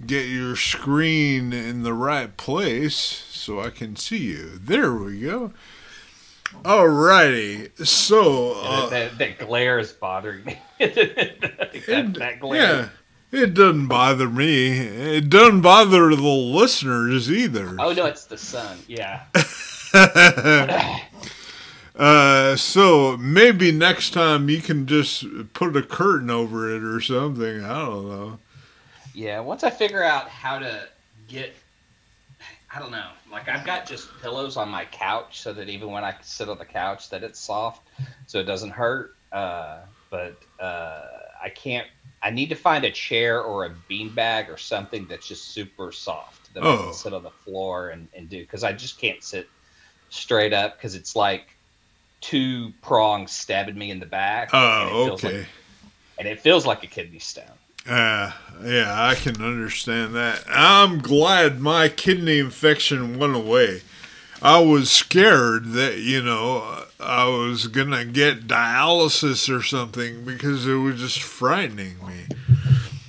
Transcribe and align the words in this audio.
get 0.05 0.27
your 0.27 0.57
screen 0.57 1.53
in 1.53 1.85
the 1.85 1.93
right 1.93 2.37
place 2.37 2.97
so 2.97 3.61
I 3.61 3.71
can 3.71 3.95
see 3.95 4.19
you. 4.19 4.59
There 4.59 4.93
we 4.93 5.21
go. 5.21 5.53
Alrighty, 6.65 7.87
so 7.87 8.55
uh, 8.63 8.89
that, 8.89 9.19
that, 9.19 9.39
glare 9.39 9.79
is 9.79 9.93
bothering 9.93 10.45
me. 10.45 10.59
that, 10.79 11.71
it, 11.73 12.15
that 12.15 12.41
glare. 12.41 12.91
Yeah, 13.31 13.41
it 13.41 13.55
doesn't 13.55 13.87
bother 13.87 14.29
me. 14.29 14.79
It 14.79 15.29
doesn't 15.29 15.61
bother 15.61 16.15
the 16.15 16.23
listeners 16.23 17.31
either. 17.31 17.77
Oh 17.79 17.93
no, 17.93 18.07
it's 18.07 18.25
the 18.25 18.39
sun. 18.39 18.79
Yeah. 18.89 19.23
Uh, 21.97 22.57
so 22.57 23.17
maybe 23.17 23.73
next 23.73 24.11
time 24.11 24.51
you 24.51 24.61
can 24.61 24.87
just 24.87 25.25
put 25.55 25.77
a 25.77 25.83
curtain 25.83 26.31
over 26.31 26.75
it 26.75 26.83
or 26.83 27.01
something. 27.01 27.65
I 27.65 27.87
don't 27.87 28.09
know. 28.09 28.39
Yeah, 29.15 29.41
once 29.41 29.65
I 29.65 29.71
figure 29.71 30.03
out 30.03 30.29
how 30.29 30.59
to 30.59 30.89
get, 31.27 31.55
I 32.75 32.79
don't 32.79 32.91
know. 32.91 33.09
Like 33.33 33.49
I've 33.49 33.65
got 33.65 33.87
just 33.87 34.09
pillows 34.21 34.59
on 34.59 34.69
my 34.69 34.85
couch 34.85 35.41
so 35.41 35.55
that 35.55 35.71
even 35.71 35.91
when 35.91 36.05
I 36.05 36.15
sit 36.21 36.51
on 36.51 36.59
the 36.59 36.67
couch, 36.67 37.09
that 37.11 37.23
it's 37.23 37.41
soft, 37.41 37.89
so 38.27 38.39
it 38.39 38.45
doesn't 38.45 38.71
hurt. 38.71 39.17
Uh, 39.33 39.81
but 40.11 40.37
uh, 40.61 41.03
I 41.43 41.49
can't. 41.49 41.87
I 42.23 42.31
need 42.31 42.49
to 42.51 42.55
find 42.55 42.85
a 42.85 42.91
chair 42.91 43.43
or 43.43 43.67
a 43.67 43.71
beanbag 43.91 44.51
or 44.53 44.59
something 44.59 45.07
that's 45.07 45.27
just 45.27 45.49
super 45.49 45.93
soft 45.93 46.53
that 46.55 46.63
oh. 46.63 46.73
I 46.73 46.77
can 46.77 46.87
oh. 46.89 46.93
sit 46.93 47.15
on 47.15 47.23
the 47.23 47.31
floor 47.31 47.91
and, 47.91 48.09
and 48.15 48.29
do 48.29 48.41
because 48.41 48.65
I 48.65 48.73
just 48.73 48.99
can't 48.99 49.23
sit 49.23 49.49
straight 50.11 50.53
up 50.53 50.77
because 50.77 50.95
it's 50.95 51.17
like 51.17 51.56
two 52.21 52.73
prongs 52.83 53.33
stabbing 53.33 53.77
me 53.77 53.91
in 53.91 54.01
the 54.01 54.07
back. 54.07 54.51
Oh, 54.53 55.13
okay. 55.13 55.39
Like, 55.39 55.47
and 56.19 56.29
it 56.29 56.41
feels 56.41 56.67
like 56.67 56.83
a 56.83 56.87
kidney 56.87 57.19
stone. 57.19 57.45
Uh, 57.89 58.33
yeah, 58.65 58.93
I 58.97 59.15
can 59.15 59.43
understand 59.43 60.15
that. 60.17 60.43
I'm 60.49 60.99
glad 60.99 61.61
my 61.61 61.89
kidney 61.89 62.39
infection 62.39 63.19
went 63.19 63.37
away. 63.37 63.83
I 64.43 64.61
was 64.61 64.91
scared 64.91 65.73
that, 65.73 65.99
you 65.99 66.23
know, 66.23 66.85
I 66.99 67.29
was 67.29 67.69
going 67.69 67.91
to 67.91 68.05
get 68.05 68.47
dialysis 68.47 69.55
or 69.55 69.63
something 69.63 70.25
because 70.25 70.67
it 70.67 70.75
was 70.75 71.01
just 71.01 71.23
frightening 71.23 71.97
me. 72.07 72.27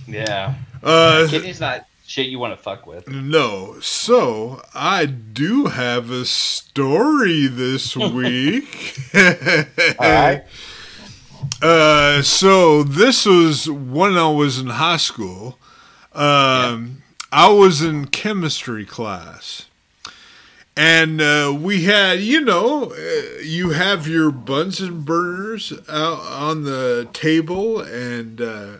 Yeah. 0.07 0.56
Uh, 0.84 1.28
kidney's 1.29 1.59
not 1.59 1.85
shit 2.07 2.28
you 2.28 2.40
want 2.40 2.57
to 2.57 2.62
fuck 2.62 2.88
with. 2.88 3.07
No. 3.09 3.79
So 3.81 4.62
I 4.73 5.06
do 5.06 5.66
have 5.66 6.09
a 6.09 6.25
story 6.25 7.47
this 7.47 7.95
week. 7.95 8.97
All 9.13 10.09
right. 10.09 10.44
Uh, 11.62 12.22
so 12.23 12.84
this 12.84 13.25
was 13.25 13.69
when 13.69 14.18
I 14.18 14.29
was 14.29 14.59
in 14.59 14.68
high 14.68 14.97
school. 14.97 15.57
Um, 16.13 16.22
yeah. 16.22 16.88
I 17.31 17.50
was 17.50 17.81
in 17.81 18.07
chemistry 18.07 18.85
class. 18.85 19.66
And 20.75 21.22
uh, 21.22 21.56
we 21.59 21.84
had, 21.84 22.19
you 22.19 22.41
know, 22.41 22.91
uh, 22.91 23.41
you 23.41 23.69
have 23.69 24.07
your 24.07 24.31
Bunsen 24.31 25.01
burners 25.01 25.72
out 25.88 26.19
on 26.19 26.63
the 26.63 27.07
table, 27.13 27.79
and 27.81 28.41
uh, 28.41 28.74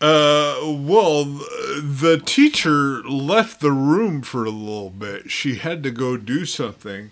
uh, 0.00 0.39
well, 0.62 1.24
the 1.24 2.22
teacher 2.24 3.02
left 3.04 3.60
the 3.60 3.72
room 3.72 4.22
for 4.22 4.44
a 4.44 4.50
little 4.50 4.90
bit. 4.90 5.30
She 5.30 5.56
had 5.56 5.82
to 5.82 5.90
go 5.90 6.16
do 6.16 6.44
something. 6.44 7.10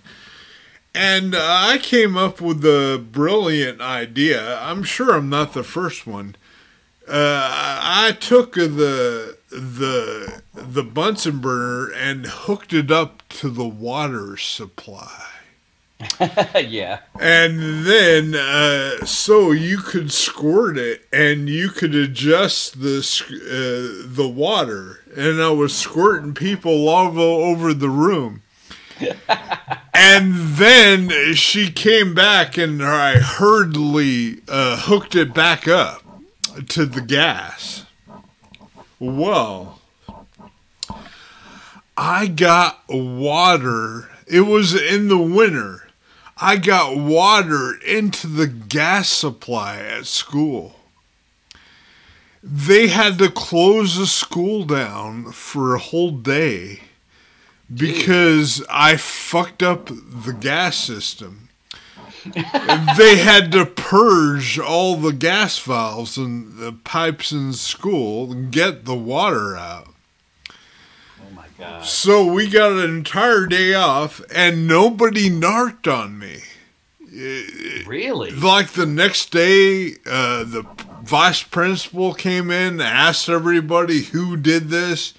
And 0.94 1.34
I 1.36 1.78
came 1.78 2.16
up 2.16 2.40
with 2.40 2.64
a 2.64 2.98
brilliant 2.98 3.80
idea. 3.80 4.58
I'm 4.60 4.82
sure 4.82 5.14
I'm 5.14 5.28
not 5.28 5.52
the 5.52 5.62
first 5.62 6.06
one. 6.06 6.34
Uh, 7.06 7.10
I 7.10 8.16
took 8.20 8.54
the 8.54 9.38
the 9.50 10.42
the 10.52 10.82
Bunsen 10.82 11.38
burner 11.38 11.90
and 11.92 12.26
hooked 12.26 12.72
it 12.72 12.90
up 12.90 13.22
to 13.30 13.48
the 13.48 13.66
water 13.66 14.36
supply. 14.36 15.37
yeah. 16.54 17.00
And 17.18 17.84
then, 17.84 18.34
uh, 18.34 19.04
so 19.04 19.50
you 19.50 19.78
could 19.78 20.12
squirt 20.12 20.78
it, 20.78 21.02
and 21.12 21.48
you 21.48 21.70
could 21.70 21.94
adjust 21.94 22.80
the 22.80 22.98
uh, 22.98 24.06
the 24.06 24.28
water, 24.28 25.00
and 25.16 25.42
I 25.42 25.50
was 25.50 25.76
squirting 25.76 26.34
people 26.34 26.88
all 26.88 27.18
over 27.18 27.74
the 27.74 27.90
room. 27.90 28.42
and 29.94 30.34
then 30.34 31.34
she 31.34 31.70
came 31.70 32.14
back, 32.14 32.56
and 32.56 32.82
I 32.82 33.18
hurriedly 33.18 34.42
uh, 34.48 34.76
hooked 34.76 35.16
it 35.16 35.34
back 35.34 35.66
up 35.66 36.02
to 36.68 36.86
the 36.86 37.00
gas. 37.00 37.86
Well, 39.00 39.80
I 41.96 42.28
got 42.28 42.84
water. 42.88 44.10
It 44.28 44.42
was 44.42 44.74
in 44.74 45.08
the 45.08 45.18
winter 45.18 45.87
I 46.40 46.56
got 46.56 46.96
water 46.96 47.74
into 47.84 48.28
the 48.28 48.46
gas 48.46 49.08
supply 49.08 49.78
at 49.78 50.06
school. 50.06 50.76
They 52.42 52.86
had 52.86 53.18
to 53.18 53.28
close 53.28 53.96
the 53.96 54.06
school 54.06 54.64
down 54.64 55.32
for 55.32 55.74
a 55.74 55.80
whole 55.80 56.12
day 56.12 56.82
because 57.72 58.64
I 58.70 58.96
fucked 58.96 59.64
up 59.64 59.86
the 59.86 60.36
gas 60.38 60.76
system. 60.76 61.48
they 62.96 63.16
had 63.16 63.50
to 63.52 63.66
purge 63.66 64.60
all 64.60 64.96
the 64.96 65.12
gas 65.12 65.58
valves 65.58 66.16
and 66.16 66.56
the 66.56 66.72
pipes 66.72 67.32
in 67.32 67.52
school 67.52 68.30
and 68.30 68.52
get 68.52 68.84
the 68.84 68.94
water 68.94 69.56
out. 69.56 69.87
So 71.82 72.24
we 72.24 72.48
got 72.48 72.72
an 72.72 72.84
entire 72.90 73.46
day 73.46 73.74
off, 73.74 74.20
and 74.34 74.68
nobody 74.68 75.28
narked 75.28 75.88
on 75.88 76.18
me. 76.18 76.42
Really? 77.86 78.30
Like 78.30 78.70
the 78.70 78.86
next 78.86 79.32
day, 79.32 79.94
uh, 80.06 80.44
the 80.44 80.64
vice 81.02 81.42
principal 81.42 82.14
came 82.14 82.50
in, 82.50 82.80
asked 82.80 83.28
everybody 83.28 84.02
who 84.04 84.36
did 84.36 84.68
this. 84.68 85.14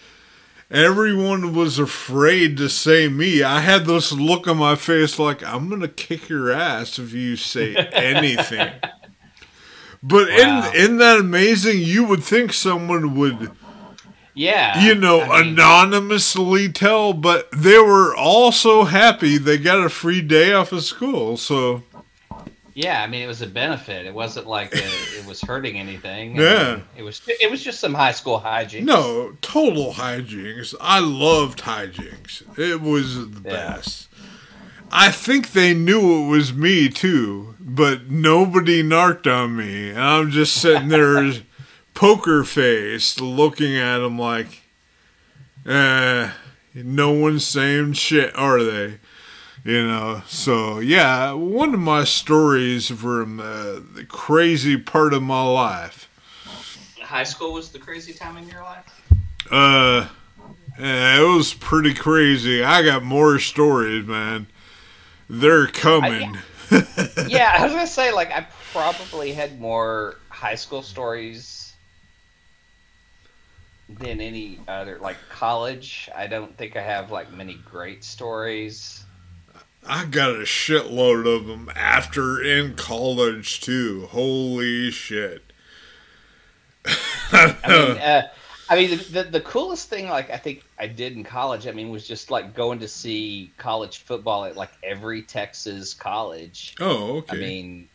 Everyone 0.72 1.56
was 1.56 1.80
afraid 1.80 2.56
to 2.58 2.70
say 2.70 3.08
me. 3.08 3.42
I 3.42 3.62
had 3.62 3.86
this 3.86 4.12
look 4.12 4.48
on 4.48 4.58
my 4.58 4.76
face 4.76 5.18
like, 5.18 5.44
I'm 5.44 5.68
going 5.68 5.82
to 5.82 5.88
kick 5.88 6.30
your 6.30 6.52
ass 6.52 7.00
if 7.00 7.12
you 7.12 7.36
say 7.36 7.76
anything. 7.92 8.74
but 10.04 10.30
wow. 10.30 10.72
in 10.74 10.86
in 10.92 10.98
that 11.00 11.20
amazing, 11.20 11.80
you 11.80 12.06
would 12.06 12.24
think 12.24 12.54
someone 12.54 13.16
would 13.16 13.52
Yeah. 14.40 14.86
you 14.86 14.96
know, 14.96 15.22
I 15.22 15.44
mean, 15.44 15.54
anonymously 15.54 16.70
tell, 16.72 17.12
but 17.12 17.50
they 17.52 17.78
were 17.78 18.16
all 18.16 18.52
so 18.54 18.86
happy 18.86 19.38
they 19.38 19.58
got 19.58 19.84
a 19.84 19.90
free 19.90 20.22
day 20.22 20.54
off 20.54 20.72
of 20.72 20.84
school. 20.84 21.36
So, 21.36 21.84
Yeah, 22.74 23.04
I 23.04 23.08
mean 23.08 23.22
it 23.22 23.28
was 23.28 23.42
a 23.42 23.48
benefit. 23.48 24.06
It 24.06 24.14
wasn't 24.14 24.48
like 24.48 24.72
it, 24.74 24.86
it 25.20 25.26
was 25.26 25.42
hurting 25.42 25.78
anything. 25.78 26.40
I 26.40 26.44
Yeah. 26.44 26.74
mean, 26.76 26.84
it 26.96 27.04
was. 27.04 27.22
It 27.28 27.52
was 27.52 27.62
just 27.62 27.82
some 27.82 27.94
high 27.94 28.14
school 28.14 28.40
hijinks 28.40 28.84
no, 28.86 29.36
total 29.42 29.94
hijinks. 29.94 30.74
I 30.80 31.00
loved 31.00 31.60
hijinks. 31.64 32.44
It 32.58 32.80
was 32.80 33.16
the 33.16 33.42
Yeah. 33.44 33.52
best. 33.76 34.08
I 34.92 35.12
think 35.12 35.52
they 35.52 35.74
knew 35.74 36.24
it 36.24 36.30
was 36.30 36.54
me 36.54 36.88
too, 36.90 37.56
but 37.60 38.10
nobody 38.10 38.82
narked 38.84 39.28
on 39.28 39.58
me. 39.58 39.90
And 39.90 40.00
I'm 40.00 40.32
just 40.32 40.54
sitting 40.56 40.88
there 40.88 41.34
poker 42.00 42.46
faced 42.46 43.20
looking 43.20 43.76
at 43.76 44.00
him 44.00 44.18
like, 44.18 44.62
eh, 45.66 46.32
no 46.74 47.12
one's 47.12 47.46
saying 47.46 47.92
shit, 47.92 48.34
are 48.38 48.64
they? 48.64 49.00
You 49.66 49.86
know, 49.86 50.22
so 50.26 50.80
yeah, 50.80 51.34
one 51.34 51.74
of 51.74 51.82
my 51.82 52.06
stories 52.06 52.88
from 52.88 53.42
uh, 53.42 53.82
the 53.96 54.06
crazy 54.08 54.78
part 54.78 55.14
of 55.14 55.22
my 55.22 55.44
life. 55.44 56.10
High 57.02 57.26
school 57.26 57.52
was 57.52 57.70
the 57.70 57.80
crazy 57.80 58.14
time 58.14 58.38
in 58.38 58.48
your 58.48 58.64
life. 58.64 59.12
Uh, 59.52 60.08
yeah, 60.80 61.20
it 61.20 61.36
was 61.36 61.54
pretty 61.54 61.94
crazy. 61.94 62.64
I 62.64 62.82
got 62.82 63.04
more 63.04 63.40
stories, 63.40 64.08
man. 64.08 64.48
They're 65.30 65.68
coming. 65.68 66.38
yeah, 67.28 67.56
I 67.58 67.64
was 67.64 67.74
gonna 67.74 67.86
say 67.86 68.14
like 68.14 68.32
I 68.32 68.48
probably 68.72 69.34
had 69.34 69.60
more 69.60 70.16
high 70.30 70.56
school 70.56 70.82
stories 70.82 71.59
than 73.90 74.22
any 74.22 74.60
other 74.68 75.00
like 75.00 75.18
college. 75.30 76.10
I 76.16 76.28
don't 76.28 76.56
think 76.58 76.76
I 76.76 76.82
have 76.82 77.12
like 77.12 77.32
many 77.32 77.56
great 77.66 78.04
stories. 78.04 79.04
I 79.88 80.06
got 80.06 80.32
a 80.32 80.44
shitload 80.44 81.26
of 81.26 81.48
them 81.48 81.72
after 81.76 82.42
in 82.42 82.76
college 82.76 83.62
too. 83.62 84.08
Holy 84.12 84.92
shit! 84.92 85.44
I 86.86 87.56
mean, 87.68 87.98
uh, 87.98 88.28
I 88.70 88.76
mean, 88.76 88.92
the, 88.92 88.96
the 88.98 89.24
the 89.24 89.42
coolest 89.42 89.90
thing 89.90 90.08
like 90.10 90.30
I 90.30 90.38
think 90.38 90.64
I 90.78 90.88
did 90.88 91.14
in 91.14 91.24
college. 91.24 91.66
I 91.66 91.72
mean, 91.72 91.90
was 91.90 92.08
just 92.08 92.30
like 92.30 92.54
going 92.54 92.80
to 92.80 92.88
see 92.88 93.52
college 93.58 94.00
football 94.00 94.46
at 94.46 94.56
like 94.56 94.72
every 94.84 95.24
Texas 95.24 95.94
college. 95.94 96.76
oh, 96.80 97.18
okay. 97.18 97.38
I 97.38 97.40
mean, 97.40 97.90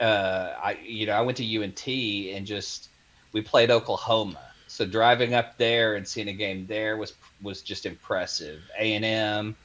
uh, 0.00 0.52
I 0.62 0.78
you 0.82 1.06
know 1.06 1.12
I 1.12 1.22
went 1.22 1.38
to 1.38 1.62
UNT 1.62 1.86
and 1.88 2.46
just 2.46 2.88
we 3.32 3.40
played 3.40 3.70
Oklahoma. 3.70 4.47
So 4.78 4.86
driving 4.86 5.34
up 5.34 5.58
there 5.58 5.96
and 5.96 6.06
seeing 6.06 6.28
a 6.28 6.32
game 6.32 6.64
there 6.68 6.96
was 6.96 7.12
was 7.42 7.62
just 7.62 7.84
impressive. 7.84 8.62
A 8.78 8.94
and 8.94 9.04
M, 9.04 9.56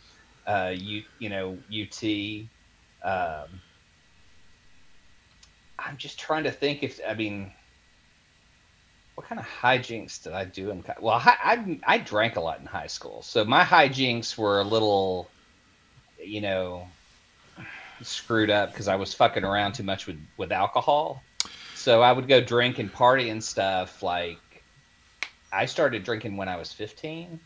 uh, 0.48 0.74
you 0.75 1.04
you 1.19 1.30
know 1.30 1.56
UT. 1.69 2.04
Um, 3.04 3.62
I'm 5.77 5.98
just 5.98 6.18
trying 6.18 6.45
to 6.45 6.51
think 6.51 6.81
if 6.81 7.00
I 7.07 7.13
mean, 7.13 7.51
what 9.13 9.27
kind 9.27 9.39
of 9.39 9.45
hijinks 9.45 10.24
did 10.24 10.33
I 10.33 10.45
do 10.45 10.71
in? 10.71 10.83
Well, 11.00 11.21
I, 11.24 11.38
I 11.44 11.80
I 11.86 11.98
drank 12.00 12.36
a 12.36 12.42
lot 12.42 12.60
in 12.60 12.65
high 12.65 12.88
school, 12.88 13.21
so 13.21 13.45
my 13.45 13.63
hijinks 13.63 14.36
were 14.36 14.62
a 14.62 14.65
little, 14.65 15.30
you 16.18 16.42
know, 16.42 16.88
screwed 18.01 18.50
up 18.50 18.71
because 18.71 18.88
I 18.88 18.95
was 18.95 19.13
fucking 19.13 19.44
around 19.44 19.74
too 19.74 19.83
much 19.83 20.07
with 20.07 20.19
with 20.38 20.51
alcohol. 20.51 21.21
So 21.75 22.01
I 22.01 22.12
would 22.12 22.27
go 22.27 22.42
drink 22.42 22.80
and 22.80 22.92
party 22.92 23.30
and 23.30 23.44
stuff. 23.44 24.01
Like 24.01 24.39
I 25.53 25.65
started 25.65 26.03
drinking 26.03 26.35
when 26.38 26.50
I 26.50 26.57
was 26.57 26.73
15. 26.73 27.39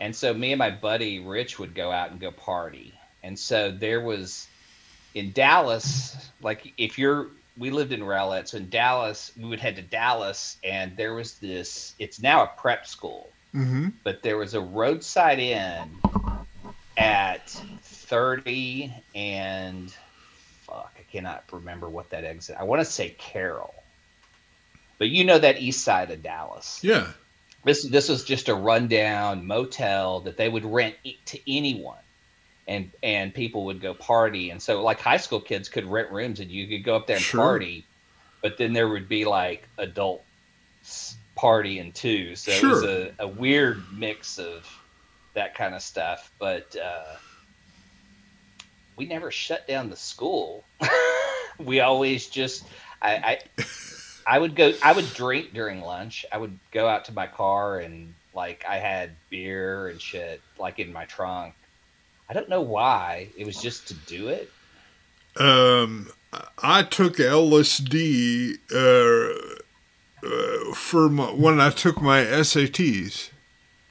And 0.00 0.14
so 0.14 0.32
me 0.32 0.52
and 0.52 0.58
my 0.58 0.70
buddy 0.70 1.20
Rich 1.20 1.58
would 1.58 1.74
go 1.74 1.90
out 1.90 2.10
and 2.10 2.20
go 2.20 2.30
party. 2.30 2.94
And 3.22 3.38
so 3.38 3.70
there 3.70 4.00
was 4.00 4.48
in 5.14 5.32
Dallas, 5.32 6.30
like 6.40 6.72
if 6.78 6.98
you're 6.98 7.28
we 7.58 7.70
lived 7.70 7.92
in 7.92 8.02
Rowlett, 8.02 8.48
so 8.48 8.56
in 8.56 8.70
Dallas, 8.70 9.30
we 9.38 9.46
would 9.46 9.60
head 9.60 9.76
to 9.76 9.82
Dallas 9.82 10.56
and 10.64 10.96
there 10.96 11.14
was 11.14 11.34
this 11.34 11.94
it's 11.98 12.20
now 12.20 12.44
a 12.44 12.46
prep 12.56 12.86
school 12.86 13.28
mm-hmm. 13.54 13.88
but 14.04 14.22
there 14.22 14.36
was 14.36 14.54
a 14.54 14.60
roadside 14.60 15.38
inn 15.38 15.90
at 16.96 17.48
30 17.48 18.92
and 19.14 19.94
fuck, 20.62 20.94
I 20.98 21.02
cannot 21.10 21.44
remember 21.52 21.88
what 21.88 22.10
that 22.10 22.24
exit. 22.24 22.56
I 22.58 22.64
want 22.64 22.80
to 22.80 22.84
say 22.84 23.10
Carroll. 23.18 23.74
But 25.02 25.10
you 25.10 25.24
know 25.24 25.36
that 25.36 25.60
east 25.60 25.82
side 25.82 26.12
of 26.12 26.22
Dallas. 26.22 26.78
Yeah. 26.80 27.08
This 27.64 27.84
this 27.88 28.08
was 28.08 28.22
just 28.22 28.48
a 28.48 28.54
rundown 28.54 29.44
motel 29.44 30.20
that 30.20 30.36
they 30.36 30.48
would 30.48 30.64
rent 30.64 30.94
to 31.24 31.52
anyone. 31.52 31.98
And 32.68 32.92
and 33.02 33.34
people 33.34 33.64
would 33.64 33.80
go 33.80 33.94
party 33.94 34.50
and 34.50 34.62
so 34.62 34.80
like 34.80 35.00
high 35.00 35.16
school 35.16 35.40
kids 35.40 35.68
could 35.68 35.86
rent 35.86 36.12
rooms 36.12 36.38
and 36.38 36.52
you 36.52 36.68
could 36.68 36.84
go 36.84 36.94
up 36.94 37.08
there 37.08 37.16
and 37.16 37.24
Sure. 37.24 37.40
party. 37.40 37.84
But 38.42 38.58
then 38.58 38.72
there 38.72 38.88
would 38.88 39.08
be 39.08 39.24
like 39.24 39.66
adult 39.76 40.22
partying 41.36 41.92
too. 41.92 42.36
So 42.36 42.52
it 42.52 42.62
was 42.62 42.84
a, 42.84 43.12
a 43.18 43.26
weird 43.26 43.82
mix 43.92 44.38
of 44.38 44.72
that 45.34 45.56
kind 45.56 45.74
of 45.74 45.82
stuff. 45.82 46.30
But 46.38 46.76
uh, 46.76 47.16
we 48.94 49.06
never 49.06 49.32
shut 49.32 49.66
down 49.66 49.90
the 49.90 49.96
school. 49.96 50.62
we 51.58 51.80
always 51.80 52.28
just 52.28 52.62
I, 53.02 53.14
I 53.58 53.62
I 54.26 54.38
would 54.38 54.54
go 54.54 54.72
I 54.82 54.92
would 54.92 55.12
drink 55.14 55.52
during 55.52 55.80
lunch. 55.80 56.24
I 56.32 56.38
would 56.38 56.58
go 56.70 56.88
out 56.88 57.04
to 57.06 57.12
my 57.12 57.26
car 57.26 57.80
and 57.80 58.14
like 58.34 58.64
I 58.68 58.78
had 58.78 59.12
beer 59.30 59.88
and 59.88 60.00
shit 60.00 60.40
like 60.58 60.78
in 60.78 60.92
my 60.92 61.04
trunk. 61.04 61.54
I 62.28 62.34
don't 62.34 62.48
know 62.48 62.62
why. 62.62 63.28
It 63.36 63.46
was 63.46 63.60
just 63.60 63.88
to 63.88 63.94
do 63.94 64.28
it. 64.28 64.50
Um, 65.36 66.10
I 66.62 66.82
took 66.82 67.16
LSD 67.16 68.58
uh, 68.72 70.26
uh, 70.26 70.74
for 70.74 71.08
my, 71.08 71.24
when 71.26 71.60
I 71.60 71.70
took 71.70 72.00
my 72.00 72.22
SATs. 72.22 73.30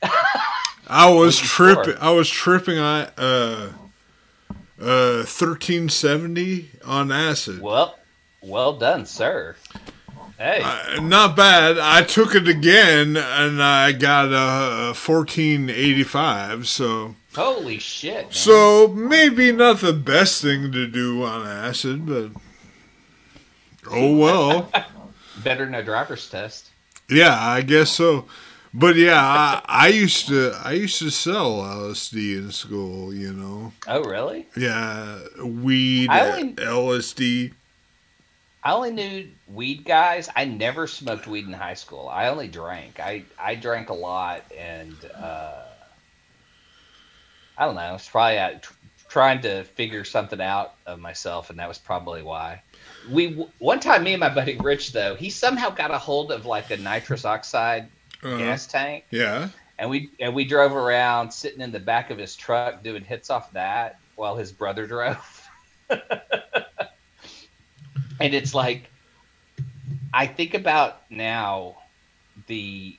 I 0.87 1.09
was 1.09 1.37
tripping. 1.37 1.95
I 1.99 2.11
was 2.11 2.29
tripping 2.29 2.77
on 2.77 3.07
uh, 3.17 3.71
uh, 4.81 5.23
thirteen 5.23 5.89
seventy 5.89 6.71
on 6.83 7.11
acid. 7.11 7.61
Well, 7.61 7.97
well 8.41 8.73
done, 8.73 9.05
sir. 9.05 9.55
Hey, 10.41 10.97
not 11.01 11.35
bad. 11.35 11.77
I 11.77 12.01
took 12.01 12.33
it 12.33 12.47
again, 12.47 13.15
and 13.15 13.61
I 13.61 13.91
got 13.91 14.29
a 14.31 14.95
fourteen 14.95 15.69
eighty 15.69 16.01
five. 16.03 16.67
So, 16.67 17.13
holy 17.35 17.77
shit. 17.77 18.23
man. 18.23 18.31
so 18.31 18.87
maybe 18.87 19.51
not 19.51 19.81
the 19.81 19.93
best 19.93 20.41
thing 20.41 20.71
to 20.71 20.87
do 20.87 21.21
on 21.23 21.45
acid, 21.45 22.07
but 22.07 22.31
oh 23.91 24.15
well. 24.17 24.71
better 25.43 25.65
than 25.65 25.75
a 25.75 25.83
driver's 25.83 26.27
test. 26.27 26.71
Yeah, 27.07 27.37
I 27.39 27.61
guess 27.61 27.91
so. 27.91 28.25
But 28.73 28.95
yeah, 28.95 29.21
I, 29.21 29.61
I 29.67 29.87
used 29.89 30.27
to 30.29 30.53
I 30.63 30.71
used 30.71 30.97
to 30.99 31.11
sell 31.11 31.57
LSD 31.59 32.37
in 32.37 32.51
school. 32.51 33.13
You 33.13 33.33
know, 33.33 33.73
Oh, 33.87 34.03
really? 34.05 34.47
yeah, 34.57 35.19
weed, 35.43 36.09
I 36.09 36.31
only- 36.31 36.53
LSD. 36.55 37.53
I 38.63 38.73
only 38.73 38.91
knew 38.91 39.29
weed 39.47 39.85
guys. 39.85 40.29
I 40.35 40.45
never 40.45 40.87
smoked 40.87 41.27
weed 41.27 41.45
in 41.47 41.53
high 41.53 41.73
school. 41.75 42.07
I 42.09 42.27
only 42.29 42.47
drank. 42.47 42.99
I 42.99 43.25
I 43.39 43.55
drank 43.55 43.89
a 43.89 43.93
lot, 43.93 44.43
and 44.57 45.03
uh, 45.15 45.63
I 47.57 47.65
don't 47.65 47.75
know. 47.75 47.95
It's 47.95 48.09
probably 48.09 48.59
tr- 48.61 48.73
trying 49.09 49.41
to 49.41 49.63
figure 49.63 50.03
something 50.03 50.41
out 50.41 50.75
of 50.85 50.99
myself, 50.99 51.49
and 51.49 51.59
that 51.59 51.67
was 51.67 51.79
probably 51.79 52.21
why. 52.23 52.63
We 53.09 53.33
one 53.59 53.79
time, 53.79 54.03
me 54.03 54.13
and 54.13 54.19
my 54.19 54.29
buddy 54.29 54.57
Rich, 54.57 54.93
though, 54.93 55.15
he 55.15 55.29
somehow 55.29 55.69
got 55.69 55.91
a 55.91 55.97
hold 55.97 56.31
of 56.31 56.45
like 56.45 56.69
a 56.71 56.77
nitrous 56.77 57.25
oxide 57.25 57.89
Uh, 58.23 58.37
gas 58.37 58.67
tank, 58.67 59.05
Yeah, 59.11 59.49
and 59.77 59.89
we 59.89 60.11
and 60.19 60.35
we 60.35 60.45
drove 60.45 60.73
around 60.75 61.31
sitting 61.31 61.61
in 61.61 61.71
the 61.71 61.79
back 61.79 62.09
of 62.11 62.17
his 62.17 62.35
truck 62.35 62.83
doing 62.83 63.03
hits 63.03 63.29
off 63.29 63.51
that 63.53 64.01
while 64.15 64.35
his 64.37 64.51
brother 64.51 64.85
drove. 64.87 65.17
and 68.21 68.33
it's 68.33 68.53
like 68.53 68.89
I 70.13 70.27
think 70.27 70.53
about 70.53 71.01
now 71.09 71.77
the 72.47 72.97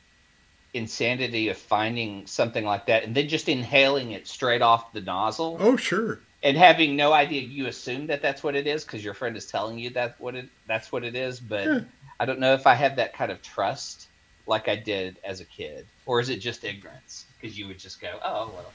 insanity 0.75 1.49
of 1.49 1.57
finding 1.59 2.27
something 2.27 2.65
like 2.65 2.87
that 2.87 3.05
and 3.05 3.15
then 3.15 3.29
just 3.29 3.49
inhaling 3.49 4.13
it 4.13 4.27
straight 4.27 4.63
off 4.63 4.91
the 4.95 5.03
nozzle 5.03 5.59
oh 5.61 5.77
sure. 5.77 6.19
and 6.43 6.57
having 6.57 6.97
no 6.97 7.13
idea 7.13 7.43
you 7.43 7.67
assume 7.67 8.07
that 8.07 8.23
that's 8.23 8.43
what 8.43 8.55
it 8.57 8.67
is 8.67 8.83
because 8.83 9.05
your 9.05 9.13
friend 9.13 9.37
is 9.37 9.45
telling 9.45 9.79
you 9.79 9.91
that 9.91 10.19
what 10.19 10.35
it 10.35 10.49
that's 10.67 10.91
what 10.91 11.05
it 11.05 11.15
is 11.15 11.39
but 11.39 11.67
Yeah. 11.67 11.81
i 12.19 12.25
don't 12.25 12.39
know 12.39 12.55
if 12.55 12.67
i 12.67 12.73
have 12.73 12.97
that 12.97 13.13
kind 13.13 13.31
of 13.31 13.43
trust 13.43 14.09
like 14.47 14.67
i 14.67 14.75
did 14.75 15.19
as 15.25 15.41
a 15.41 15.45
kid 15.45 15.85
or 16.07 16.21
is 16.21 16.31
it 16.31 16.39
just 16.39 16.65
ignorance 16.65 17.27
because 17.39 17.59
you 17.59 17.69
would 17.69 17.79
just 17.79 18.01
go 18.01 18.19
oh 18.25 18.51
well 18.55 18.73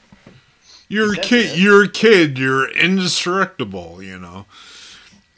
You're 0.86 1.14
a 1.14 1.16
kid. 1.16 1.58
You're 1.58 1.84
a 1.84 1.88
kid. 1.88 2.38
You're 2.38 2.70
indestructible. 2.70 4.02
You 4.02 4.18
know. 4.18 4.46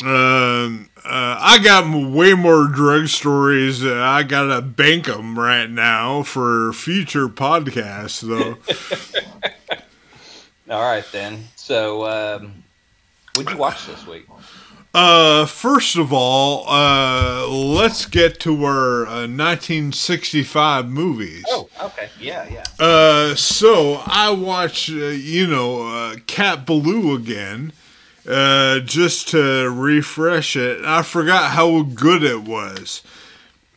Um, 0.02 0.88
uh, 0.96 1.36
I 1.40 1.58
got 1.62 1.84
way 1.92 2.34
more 2.34 2.66
drug 2.66 3.08
stories. 3.08 3.84
Uh, 3.84 4.00
I 4.00 4.22
gotta 4.22 4.62
bank 4.62 5.06
them 5.06 5.38
right 5.38 5.68
now 5.68 6.22
for 6.22 6.72
future 6.72 7.28
podcasts, 7.28 8.20
though. 8.22 8.56
All 10.74 10.82
right 10.82 11.04
then. 11.12 11.48
So, 11.56 12.06
um, 12.06 12.64
what'd 13.34 13.52
you 13.52 13.58
watch 13.58 13.86
this 13.86 14.06
week? 14.06 14.26
Uh, 14.92 15.46
first 15.46 15.96
of 15.96 16.12
all, 16.12 16.64
uh, 16.68 17.46
let's 17.48 18.06
get 18.06 18.40
to 18.40 18.64
our 18.64 19.06
uh, 19.06 19.26
1965 19.28 20.88
movies. 20.88 21.44
Oh, 21.48 21.68
okay, 21.80 22.08
yeah, 22.18 22.48
yeah. 22.48 22.64
Uh, 22.84 23.36
so 23.36 24.02
I 24.04 24.30
watched, 24.30 24.90
uh, 24.90 24.94
you 25.06 25.46
know, 25.46 25.86
uh, 25.86 26.16
Cat 26.26 26.66
Ballou 26.66 27.14
again, 27.14 27.72
uh, 28.30 28.80
just 28.80 29.28
to 29.28 29.68
refresh 29.68 30.56
it. 30.56 30.84
I 30.84 31.02
forgot 31.02 31.52
how 31.52 31.82
good 31.82 32.22
it 32.22 32.42
was. 32.42 33.02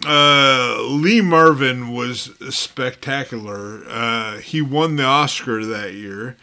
Uh, 0.05 0.81
Lee 0.81 1.21
Marvin 1.21 1.93
was 1.93 2.31
spectacular. 2.49 3.83
Uh, 3.87 4.37
he 4.37 4.61
won 4.61 4.97
the 4.97 5.03
Oscar 5.03 5.65
that 5.65 5.93
year, 5.93 6.35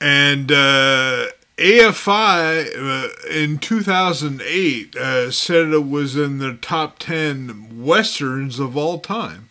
and 0.00 0.52
uh, 0.52 1.26
AFI 1.56 2.66
uh, 2.76 3.08
in 3.30 3.58
2008 3.58 4.94
uh, 4.94 5.30
said 5.30 5.68
it 5.68 5.88
was 5.88 6.16
in 6.16 6.38
the 6.38 6.54
top 6.54 6.98
10 6.98 7.82
westerns 7.82 8.58
of 8.58 8.76
all 8.76 8.98
time. 8.98 9.48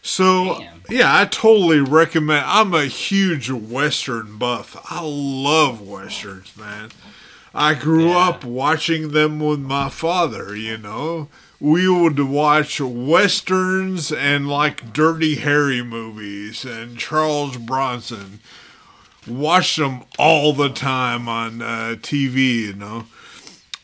So, 0.00 0.60
Damn. 0.60 0.82
yeah, 0.88 1.20
I 1.20 1.24
totally 1.26 1.80
recommend. 1.80 2.44
I'm 2.46 2.72
a 2.72 2.86
huge 2.86 3.50
western 3.50 4.38
buff. 4.38 4.76
I 4.90 5.02
love 5.02 5.82
westerns, 5.82 6.56
man. 6.56 6.90
I 7.54 7.74
grew 7.74 8.10
Yeah. 8.10 8.28
up 8.28 8.44
watching 8.44 9.10
them 9.10 9.40
with 9.40 9.58
my 9.60 9.88
father, 9.88 10.54
you 10.56 10.78
know. 10.78 11.28
We 11.58 11.88
would 11.88 12.18
watch 12.20 12.80
westerns 12.80 14.10
and 14.12 14.48
like 14.48 14.92
Dirty 14.92 15.34
Harry 15.36 15.82
movies 15.82 16.64
and 16.64 16.96
Charles 16.98 17.56
Bronson 17.58 18.40
watch 19.26 19.76
them 19.76 20.02
all 20.18 20.52
the 20.54 20.70
time 20.70 21.28
on 21.28 21.60
uh, 21.60 21.96
TV, 22.00 22.62
you 22.68 22.72
know. 22.74 23.04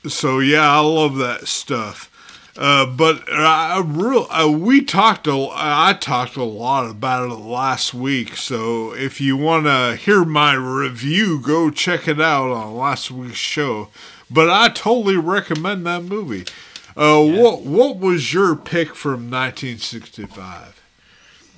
So 0.08 0.38
yeah, 0.38 0.70
I 0.72 0.78
love 0.78 1.16
that 1.16 1.48
stuff. 1.48 2.10
Uh, 2.58 2.86
but 2.86 3.30
I 3.30 3.80
real 3.84 4.26
uh, 4.30 4.50
we 4.50 4.82
talked 4.82 5.26
a 5.26 5.48
I 5.52 5.92
talked 6.00 6.36
a 6.36 6.44
lot 6.44 6.90
about 6.90 7.30
it 7.30 7.34
last 7.34 7.92
week. 7.92 8.36
So 8.36 8.94
if 8.94 9.20
you 9.20 9.36
want 9.36 9.66
to 9.66 9.96
hear 9.96 10.24
my 10.24 10.54
review, 10.54 11.38
go 11.40 11.70
check 11.70 12.08
it 12.08 12.20
out 12.20 12.50
on 12.50 12.74
last 12.74 13.10
week's 13.10 13.36
show. 13.36 13.88
But 14.30 14.48
I 14.48 14.68
totally 14.70 15.16
recommend 15.16 15.86
that 15.86 16.04
movie. 16.04 16.44
Uh, 16.96 17.22
What 17.22 17.62
what 17.62 17.98
was 17.98 18.32
your 18.32 18.56
pick 18.56 18.94
from 18.94 19.30
1965? 19.30 20.82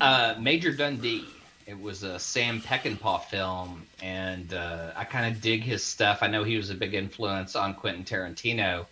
Uh, 0.01 0.35
Major 0.41 0.73
Dundee. 0.73 1.25
It 1.67 1.79
was 1.79 2.03
a 2.03 2.19
Sam 2.19 2.61
Peckinpah 2.63 3.25
film, 3.25 3.83
and 4.03 4.55
uh, 4.55 4.91
I 4.97 5.05
kind 5.05 5.33
of 5.35 5.43
dig 5.43 5.63
his 5.63 5.85
stuff. 5.85 6.23
I 6.23 6.27
know 6.27 6.43
he 6.43 6.57
was 6.57 6.71
a 6.71 6.75
big 6.75 6.95
influence 6.95 7.55
on 7.55 7.75
Quentin 7.75 8.05
Tarantino, 8.05 8.87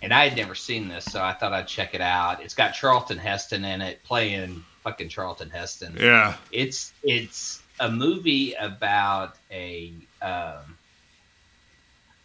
and 0.00 0.12
I 0.12 0.28
had 0.28 0.36
never 0.36 0.54
seen 0.54 0.88
this, 0.88 1.04
so 1.04 1.22
I 1.22 1.32
thought 1.32 1.52
I'd 1.52 1.68
check 1.68 1.94
it 1.94 2.00
out. 2.00 2.42
It's 2.42 2.54
got 2.54 2.72
Charlton 2.72 3.18
Heston 3.18 3.64
in 3.64 3.80
it, 3.80 4.02
playing 4.04 4.64
fucking 4.82 5.08
Charlton 5.08 5.50
Heston. 5.50 5.96
Yeah, 5.98 6.36
It's 6.50 6.92
it's 7.02 7.62
a 7.80 7.90
movie 7.90 8.54
about 8.54 9.36
a 9.50 9.92
um, 10.20 10.76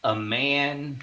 a 0.03 0.15
man 0.15 1.01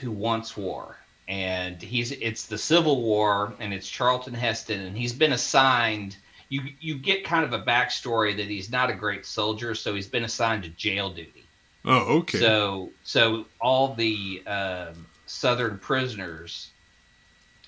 who 0.00 0.10
wants 0.10 0.56
war, 0.56 0.96
and 1.28 1.80
he's 1.80 2.12
it's 2.12 2.46
the 2.46 2.58
Civil 2.58 3.02
War, 3.02 3.54
and 3.58 3.72
it's 3.72 3.88
Charlton 3.88 4.34
Heston, 4.34 4.80
and 4.80 4.96
he's 4.96 5.12
been 5.12 5.32
assigned. 5.32 6.16
You 6.48 6.62
you 6.80 6.98
get 6.98 7.24
kind 7.24 7.44
of 7.44 7.52
a 7.52 7.62
backstory 7.64 8.36
that 8.36 8.46
he's 8.46 8.70
not 8.70 8.90
a 8.90 8.94
great 8.94 9.26
soldier, 9.26 9.74
so 9.74 9.94
he's 9.94 10.08
been 10.08 10.24
assigned 10.24 10.62
to 10.62 10.68
jail 10.70 11.10
duty. 11.10 11.44
Oh, 11.84 12.18
okay. 12.18 12.38
So 12.38 12.90
so 13.04 13.46
all 13.60 13.94
the 13.94 14.42
um, 14.46 15.05
southern 15.26 15.78
prisoners 15.78 16.70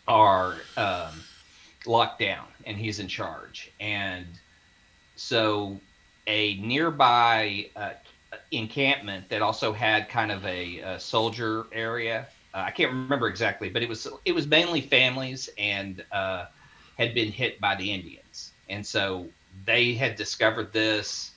are 0.06 0.56
um, 0.76 1.20
locked 1.86 2.20
down, 2.20 2.46
and 2.64 2.76
he's 2.76 2.98
in 2.98 3.08
charge. 3.08 3.70
And 3.80 4.26
so 5.16 5.78
a 6.26 6.56
nearby 6.56 7.68
uh, 7.76 7.90
encampment 8.50 9.28
that 9.28 9.42
also 9.42 9.72
had 9.72 10.08
kind 10.08 10.30
of 10.30 10.44
a, 10.46 10.78
a 10.78 11.00
soldier 11.00 11.66
area. 11.72 12.26
Uh, 12.54 12.58
I 12.66 12.70
can't 12.70 12.90
remember 12.90 13.28
exactly, 13.28 13.68
but 13.68 13.82
it 13.82 13.88
was 13.88 14.08
it 14.24 14.32
was 14.32 14.46
mainly 14.46 14.80
families 14.80 15.50
and 15.58 16.04
uh, 16.12 16.46
had 16.96 17.14
been 17.14 17.30
hit 17.30 17.60
by 17.60 17.74
the 17.74 17.92
Indians, 17.92 18.52
and 18.68 18.86
so 18.86 19.26
they 19.66 19.92
had 19.94 20.16
discovered 20.16 20.72
this, 20.72 21.32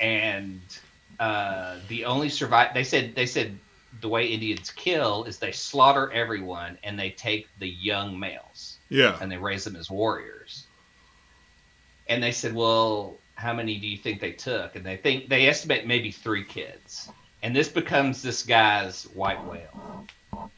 and 0.00 0.60
uh, 1.20 1.76
the 1.88 2.04
only 2.04 2.28
survive. 2.28 2.74
They 2.74 2.84
said 2.84 3.14
they 3.14 3.26
said 3.26 3.58
the 4.00 4.08
way 4.08 4.26
Indians 4.26 4.70
kill 4.70 5.24
is 5.24 5.38
they 5.38 5.52
slaughter 5.52 6.12
everyone 6.12 6.78
and 6.82 6.98
they 6.98 7.10
take 7.10 7.48
the 7.58 7.68
young 7.68 8.18
males 8.18 8.78
yeah. 8.88 9.16
and 9.20 9.30
they 9.30 9.36
raise 9.36 9.64
them 9.64 9.76
as 9.76 9.90
warriors. 9.90 10.66
And 12.08 12.22
they 12.22 12.32
said, 12.32 12.54
"Well, 12.54 13.18
how 13.34 13.52
many 13.52 13.78
do 13.78 13.86
you 13.86 13.98
think 13.98 14.20
they 14.20 14.32
took?" 14.32 14.76
And 14.76 14.84
they 14.84 14.96
think 14.96 15.28
they 15.28 15.46
estimate 15.46 15.86
maybe 15.86 16.10
three 16.10 16.44
kids. 16.44 17.10
And 17.42 17.54
this 17.54 17.68
becomes 17.68 18.22
this 18.22 18.42
guy's 18.42 19.04
white 19.14 19.44
whale. 19.44 20.06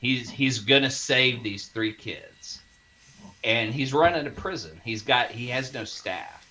He's 0.00 0.30
he's 0.30 0.60
gonna 0.60 0.90
save 0.90 1.42
these 1.42 1.66
three 1.66 1.92
kids, 1.92 2.60
and 3.42 3.75
he's 3.75 3.92
running 3.92 4.26
a 4.26 4.30
prison. 4.30 4.80
He's 4.84 5.02
got 5.02 5.30
he 5.30 5.49
has 5.49 5.75
no 5.75 5.84
staff. 5.84 6.46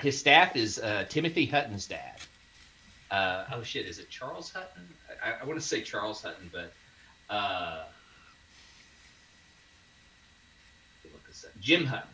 His 0.00 0.18
staff 0.18 0.56
is 0.56 0.78
uh, 0.78 1.06
Timothy 1.08 1.46
Hutton's 1.46 1.86
dad. 1.86 2.20
Uh, 3.10 3.44
oh 3.52 3.62
shit, 3.62 3.86
is 3.86 3.98
it 3.98 4.10
Charles 4.10 4.52
Hutton? 4.52 4.88
I, 5.26 5.42
I 5.42 5.44
want 5.44 5.60
to 5.60 5.66
say 5.66 5.82
Charles 5.82 6.22
Hutton, 6.22 6.50
but 6.52 6.72
uh, 7.28 7.84
look 11.04 11.26
this 11.26 11.44
up. 11.44 11.50
Jim 11.60 11.84
Hutton. 11.86 12.08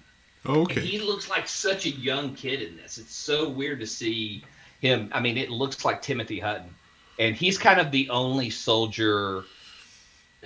And 0.45 0.57
Okay. 0.57 0.81
he 0.81 0.99
looks 0.99 1.31
like 1.31 1.47
such 1.47 1.87
a 1.87 1.91
young 1.91 2.35
kid 2.35 2.63
in 2.63 2.77
this. 2.77 2.99
It's 2.99 3.15
so 3.15 3.49
weird 3.49 3.81
to 3.81 3.87
see 3.87 4.43
him. 4.81 5.11
I 5.13 5.21
mean, 5.21 5.39
it 5.39 5.51
looks 5.51 5.85
like 5.85 6.03
Timothy 6.03 6.41
Hutton, 6.41 6.75
and 7.19 7.37
he's 7.37 7.59
kind 7.59 7.79
of 7.79 7.91
the 7.93 8.11
only 8.11 8.51
soldier 8.51 9.45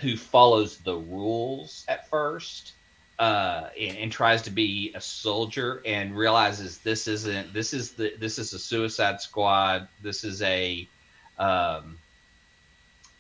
who 0.00 0.16
follows 0.16 0.76
the 0.78 0.94
rules 0.94 1.87
at 1.88 2.11
first, 2.11 2.73
uh, 3.18 3.70
and, 3.80 3.96
and 3.96 4.12
tries 4.12 4.42
to 4.42 4.50
be 4.50 4.92
a 4.94 5.00
soldier, 5.00 5.80
and 5.87 6.14
realizes 6.14 6.76
this 6.78 7.08
isn't. 7.08 7.54
This 7.54 7.73
is 7.73 7.92
the. 7.92 8.12
This 8.18 8.38
is 8.38 8.52
a 8.52 8.58
Suicide 8.58 9.23
Squad. 9.23 9.88
This 10.02 10.25
is 10.25 10.42
a, 10.42 10.87
um, 11.38 11.96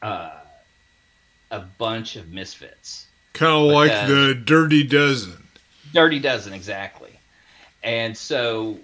uh, 0.02 0.32
a 1.50 1.60
bunch 1.60 2.16
of 2.16 2.30
misfits. 2.30 3.06
Kind 3.32 3.52
of 3.52 3.72
like 3.72 4.08
the 4.08 4.34
Dirty 4.34 4.84
Dozen. 4.84 5.46
Dirty 5.92 6.18
Dozen, 6.18 6.52
exactly. 6.52 7.18
And 7.82 8.16
so 8.16 8.78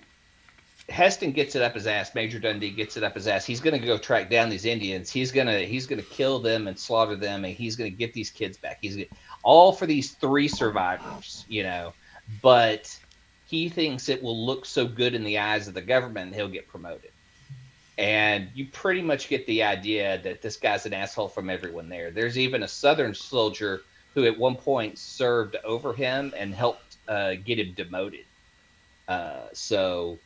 Heston 0.89 1.33
gets 1.33 1.55
it 1.55 1.63
up 1.63 1.75
his 1.75 1.87
ass. 1.87 2.15
Major 2.15 2.39
Dundee 2.39 2.71
gets 2.71 2.97
it 2.97 3.03
up 3.03 3.15
his 3.15 3.27
ass. 3.27 3.45
He's 3.45 3.61
going 3.61 3.81
to 3.81 3.87
go 3.87 3.99
track 3.99 4.31
down 4.31 4.51
these 4.51 4.65
Indians. 4.65 5.11
He's 5.11 5.33
going 5.33 5.47
to 5.47 5.67
he's 5.67 5.87
going 5.87 6.01
to 6.03 6.09
kill 6.09 6.39
them 6.39 6.69
and 6.69 6.79
slaughter 6.79 7.17
them, 7.17 7.45
and 7.45 7.55
he's 7.55 7.77
going 7.77 7.91
to 7.91 7.97
get 7.97 8.13
these 8.13 8.31
kids 8.31 8.59
back. 8.59 8.79
He's 8.81 8.97
gonna, 8.97 9.09
all 9.43 9.73
for 9.73 9.87
these 9.87 10.13
three 10.13 10.49
survivors, 10.49 11.45
you 11.49 11.63
know. 11.63 11.95
But 12.41 12.97
he 13.47 13.69
thinks 13.69 14.09
it 14.09 14.23
will 14.23 14.47
look 14.47 14.65
so 14.65 14.87
good 14.87 15.15
in 15.15 15.25
the 15.25 15.39
eyes 15.39 15.69
of 15.69 15.75
the 15.75 15.83
government, 15.83 16.35
he'll 16.35 16.49
get 16.49 16.69
promoted. 16.69 17.11
And 17.99 18.49
you 18.55 18.67
pretty 18.67 19.03
much 19.03 19.29
get 19.29 19.47
the 19.47 19.65
idea 19.65 20.19
that 20.23 20.41
this 20.41 20.57
guy's 20.57 20.87
an 20.87 20.95
asshole 20.95 21.29
from 21.29 21.51
everyone 21.51 21.89
there. 21.89 22.11
There's 22.11 22.39
even 22.39 22.63
a 22.63 22.69
Southern 22.69 23.15
soldier 23.15 23.83
who 24.15 24.25
at 24.25 24.39
one 24.39 24.57
point 24.57 24.99
served 24.99 25.57
over 25.65 25.93
him 25.93 26.33
and 26.37 26.55
helped 26.55 26.97
uh, 27.09 27.35
get 27.35 27.59
him 27.59 27.73
demoted. 27.73 28.25
Uh, 29.09 29.47
so 29.53 30.19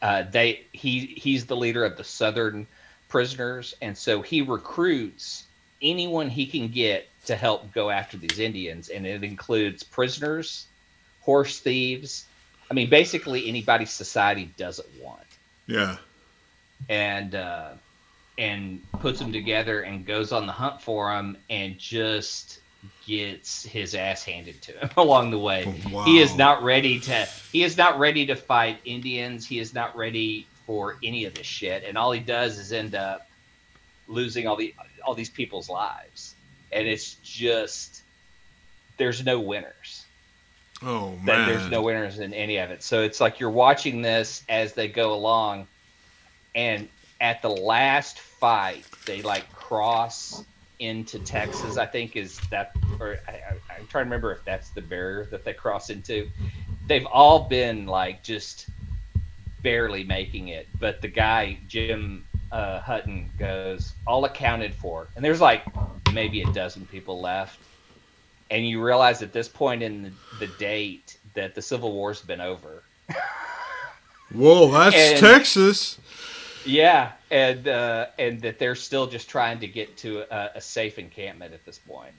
uh, 0.00 0.24
they 0.30 0.64
he 0.72 1.06
he's 1.06 1.46
the 1.46 1.56
leader 1.56 1.84
of 1.84 1.96
the 1.96 2.04
Southern 2.04 2.66
prisoners, 3.08 3.74
and 3.82 3.96
so 3.96 4.22
he 4.22 4.40
recruits 4.40 5.44
anyone 5.82 6.28
he 6.28 6.46
can 6.46 6.68
get 6.68 7.08
to 7.26 7.36
help 7.36 7.72
go 7.72 7.90
after 7.90 8.16
these 8.16 8.38
Indians, 8.38 8.88
and 8.88 9.06
it 9.06 9.22
includes 9.24 9.82
prisoners, 9.82 10.66
horse 11.20 11.58
thieves. 11.60 12.24
I 12.70 12.74
mean, 12.74 12.88
basically 12.88 13.48
anybody 13.48 13.84
society 13.84 14.50
doesn't 14.56 14.88
want 15.02 15.20
Yeah. 15.66 15.96
And 16.88 17.34
uh, 17.34 17.70
and 18.38 18.82
puts 19.00 19.18
them 19.18 19.32
together 19.32 19.82
and 19.82 20.06
goes 20.06 20.32
on 20.32 20.46
the 20.46 20.52
hunt 20.52 20.80
for 20.80 21.12
them 21.12 21.36
and 21.48 21.78
just 21.78 22.60
gets 23.06 23.64
his 23.64 23.94
ass 23.94 24.24
handed 24.24 24.60
to 24.62 24.72
him 24.72 24.90
along 24.96 25.30
the 25.30 25.38
way. 25.38 25.82
Wow. 25.90 26.04
He 26.04 26.18
is 26.18 26.36
not 26.36 26.62
ready 26.62 27.00
to. 27.00 27.28
He 27.52 27.62
is 27.62 27.76
not 27.76 27.98
ready 27.98 28.26
to 28.26 28.36
fight 28.36 28.78
Indians. 28.84 29.46
He 29.46 29.58
is 29.58 29.74
not 29.74 29.96
ready 29.96 30.46
for 30.66 30.96
any 31.02 31.24
of 31.24 31.34
this 31.34 31.46
shit. 31.46 31.84
And 31.84 31.98
all 31.98 32.12
he 32.12 32.20
does 32.20 32.58
is 32.58 32.72
end 32.72 32.94
up 32.94 33.28
losing 34.08 34.46
all 34.46 34.56
the 34.56 34.74
all 35.04 35.14
these 35.14 35.30
people's 35.30 35.68
lives, 35.68 36.34
and 36.72 36.86
it's 36.86 37.14
just 37.22 38.02
there's 38.96 39.24
no 39.24 39.40
winners. 39.40 40.04
Oh 40.82 41.10
man, 41.22 41.48
there's 41.48 41.70
no 41.70 41.82
winners 41.82 42.18
in 42.18 42.32
any 42.32 42.56
of 42.58 42.70
it. 42.70 42.82
So 42.82 43.02
it's 43.02 43.20
like 43.20 43.40
you're 43.40 43.50
watching 43.50 44.02
this 44.02 44.44
as 44.48 44.72
they 44.72 44.88
go 44.88 45.12
along, 45.12 45.66
and 46.54 46.88
at 47.20 47.42
the 47.42 47.48
last 47.48 48.18
fight, 48.18 48.84
they 49.06 49.22
like 49.22 49.50
cross 49.52 50.44
into 50.78 51.18
Texas. 51.18 51.76
I 51.76 51.86
think 51.86 52.16
is 52.16 52.40
that, 52.50 52.74
or 52.98 53.18
I, 53.28 53.54
am 53.78 53.86
trying 53.86 54.04
to 54.04 54.08
remember 54.08 54.32
if 54.32 54.44
that's 54.44 54.70
the 54.70 54.80
barrier 54.80 55.26
that 55.30 55.44
they 55.44 55.52
cross 55.52 55.90
into. 55.90 56.28
They've 56.86 57.06
all 57.06 57.48
been 57.48 57.86
like 57.86 58.22
just 58.22 58.68
barely 59.62 60.04
making 60.04 60.48
it, 60.48 60.66
but 60.78 61.02
the 61.02 61.08
guy 61.08 61.58
Jim 61.68 62.24
uh, 62.50 62.80
Hutton 62.80 63.30
goes 63.38 63.92
all 64.06 64.24
accounted 64.24 64.74
for, 64.74 65.08
and 65.14 65.24
there's 65.24 65.40
like 65.40 65.62
maybe 66.12 66.42
a 66.42 66.52
dozen 66.52 66.86
people 66.86 67.20
left, 67.20 67.60
and 68.50 68.66
you 68.66 68.82
realize 68.82 69.22
at 69.22 69.32
this 69.32 69.48
point 69.48 69.82
in 69.82 70.02
the, 70.02 70.46
the 70.46 70.52
date 70.54 71.18
that 71.34 71.54
the 71.54 71.62
Civil 71.62 71.92
War's 71.92 72.22
been 72.22 72.40
over. 72.40 72.82
Whoa, 74.32 74.70
that's 74.70 74.96
and, 74.96 75.18
Texas. 75.18 75.98
Yeah, 76.64 77.12
and 77.30 77.66
uh, 77.66 78.06
and 78.18 78.40
that 78.42 78.58
they're 78.58 78.74
still 78.74 79.06
just 79.06 79.28
trying 79.28 79.60
to 79.60 79.66
get 79.66 79.96
to 79.98 80.20
a, 80.34 80.50
a 80.56 80.60
safe 80.60 80.98
encampment 80.98 81.54
at 81.54 81.64
this 81.64 81.78
point. 81.78 82.12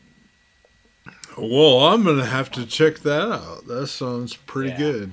Well, 1.38 1.80
I'm 1.80 2.04
gonna 2.04 2.26
have 2.26 2.52
to 2.52 2.66
check 2.66 3.00
that 3.00 3.32
out. 3.32 3.68
That 3.68 3.88
sounds 3.88 4.36
pretty 4.36 4.72
yeah. 4.72 4.78
good. 4.78 5.12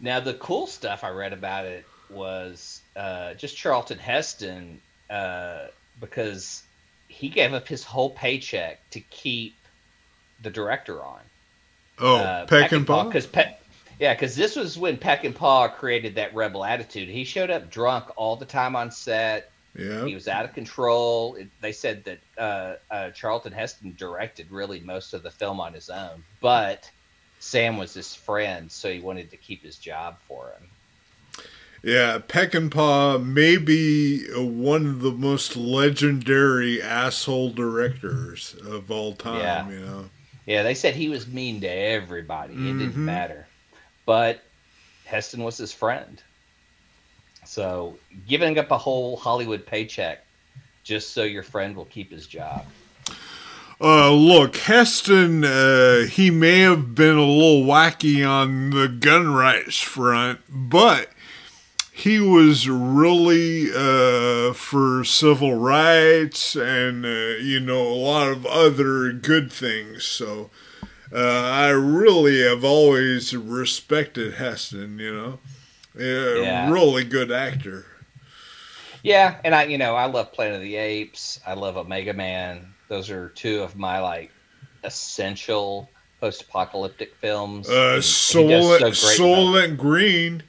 Now, 0.00 0.20
the 0.20 0.34
cool 0.34 0.66
stuff 0.66 1.04
I 1.04 1.10
read 1.10 1.32
about 1.32 1.64
it 1.64 1.86
was 2.10 2.82
uh, 2.94 3.34
just 3.34 3.56
Charlton 3.56 3.98
Heston 3.98 4.80
uh, 5.08 5.66
because 6.00 6.62
he 7.08 7.28
gave 7.28 7.54
up 7.54 7.66
his 7.66 7.84
whole 7.84 8.10
paycheck 8.10 8.78
to 8.90 9.00
keep 9.00 9.54
the 10.42 10.50
director 10.50 11.02
on. 11.02 11.20
Oh, 11.98 12.16
uh, 12.16 12.46
Peckinpah. 12.46 13.06
Because 13.06 13.26
Pe- 13.26 13.54
yeah, 13.98 14.14
because 14.14 14.36
this 14.36 14.56
was 14.56 14.78
when 14.78 14.96
Peckinpah 14.96 15.74
created 15.74 16.14
that 16.16 16.34
rebel 16.34 16.64
attitude. 16.64 17.08
He 17.08 17.24
showed 17.24 17.50
up 17.50 17.70
drunk 17.70 18.06
all 18.16 18.36
the 18.36 18.44
time 18.44 18.76
on 18.76 18.90
set. 18.90 19.50
Yeah, 19.74 20.06
he 20.06 20.14
was 20.14 20.26
out 20.26 20.44
of 20.44 20.54
control. 20.54 21.34
It, 21.34 21.48
they 21.60 21.72
said 21.72 22.04
that 22.04 22.18
uh, 22.38 22.74
uh, 22.90 23.10
Charlton 23.10 23.52
Heston 23.52 23.94
directed 23.98 24.50
really 24.50 24.80
most 24.80 25.12
of 25.12 25.22
the 25.22 25.30
film 25.30 25.60
on 25.60 25.74
his 25.74 25.90
own, 25.90 26.24
but 26.40 26.90
Sam 27.40 27.76
was 27.76 27.92
his 27.92 28.14
friend, 28.14 28.70
so 28.72 28.90
he 28.90 29.00
wanted 29.00 29.30
to 29.30 29.36
keep 29.36 29.62
his 29.62 29.76
job 29.76 30.16
for 30.26 30.46
him. 30.46 30.68
Yeah, 31.82 32.18
Peck 32.18 32.54
and 32.54 32.70
Peckinpah 32.70 33.24
may 33.24 33.58
be 33.58 34.26
one 34.34 34.86
of 34.86 35.00
the 35.02 35.12
most 35.12 35.56
legendary 35.56 36.82
asshole 36.82 37.50
directors 37.50 38.56
of 38.66 38.90
all 38.90 39.14
time. 39.14 39.40
Yeah. 39.40 39.68
You 39.68 39.86
know. 39.86 40.04
Yeah, 40.46 40.62
they 40.62 40.74
said 40.74 40.94
he 40.94 41.08
was 41.08 41.26
mean 41.28 41.60
to 41.60 41.68
everybody. 41.68 42.54
Mm-hmm. 42.54 42.68
It 42.68 42.72
didn't 42.72 42.92
mm-hmm. 42.92 43.04
matter, 43.04 43.45
but 44.06 44.40
Heston 45.04 45.42
was 45.42 45.58
his 45.58 45.72
friend. 45.72 46.22
So 47.44 47.98
giving 48.26 48.58
up 48.58 48.70
a 48.70 48.78
whole 48.78 49.16
Hollywood 49.16 49.66
paycheck 49.66 50.24
just 50.82 51.10
so 51.10 51.22
your 51.24 51.42
friend 51.42 51.76
will 51.76 51.84
keep 51.84 52.10
his 52.10 52.26
job. 52.26 52.64
Uh, 53.78 54.10
look, 54.10 54.56
Heston, 54.56 55.44
uh, 55.44 56.06
he 56.06 56.30
may 56.30 56.60
have 56.60 56.94
been 56.94 57.16
a 57.16 57.26
little 57.26 57.62
wacky 57.62 58.26
on 58.26 58.70
the 58.70 58.88
gun 58.88 59.34
rights 59.34 59.80
front, 59.80 60.40
but 60.48 61.10
he 61.92 62.18
was 62.18 62.68
really 62.68 63.68
uh, 63.74 64.54
for 64.54 65.04
civil 65.04 65.54
rights 65.54 66.56
and, 66.56 67.04
uh, 67.04 67.38
you 67.42 67.60
know, 67.60 67.82
a 67.82 67.94
lot 67.94 68.28
of 68.28 68.46
other 68.46 69.12
good 69.12 69.52
things. 69.52 70.04
So 70.04 70.50
uh, 71.12 71.50
I 71.52 71.68
really 71.70 72.42
have 72.42 72.64
always 72.64 73.34
respected 73.36 74.34
Heston, 74.34 74.98
you 74.98 75.14
know. 75.14 75.38
yeah. 75.96 76.70
Really 76.70 77.04
good 77.04 77.30
actor. 77.30 77.86
Yeah, 79.02 79.38
and 79.44 79.54
I, 79.54 79.64
you 79.64 79.78
know, 79.78 79.94
I 79.94 80.06
love 80.06 80.32
Planet 80.32 80.56
of 80.56 80.62
the 80.62 80.76
Apes. 80.76 81.40
I 81.46 81.54
love 81.54 81.76
Omega 81.76 82.12
Man. 82.12 82.74
Those 82.88 83.08
are 83.08 83.28
two 83.30 83.62
of 83.62 83.76
my 83.76 84.00
like 84.00 84.32
essential 84.82 85.88
post-apocalyptic 86.20 87.14
films. 87.16 87.68
Uh, 87.68 87.98
Soylent, 88.00 88.94
so 88.96 89.22
Soylent 89.22 89.76
Green. 89.76 90.42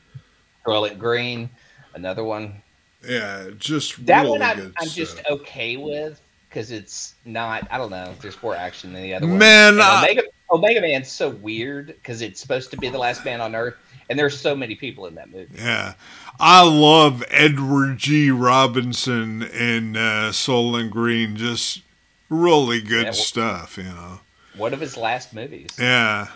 Soylent 0.65 0.97
Green, 0.97 1.49
another 1.93 2.23
one. 2.23 2.61
Yeah, 3.07 3.51
just 3.57 4.03
that 4.07 4.23
really 4.23 4.39
one 4.39 4.41
I'm, 4.41 4.73
I'm 4.79 4.89
just 4.89 5.21
okay 5.29 5.77
with 5.77 6.19
because 6.49 6.71
it's 6.71 7.13
not. 7.25 7.67
I 7.69 7.77
don't 7.77 7.91
know. 7.91 8.13
There's 8.21 8.41
more 8.41 8.55
action 8.55 8.91
than 8.91 9.03
the 9.03 9.13
other 9.13 9.27
one. 9.27 9.37
Man, 9.37 9.75
Omega, 9.75 10.23
Omega 10.51 10.81
Man's 10.81 11.11
so 11.11 11.29
weird 11.29 11.87
because 11.87 12.21
it's 12.21 12.39
supposed 12.39 12.71
to 12.71 12.77
be 12.77 12.89
the 12.89 12.97
last 12.97 13.25
man 13.25 13.41
on 13.41 13.55
Earth, 13.55 13.75
and 14.09 14.17
there's 14.17 14.39
so 14.39 14.55
many 14.55 14.75
people 14.75 15.05
in 15.05 15.15
that 15.15 15.31
movie. 15.31 15.55
Yeah, 15.55 15.93
I 16.39 16.63
love 16.67 17.23
Edward 17.29 17.97
G. 17.97 18.31
Robinson 18.31 19.43
and 19.43 19.97
uh, 19.97 20.31
Soylent 20.31 20.91
Green. 20.91 21.35
Just 21.35 21.81
really 22.29 22.81
good 22.81 23.03
yeah, 23.03 23.11
well, 23.11 23.13
stuff, 23.13 23.77
you 23.77 23.83
know. 23.83 24.19
One 24.55 24.73
of 24.73 24.79
his 24.79 24.97
last 24.97 25.33
movies. 25.33 25.69
Yeah. 25.79 26.27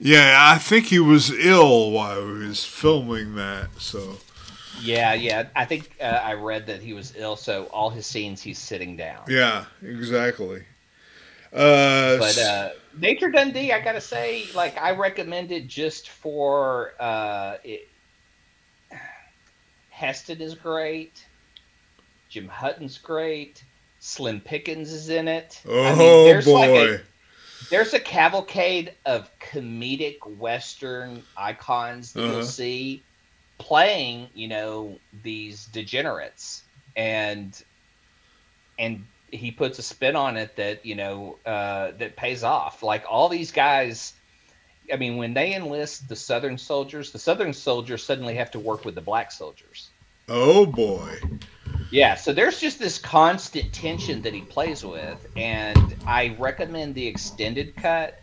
Yeah, 0.00 0.36
I 0.38 0.58
think 0.58 0.86
he 0.86 0.98
was 0.98 1.30
ill 1.30 1.92
while 1.92 2.26
he 2.26 2.48
was 2.48 2.64
filming 2.64 3.36
that, 3.36 3.68
so. 3.78 4.18
Yeah, 4.80 5.14
yeah. 5.14 5.46
I 5.54 5.64
think 5.64 5.96
uh, 6.00 6.04
I 6.04 6.34
read 6.34 6.66
that 6.66 6.82
he 6.82 6.92
was 6.92 7.14
ill, 7.16 7.36
so 7.36 7.64
all 7.66 7.90
his 7.90 8.06
scenes 8.06 8.42
he's 8.42 8.58
sitting 8.58 8.96
down. 8.96 9.22
Yeah, 9.28 9.66
exactly. 9.82 10.64
Uh, 11.54 12.18
but 12.18 12.36
uh, 12.38 12.70
Major 12.94 13.30
Dundee, 13.30 13.72
I 13.72 13.80
gotta 13.80 14.00
say, 14.00 14.44
like 14.54 14.76
I 14.76 14.92
recommend 14.92 15.52
it 15.52 15.68
just 15.68 16.08
for 16.08 16.92
uh, 16.98 17.56
it. 17.62 17.88
Heston 19.90 20.40
is 20.40 20.54
great. 20.54 21.24
Jim 22.28 22.48
Hutton's 22.48 22.98
great. 22.98 23.62
Slim 24.00 24.40
Pickens 24.40 24.92
is 24.92 25.08
in 25.08 25.28
it. 25.28 25.62
Oh 25.66 25.82
I 25.84 25.94
mean, 25.94 26.24
there's 26.24 26.44
boy. 26.44 26.58
Like 26.58 27.00
a, 27.00 27.00
there's 27.70 27.94
a 27.94 28.00
cavalcade 28.00 28.92
of 29.06 29.30
comedic 29.38 30.18
Western 30.38 31.22
icons 31.36 32.12
that 32.12 32.24
uh-huh. 32.24 32.32
you'll 32.32 32.44
see 32.44 33.02
playing, 33.58 34.28
you 34.34 34.48
know, 34.48 34.98
these 35.22 35.66
degenerates, 35.66 36.64
and 36.96 37.62
and 38.78 39.06
he 39.36 39.50
puts 39.50 39.78
a 39.78 39.82
spin 39.82 40.16
on 40.16 40.36
it 40.36 40.56
that 40.56 40.84
you 40.84 40.94
know 40.94 41.38
uh, 41.44 41.92
that 41.98 42.16
pays 42.16 42.44
off. 42.44 42.82
Like 42.82 43.04
all 43.08 43.28
these 43.28 43.52
guys, 43.52 44.14
I 44.92 44.96
mean, 44.96 45.16
when 45.16 45.34
they 45.34 45.54
enlist 45.54 46.08
the 46.08 46.16
Southern 46.16 46.58
soldiers, 46.58 47.12
the 47.12 47.18
Southern 47.18 47.52
soldiers 47.52 48.02
suddenly 48.02 48.34
have 48.34 48.50
to 48.52 48.58
work 48.58 48.84
with 48.84 48.94
the 48.94 49.00
black 49.00 49.32
soldiers. 49.32 49.90
Oh 50.28 50.66
boy! 50.66 51.18
Yeah, 51.90 52.14
so 52.14 52.32
there's 52.32 52.58
just 52.58 52.78
this 52.78 52.98
constant 52.98 53.72
tension 53.72 54.22
that 54.22 54.32
he 54.32 54.40
plays 54.40 54.84
with, 54.84 55.26
and 55.36 55.96
I 56.06 56.36
recommend 56.38 56.94
the 56.94 57.06
extended 57.06 57.76
cut 57.76 58.20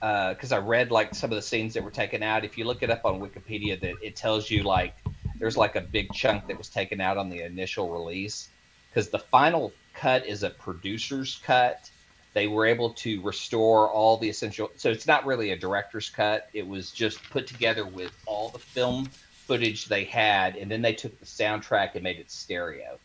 because 0.00 0.52
uh, 0.52 0.56
I 0.56 0.58
read 0.58 0.90
like 0.90 1.14
some 1.14 1.30
of 1.32 1.36
the 1.36 1.42
scenes 1.42 1.74
that 1.74 1.82
were 1.82 1.90
taken 1.90 2.22
out. 2.22 2.44
If 2.44 2.56
you 2.56 2.64
look 2.64 2.82
it 2.82 2.90
up 2.90 3.04
on 3.04 3.20
Wikipedia, 3.20 3.80
that 3.80 3.94
it 4.02 4.14
tells 4.14 4.50
you 4.50 4.62
like 4.62 4.94
there's 5.38 5.56
like 5.56 5.76
a 5.76 5.80
big 5.80 6.12
chunk 6.12 6.46
that 6.46 6.58
was 6.58 6.68
taken 6.68 7.00
out 7.00 7.16
on 7.16 7.28
the 7.28 7.42
initial 7.42 7.90
release 7.90 8.48
because 8.90 9.08
the 9.08 9.18
final 9.18 9.72
cut 10.00 10.26
is 10.26 10.42
a 10.42 10.50
producer's 10.50 11.40
cut. 11.44 11.90
They 12.34 12.46
were 12.46 12.66
able 12.66 12.90
to 12.90 13.20
restore 13.22 13.90
all 13.90 14.16
the 14.16 14.28
essential, 14.28 14.70
so 14.76 14.90
it's 14.90 15.06
not 15.06 15.26
really 15.26 15.50
a 15.50 15.56
director's 15.56 16.08
cut. 16.08 16.48
It 16.52 16.66
was 16.66 16.90
just 16.90 17.22
put 17.30 17.46
together 17.46 17.86
with 17.86 18.12
all 18.26 18.50
the 18.50 18.58
film 18.58 19.06
footage 19.46 19.86
they 19.86 20.04
had, 20.04 20.56
and 20.56 20.70
then 20.70 20.82
they 20.82 20.92
took 20.92 21.18
the 21.18 21.26
soundtrack 21.26 21.94
and 21.94 22.02
made 22.02 22.18
it 22.18 22.30
stereo 22.30 22.98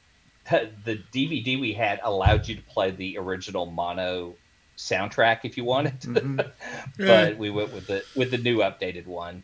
the 0.49 1.01
DVD 1.13 1.60
we 1.60 1.73
had 1.73 1.99
allowed 2.03 2.47
you 2.47 2.56
to 2.56 2.62
play 2.63 2.91
the 2.91 3.17
original 3.17 3.65
mono 3.65 4.36
soundtrack 4.77 5.39
if 5.43 5.58
you 5.58 5.63
wanted, 5.63 5.99
mm-hmm. 6.01 6.39
yeah. 6.99 7.27
but 7.27 7.38
we 7.38 7.49
went 7.49 7.73
with 7.73 7.88
the 7.88 8.03
with 8.15 8.32
the 8.32 8.38
new 8.38 8.58
updated 8.58 9.06
one. 9.06 9.43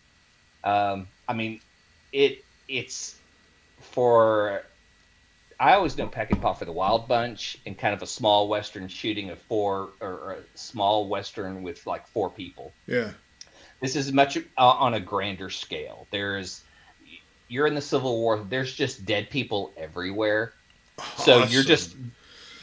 Um, 0.64 1.08
I 1.28 1.34
mean, 1.34 1.62
it 2.12 2.44
it's 2.68 3.16
for 3.80 4.64
I 5.60 5.74
always 5.74 5.98
know 5.98 6.08
Peckinpah 6.08 6.58
for 6.58 6.66
the 6.66 6.72
Wild 6.72 7.08
Bunch 7.08 7.58
and 7.66 7.78
kind 7.78 7.94
of 7.94 8.02
a 8.02 8.08
small 8.08 8.48
western 8.48 8.88
shooting 8.88 9.30
of 9.30 9.40
four 9.40 9.90
or, 10.00 10.10
or 10.10 10.32
a 10.34 10.58
small 10.58 11.08
western 11.08 11.64
with 11.64 11.86
like 11.86 12.08
four 12.08 12.30
people. 12.30 12.72
Yeah, 12.88 13.12
this 13.82 13.96
is 13.96 14.12
much 14.14 14.38
uh, 14.38 14.42
on 14.58 14.94
a 14.94 15.00
grander 15.00 15.50
scale. 15.50 16.08
There's 16.12 16.64
you're 17.48 17.68
in 17.68 17.76
the 17.76 17.82
Civil 17.82 18.20
War. 18.20 18.46
There's 18.48 18.74
just 18.74 19.06
dead 19.06 19.30
people 19.30 19.74
everywhere 19.76 20.54
so 21.18 21.40
awesome. 21.40 21.54
you're 21.54 21.64
just 21.64 21.96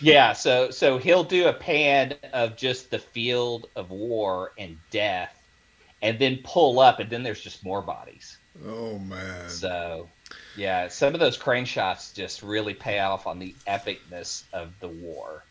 yeah, 0.01 0.33
so 0.33 0.71
so 0.71 0.99
he'll 0.99 1.25
do 1.25 1.49
a 1.49 1.53
pan 1.53 2.15
of 2.33 2.57
just 2.57 2.91
the 2.91 2.99
field 2.99 3.69
of 3.77 3.91
war 3.91 4.53
and 4.59 4.79
death, 4.91 5.35
and 6.03 6.19
then 6.19 6.41
pull 6.45 6.79
up, 6.81 7.01
and 7.01 7.09
then 7.09 7.23
there's 7.23 7.41
just 7.41 7.65
more 7.65 7.83
bodies. 7.83 8.37
Oh 8.67 8.99
man! 8.99 9.49
So 9.49 10.09
Yeah, 10.57 10.89
some 10.89 11.13
of 11.15 11.21
those 11.21 11.37
crane 11.37 11.67
shots 11.67 12.13
just 12.13 12.43
really 12.43 12.73
pay 12.75 12.99
off 13.01 13.27
on 13.27 13.39
the 13.39 13.55
epicness 13.67 14.45
of 14.53 14.73
the 14.81 14.89
war. 14.89 15.45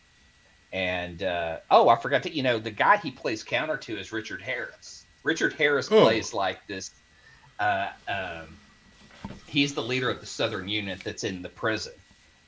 And 0.72 1.22
uh, 1.22 1.58
oh, 1.70 1.88
I 1.88 1.96
forgot 1.96 2.24
to 2.24 2.34
you 2.34 2.42
know 2.42 2.58
the 2.58 2.70
guy 2.72 2.96
he 2.96 3.10
plays 3.12 3.42
counter 3.44 3.76
to 3.76 3.98
is 3.98 4.12
Richard 4.12 4.42
Harris. 4.42 5.04
Richard 5.22 5.52
Harris 5.54 5.90
Oh. 5.90 6.02
plays 6.02 6.34
like 6.34 6.66
this. 6.66 6.90
Uh, 7.58 7.88
um, 8.08 8.56
he's 9.46 9.74
the 9.74 9.82
leader 9.82 10.10
of 10.10 10.20
the 10.20 10.26
Southern 10.26 10.68
Unit 10.68 11.00
that's 11.04 11.24
in 11.24 11.40
the 11.42 11.48
prison, 11.48 11.92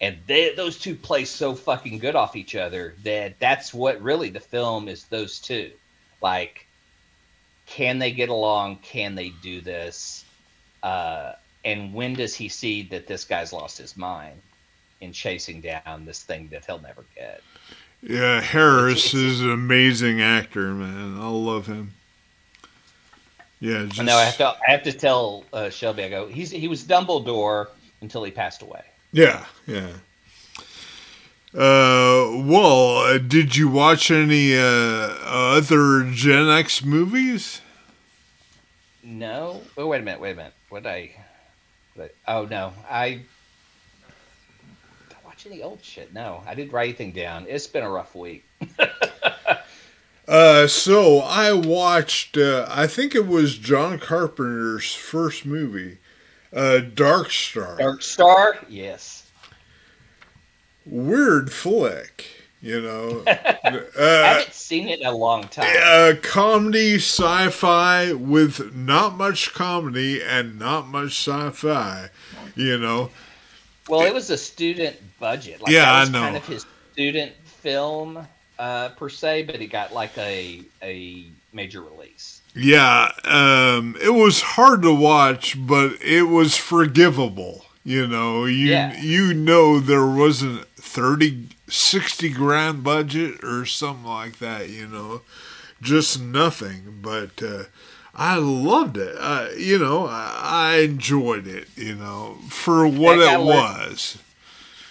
and 0.00 0.18
they, 0.26 0.54
those 0.54 0.78
two 0.78 0.94
play 0.94 1.24
so 1.24 1.54
fucking 1.54 1.98
good 1.98 2.14
off 2.16 2.36
each 2.36 2.54
other 2.54 2.94
that 3.04 3.38
that's 3.38 3.72
what 3.72 4.02
really 4.02 4.30
the 4.30 4.40
film 4.40 4.88
is. 4.88 5.04
Those 5.04 5.38
two, 5.38 5.70
like, 6.20 6.66
can 7.66 7.98
they 8.00 8.10
get 8.10 8.28
along? 8.28 8.76
Can 8.82 9.14
they 9.14 9.30
do 9.42 9.60
this? 9.60 10.24
Uh, 10.82 11.32
and 11.64 11.92
when 11.92 12.14
does 12.14 12.34
he 12.34 12.48
see 12.48 12.82
that 12.84 13.06
this 13.06 13.24
guy's 13.24 13.52
lost 13.52 13.78
his 13.78 13.96
mind 13.96 14.40
in 15.00 15.12
chasing 15.12 15.60
down 15.60 16.04
this 16.04 16.22
thing 16.22 16.48
that 16.52 16.64
he'll 16.64 16.80
never 16.80 17.04
get? 17.14 17.42
Yeah, 18.02 18.40
Harris 18.40 19.12
is 19.12 19.40
an 19.40 19.50
amazing 19.50 20.22
actor, 20.22 20.72
man. 20.72 21.18
I 21.20 21.28
love 21.28 21.66
him. 21.66 21.92
Yeah, 23.60 23.86
just, 23.86 24.02
no, 24.02 24.16
I 24.16 24.24
have 24.24 24.36
to, 24.36 24.46
I 24.46 24.70
have 24.70 24.82
to 24.84 24.92
tell 24.92 25.44
uh, 25.52 25.68
Shelby. 25.68 26.04
I 26.04 26.08
go, 26.08 26.28
he's 26.28 26.50
he 26.50 26.68
was 26.68 26.84
Dumbledore 26.84 27.66
until 28.00 28.22
he 28.22 28.30
passed 28.30 28.62
away. 28.62 28.82
yeah, 29.12 29.46
yeah. 29.66 29.88
Uh, 31.54 32.28
well, 32.44 32.98
uh, 32.98 33.18
did 33.18 33.56
you 33.56 33.68
watch 33.68 34.10
any 34.10 34.56
uh, 34.56 34.60
other 34.62 36.04
Gen 36.04 36.48
X 36.48 36.84
movies? 36.84 37.62
No, 39.02 39.62
oh 39.76 39.86
wait 39.86 40.02
a 40.02 40.04
minute, 40.04 40.20
wait 40.20 40.32
a 40.32 40.36
minute. 40.36 40.52
What 40.68 40.82
did 40.84 40.90
I? 40.90 41.16
I 42.00 42.10
oh 42.26 42.44
no, 42.46 42.72
I. 42.88 43.20
don't 45.10 45.24
watch 45.24 45.46
any 45.46 45.62
old 45.62 45.82
shit? 45.82 46.12
No, 46.12 46.42
I 46.46 46.54
didn't 46.54 46.72
write 46.72 46.84
anything 46.88 47.12
down. 47.12 47.46
It's 47.48 47.66
been 47.66 47.84
a 47.84 47.90
rough 47.90 48.14
week. 48.14 48.44
Uh, 50.28 50.66
so 50.66 51.20
I 51.20 51.54
watched. 51.54 52.36
Uh, 52.36 52.66
I 52.68 52.86
think 52.86 53.14
it 53.14 53.26
was 53.26 53.56
John 53.56 53.98
Carpenter's 53.98 54.94
first 54.94 55.46
movie, 55.46 55.98
uh, 56.52 56.80
Dark 56.80 57.30
Star. 57.30 57.78
Dark 57.78 58.02
Star, 58.02 58.58
yes. 58.68 59.30
Weird 60.84 61.50
flick, 61.50 62.26
you 62.60 62.80
know. 62.80 63.22
I 63.26 63.30
uh, 63.98 64.24
haven't 64.24 64.52
seen 64.54 64.88
it 64.88 65.00
in 65.00 65.06
a 65.06 65.12
long 65.12 65.48
time. 65.48 65.74
uh, 65.82 66.14
comedy 66.22 66.96
sci-fi 66.96 68.12
with 68.12 68.74
not 68.74 69.16
much 69.16 69.52
comedy 69.54 70.22
and 70.22 70.58
not 70.58 70.88
much 70.88 71.12
sci-fi, 71.26 72.08
you 72.54 72.78
know. 72.78 73.10
Well, 73.88 74.02
it 74.02 74.12
was 74.12 74.30
a 74.30 74.36
student 74.36 74.96
budget. 75.18 75.62
Like, 75.62 75.72
Yeah, 75.72 75.92
I 75.92 76.04
know. 76.08 76.20
kind 76.20 76.36
of 76.36 76.46
his 76.46 76.66
student 76.92 77.32
film 77.44 78.26
uh, 78.58 78.88
per 78.90 79.08
se, 79.08 79.44
but 79.44 79.54
it 79.56 79.68
got 79.68 79.92
like 79.94 80.16
a 80.18 80.62
a 80.82 81.24
major 81.52 81.80
release. 81.82 82.42
Yeah, 82.54 83.10
um, 83.24 83.96
it 84.02 84.10
was 84.14 84.40
hard 84.42 84.82
to 84.82 84.92
watch, 84.94 85.54
but 85.66 85.92
it 86.02 86.24
was 86.24 86.56
forgivable. 86.56 87.64
You 87.84 88.06
know, 88.06 88.44
you 88.44 88.66
Yeah. 88.68 89.00
you 89.00 89.32
know 89.32 89.78
there 89.80 90.06
wasn't 90.06 90.66
30, 90.76 91.48
60 91.68 92.30
grand 92.30 92.82
budget 92.84 93.42
or 93.44 93.66
something 93.66 94.04
like 94.04 94.38
that. 94.38 94.68
You 94.68 94.86
know, 94.86 95.22
just 95.80 96.20
nothing. 96.20 96.98
But 97.00 97.42
uh, 97.42 97.64
I 98.14 98.36
loved 98.36 98.96
it. 98.96 99.14
Uh, 99.18 99.48
you 99.56 99.78
know, 99.78 100.06
I, 100.06 100.40
I 100.42 100.76
enjoyed 100.80 101.46
it. 101.46 101.68
You 101.76 101.94
know, 101.94 102.38
for 102.48 102.86
what 102.86 103.18
it 103.18 103.26
learned- 103.38 103.44
was. 103.46 104.18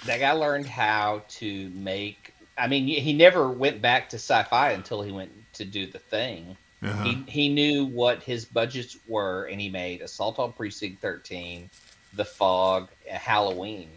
That 0.06 0.20
guy 0.20 0.32
learned 0.32 0.68
how 0.68 1.24
to 1.30 1.70
make. 1.74 2.34
I 2.58 2.68
mean, 2.68 2.88
he 2.88 3.14
never 3.14 3.50
went 3.52 3.82
back 3.82 4.10
to 4.10 4.16
sci-fi 4.16 4.72
until 4.72 5.02
he 5.02 5.12
went 5.12 5.32
to 5.54 5.66
do 5.66 5.86
the 5.86 6.00
thing. 6.00 6.56
Uh-huh. 6.82 7.04
He 7.04 7.24
he 7.28 7.50
knew 7.50 7.86
what 7.86 8.24
his 8.24 8.46
budgets 8.46 8.98
were, 9.08 9.46
and 9.46 9.60
he 9.60 9.70
made 9.70 10.02
Assault 10.02 10.40
on 10.40 10.54
Precinct 10.54 11.02
13, 11.02 11.70
The 12.14 12.24
Fog, 12.24 12.90
Halloween, 13.10 13.90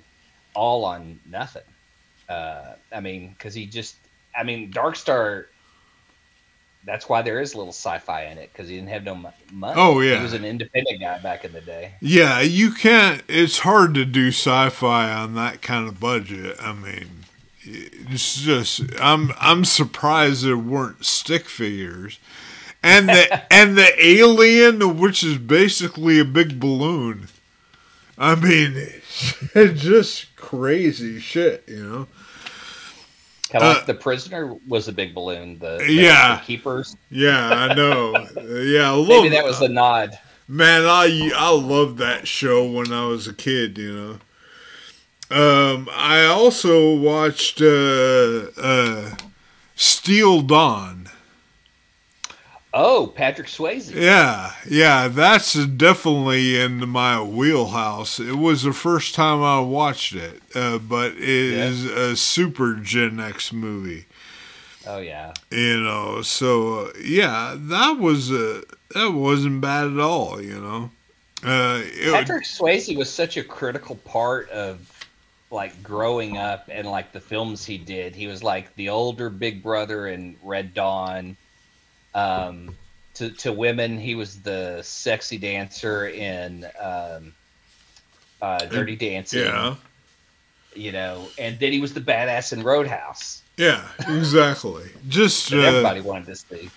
all 0.54 0.84
on 0.84 1.20
nothing. 1.28 1.62
Uh, 2.30 2.74
I 2.92 3.00
mean, 3.00 3.30
because 3.30 3.54
he 3.54 3.66
just, 3.66 3.96
I 4.36 4.44
mean, 4.44 4.70
Dark 4.70 4.96
Star. 4.96 5.46
That's 6.86 7.10
why 7.10 7.20
there 7.20 7.42
is 7.42 7.52
a 7.52 7.58
little 7.58 7.74
sci-fi 7.74 8.24
in 8.24 8.38
it 8.38 8.50
because 8.50 8.68
he 8.70 8.76
didn't 8.76 8.88
have 8.88 9.04
no 9.04 9.14
money. 9.14 9.74
Oh, 9.76 10.00
yeah. 10.00 10.16
he 10.16 10.22
was 10.22 10.32
an 10.32 10.46
independent 10.46 10.98
guy 10.98 11.18
back 11.18 11.44
in 11.44 11.52
the 11.52 11.60
day. 11.60 11.92
Yeah, 12.00 12.40
you 12.40 12.72
can't. 12.72 13.22
It's 13.28 13.58
hard 13.58 13.92
to 13.94 14.06
do 14.06 14.28
sci-fi 14.28 15.12
on 15.12 15.34
that 15.34 15.60
kind 15.60 15.86
of 15.86 16.00
budget. 16.00 16.56
I 16.58 16.72
mean, 16.72 17.26
it's 17.62 18.40
just 18.40 18.82
I'm 19.00 19.32
I'm 19.38 19.64
surprised 19.64 20.44
there 20.44 20.56
weren't 20.56 21.04
stick 21.04 21.46
figures, 21.46 22.18
and 22.82 23.08
the 23.08 23.52
and 23.52 23.76
the 23.76 23.92
alien, 24.02 24.98
which 24.98 25.22
is 25.22 25.36
basically 25.36 26.18
a 26.18 26.24
big 26.24 26.58
balloon. 26.58 27.28
I 28.16 28.34
mean, 28.34 28.72
it's 29.54 29.82
just 29.82 30.34
crazy 30.36 31.18
shit, 31.20 31.64
you 31.66 31.82
know. 31.82 32.08
Kind 33.50 33.64
of 33.64 33.70
Uh, 33.70 33.74
like 33.74 33.86
the 33.86 33.94
prisoner 33.94 34.54
was 34.68 34.88
a 34.88 34.92
big 34.92 35.14
balloon. 35.14 35.58
The, 35.58 35.78
the 35.78 35.92
Yeah. 35.92 36.36
the 36.38 36.44
keepers. 36.44 36.96
Yeah, 37.10 37.48
I 37.48 37.74
know. 37.74 38.12
yeah, 38.62 38.88
I 38.90 38.94
love 38.94 39.08
Maybe 39.08 39.28
that 39.30 39.44
was 39.44 39.60
a 39.60 39.68
nod. 39.68 40.18
Man, 40.48 40.84
I 40.84 41.30
I 41.36 41.50
loved 41.50 41.98
that 41.98 42.26
show 42.28 42.64
when 42.68 42.92
I 42.92 43.06
was 43.06 43.26
a 43.28 43.32
kid. 43.34 43.78
You 43.78 43.92
know. 43.92 44.18
Um, 45.32 45.88
I 45.92 46.24
also 46.24 46.94
watched 46.96 47.60
uh, 47.62 48.46
uh, 48.60 49.10
Steel 49.76 50.40
Dawn. 50.40 51.08
Oh, 52.72 53.08
Patrick 53.08 53.48
Swayze. 53.48 53.90
Yeah, 53.92 54.52
yeah, 54.68 55.08
that's 55.08 55.54
definitely 55.66 56.60
in 56.60 56.88
my 56.88 57.20
wheelhouse. 57.20 58.20
It 58.20 58.36
was 58.36 58.62
the 58.62 58.72
first 58.72 59.14
time 59.14 59.42
I 59.42 59.60
watched 59.60 60.14
it, 60.14 60.40
uh, 60.54 60.78
but 60.78 61.12
it 61.14 61.20
Yeah. 61.46 61.64
is 61.66 61.84
a 61.84 62.16
super 62.16 62.74
Gen 62.76 63.18
X 63.18 63.52
movie. 63.52 64.06
Oh 64.86 64.98
yeah. 64.98 65.34
You 65.50 65.80
know, 65.80 66.22
so 66.22 66.86
uh, 66.86 66.92
yeah, 67.02 67.54
that 67.56 67.98
was 67.98 68.30
uh, 68.30 68.62
that 68.94 69.12
wasn't 69.12 69.60
bad 69.60 69.88
at 69.92 69.98
all. 69.98 70.40
You 70.40 70.60
know. 70.60 70.90
Uh, 71.42 71.82
Patrick 72.04 72.44
Swayze 72.44 72.96
was 72.96 73.10
such 73.10 73.36
a 73.36 73.44
critical 73.44 73.96
part 73.96 74.48
of 74.50 75.06
like 75.50 75.82
growing 75.82 76.36
up 76.36 76.68
and 76.70 76.88
like 76.88 77.12
the 77.12 77.20
films 77.20 77.64
he 77.64 77.78
did. 77.78 78.14
He 78.14 78.26
was 78.26 78.42
like 78.42 78.74
the 78.76 78.88
older 78.90 79.30
big 79.30 79.62
brother 79.62 80.06
in 80.08 80.36
Red 80.42 80.74
Dawn. 80.74 81.36
Um, 82.14 82.76
to 83.14 83.30
to 83.30 83.52
women, 83.52 83.98
he 83.98 84.14
was 84.14 84.40
the 84.40 84.82
sexy 84.82 85.38
dancer 85.38 86.08
in 86.08 86.66
um, 86.80 87.32
uh, 88.42 88.58
Dirty 88.66 88.96
Dancing. 88.96 89.40
yeah. 89.44 89.76
You 90.74 90.92
know, 90.92 91.26
and 91.36 91.58
then 91.58 91.72
he 91.72 91.80
was 91.80 91.94
the 91.94 92.00
badass 92.00 92.52
in 92.52 92.62
Roadhouse 92.62 93.42
Yeah, 93.56 93.84
exactly. 94.06 94.88
Just 95.08 95.52
uh, 95.52 95.58
everybody 95.58 96.00
wanted 96.00 96.26
to 96.26 96.36
see. 96.36 96.70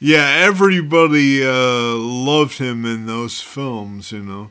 yeah, 0.00 0.44
everybody 0.46 1.44
uh, 1.44 1.94
loved 1.94 2.56
him 2.56 2.86
in 2.86 3.04
those 3.06 3.40
films. 3.42 4.12
You 4.12 4.20
know. 4.20 4.50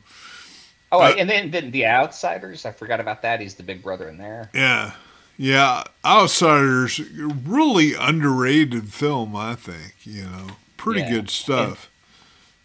Oh, 0.92 1.02
uh, 1.02 1.16
and 1.18 1.28
then, 1.28 1.50
then 1.50 1.72
the 1.72 1.88
Outsiders. 1.88 2.68
I 2.68 2.72
forgot 2.72 3.00
about 3.00 3.24
that. 3.24 3.42
He's 3.42 3.56
the 3.56 3.64
big 3.64 3.82
brother 3.82 4.08
in 4.10 4.20
there. 4.20 4.52
Yeah, 4.54 4.92
yeah. 5.38 5.84
Outsiders, 6.06 7.00
really 7.46 7.94
underrated 7.94 8.94
film. 8.94 9.36
I 9.36 9.56
think 9.56 9.94
you 10.04 10.24
know, 10.24 10.48
pretty 10.78 11.02
Yeah. 11.02 11.10
good 11.12 11.30
stuff. 11.30 11.90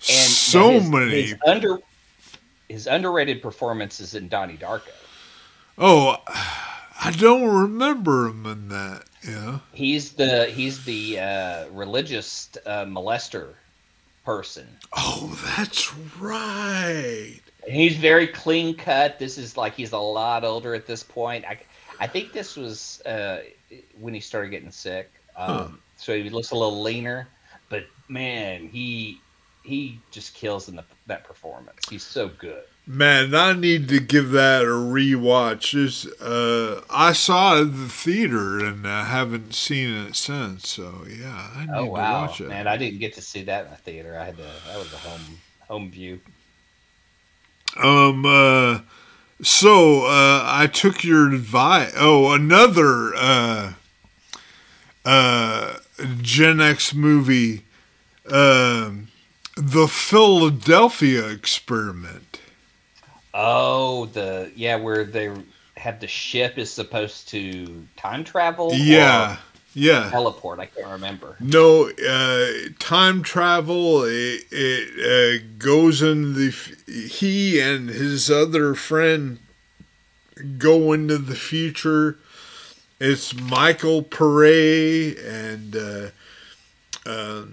And 0.01 0.31
so 0.31 0.71
his, 0.73 0.89
many. 0.91 1.23
his 1.23 1.35
under 1.47 1.79
his 2.69 2.87
underrated 2.87 3.43
performances 3.43 4.15
in 4.15 4.29
Donnie 4.29 4.57
Darko. 4.57 4.91
oh, 5.79 6.17
I 7.01 7.13
don't 7.13 7.49
remember 7.49 8.29
him 8.29 8.45
in 8.47 8.69
that. 8.69 9.05
Yeah. 9.27 9.59
He's 9.73 10.13
the 10.13 10.47
he's 10.47 10.85
the 10.85 11.19
uh, 11.19 11.69
religious 11.71 12.51
uh, 12.67 12.85
molester 12.85 13.55
person. 14.25 14.67
Oh, 14.97 15.39
that's 15.57 15.93
right. 16.21 17.41
And 17.67 17.75
he's 17.77 17.97
very 17.97 18.27
clean 18.27 18.75
cut. 18.75 19.19
This 19.19 19.39
is 19.39 19.57
like 19.57 19.75
he's 19.75 19.93
a 19.93 19.99
lot 19.99 20.45
older 20.45 20.75
at 20.75 20.87
this 20.87 21.03
point. 21.03 21.45
I 21.45 21.59
I 22.01 22.07
think 22.07 22.33
this 22.33 22.57
was 22.57 23.01
uh, 23.03 23.43
when 24.01 24.15
he 24.15 24.21
started 24.21 24.51
getting 24.51 24.71
sick. 24.71 25.11
Um, 25.37 25.47
Huh. 25.49 25.69
So 25.97 26.17
he 26.17 26.31
looks 26.31 26.53
a 26.53 26.55
little 26.57 26.81
leaner, 26.81 27.29
but 27.69 27.85
man, 28.09 28.69
he 28.69 29.21
he 29.65 29.99
just 30.11 30.33
kills 30.35 30.69
in 30.69 30.77
the, 30.77 30.85
that 31.07 31.25
performance. 31.25 31.89
He's 31.89 32.05
so 32.05 32.29
good. 32.29 32.63
Man, 32.87 33.35
I 33.35 33.53
need 33.53 33.89
to 33.89 34.01
give 34.01 34.31
that 34.31 34.63
a 34.63 34.69
rewatch. 34.69 35.75
It's, 35.75 36.07
uh, 36.23 36.83
I 36.89 37.13
saw 37.13 37.57
it 37.59 37.63
at 37.63 37.77
the 37.77 37.89
theater 37.89 38.65
and 38.65 38.87
I 38.89 39.05
haven't 39.05 39.53
seen 39.55 39.93
it 39.93 40.17
since. 40.17 40.69
So 40.69 41.05
yeah, 41.07 41.51
I 41.55 41.67
need 41.67 41.73
Oh 41.75 41.85
to 41.85 41.91
watch 41.91 42.41
it. 42.41 42.49
man! 42.49 42.67
I 42.67 42.77
didn't 42.79 43.01
get 43.01 43.13
to 43.15 43.23
see 43.23 43.43
that 43.43 43.65
in 43.67 43.71
the 43.71 43.77
theater. 43.77 44.19
I 44.19 44.25
had 44.25 44.37
to. 44.39 44.43
That 44.69 44.79
was 44.79 44.93
a 44.93 44.97
home 44.99 45.39
home 45.69 45.91
view. 45.91 46.21
Um. 47.77 48.25
Uh. 48.25 48.81
So 49.43 50.07
uh, 50.07 50.43
I 50.45 50.67
took 50.67 51.05
your 51.05 51.33
advice. 51.33 51.93
Oh, 51.97 52.33
another 52.33 53.15
uh, 53.15 53.73
uh, 55.05 55.77
Gen 56.21 56.61
X 56.61 56.93
movie, 56.93 57.65
um, 58.31 59.09
the 59.57 59.87
Philadelphia 59.87 61.29
Experiment. 61.29 62.41
Oh, 63.33 64.07
the 64.07 64.51
yeah, 64.57 64.77
where 64.77 65.05
they 65.05 65.31
had 65.77 66.01
the 66.01 66.09
ship 66.09 66.59
is 66.59 66.71
supposed 66.71 67.29
to 67.29 67.87
time 67.97 68.25
travel. 68.25 68.73
Yeah, 68.75 69.33
or 69.35 69.39
yeah. 69.79 70.11
teleport. 70.11 70.59
I 70.59 70.67
can't 70.67 70.89
remember. 70.89 71.37
No, 71.41 71.91
uh, 71.91 72.47
time 72.79 73.23
travel. 73.23 74.05
It, 74.05 74.45
it 74.51 75.43
uh, 75.43 75.45
goes 75.59 76.03
in 76.03 76.35
the. 76.35 76.51
He 76.87 77.61
and 77.61 77.89
his 77.89 78.31
other 78.31 78.75
friend 78.75 79.39
go 80.59 80.93
into 80.93 81.19
the 81.19 81.35
future. 81.35 82.19
It's 83.01 83.35
Michael 83.35 84.03
Pare 84.03 85.15
and 85.25 85.77
uh, 85.77 86.09
uh, 87.07 87.45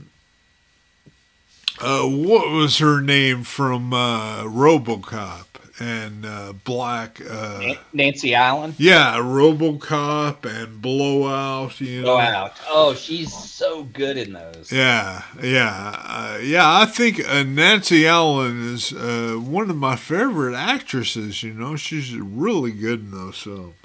uh, 1.80 2.04
what 2.04 2.50
was 2.50 2.80
her 2.80 3.02
name 3.02 3.44
from 3.44 3.94
uh, 3.94 4.44
RoboCop 4.44 5.46
and 5.80 6.26
uh, 6.26 6.54
Black. 6.64 7.20
Uh, 7.30 7.74
Nancy 7.94 8.34
Allen. 8.34 8.74
yeah, 8.78 9.16
RoboCop 9.18 10.46
and 10.46 10.82
Blowout. 10.82 11.80
You 11.82 12.02
know, 12.02 12.06
Go 12.08 12.18
out. 12.20 12.54
Oh, 12.70 12.94
she's 12.94 13.34
so 13.34 13.84
good 13.84 14.18
in 14.18 14.34
those. 14.34 14.72
Yeah, 14.72 15.24
yeah, 15.42 15.96
uh, 16.06 16.40
yeah. 16.42 16.80
I 16.80 16.86
think 16.86 17.28
uh, 17.28 17.44
Nancy 17.44 18.08
Allen 18.08 18.74
is 18.74 18.94
uh, 18.94 19.38
one 19.42 19.70
of 19.70 19.76
my 19.76 19.96
favorite 19.96 20.56
actresses. 20.56 21.44
You 21.44 21.54
know, 21.54 21.76
she's 21.76 22.16
really 22.16 22.72
good 22.72 23.02
in 23.02 23.12
those 23.12 23.38
films. 23.40 23.76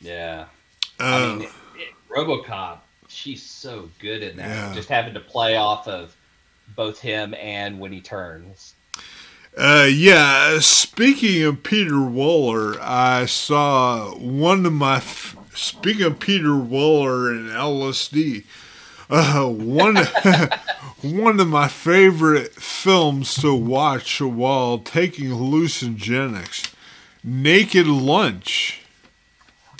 Yeah. 0.00 0.46
Uh, 1.00 1.04
I 1.04 1.34
mean, 1.34 1.42
it, 1.42 1.48
it- 1.76 1.94
RoboCop. 2.10 2.78
She's 3.08 3.42
so 3.42 3.90
good 3.98 4.22
in 4.22 4.36
that. 4.38 4.48
Yeah. 4.48 4.74
Just 4.74 4.88
having 4.88 5.12
to 5.14 5.20
play 5.20 5.56
off 5.56 5.86
of 5.86 6.16
both 6.76 6.98
him 6.98 7.34
and 7.34 7.78
when 7.78 7.92
he 7.92 8.00
turns. 8.00 8.74
Uh, 9.56 9.88
yeah. 9.90 10.58
Speaking 10.60 11.42
of 11.44 11.62
Peter 11.62 12.00
Weller, 12.02 12.76
I 12.80 13.26
saw 13.26 14.14
one 14.16 14.64
of 14.66 14.72
my. 14.72 14.96
F- 14.96 15.36
speaking 15.54 16.04
of 16.04 16.20
Peter 16.20 16.56
Weller 16.56 17.30
and 17.30 17.50
LSD, 17.50 18.44
uh, 19.10 19.46
one 19.46 19.96
one 21.02 21.40
of 21.40 21.48
my 21.48 21.68
favorite 21.68 22.54
films 22.54 23.34
to 23.36 23.54
watch 23.54 24.20
while 24.20 24.78
taking 24.78 25.26
hallucinogenics, 25.30 26.72
Naked 27.22 27.86
Lunch. 27.86 28.80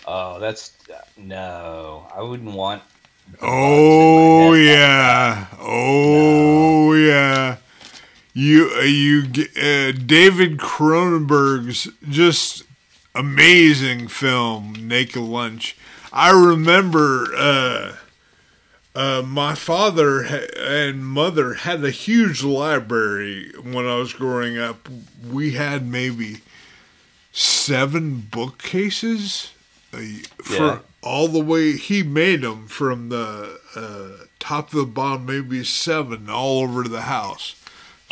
Oh, 0.06 0.38
that's 0.38 0.76
no. 1.16 2.06
I 2.14 2.22
wouldn't 2.22 2.52
want. 2.52 2.82
Oh 3.40 4.52
bugs 4.52 4.68
in 4.68 4.74
my 4.76 4.88
head. 4.90 5.16
yeah, 5.16 5.46
oh 5.60 6.92
yeah. 6.92 7.56
You 8.34 8.70
uh, 8.76 8.80
you 8.82 9.24
uh, 9.60 9.92
David 10.06 10.58
Cronenberg's 10.58 11.88
just 12.08 12.62
amazing 13.14 14.08
film, 14.08 14.74
Naked 14.88 15.22
Lunch. 15.22 15.76
I 16.12 16.30
remember 16.30 17.26
uh, 17.36 17.96
uh, 18.94 19.22
my 19.26 19.54
father 19.54 20.24
ha- 20.24 20.46
and 20.58 21.04
mother 21.04 21.54
had 21.54 21.84
a 21.84 21.90
huge 21.90 22.42
library 22.42 23.52
when 23.62 23.86
I 23.86 23.96
was 23.96 24.14
growing 24.14 24.56
up. 24.58 24.88
We 25.30 25.52
had 25.52 25.86
maybe 25.86 26.38
seven 27.32 28.26
bookcases 28.30 29.52
uh, 29.92 29.98
for 30.42 30.54
Yeah. 30.56 30.78
all 31.02 31.28
the 31.28 31.38
way. 31.44 31.72
He 31.76 32.02
made 32.02 32.40
them 32.42 32.66
from 32.66 33.10
the 33.10 33.58
uh, 33.76 34.24
top 34.38 34.70
to 34.70 34.76
the 34.76 34.86
bottom, 34.86 35.26
maybe 35.26 35.64
seven, 35.64 36.30
all 36.30 36.62
over 36.62 36.84
the 36.84 37.02
house. 37.02 37.54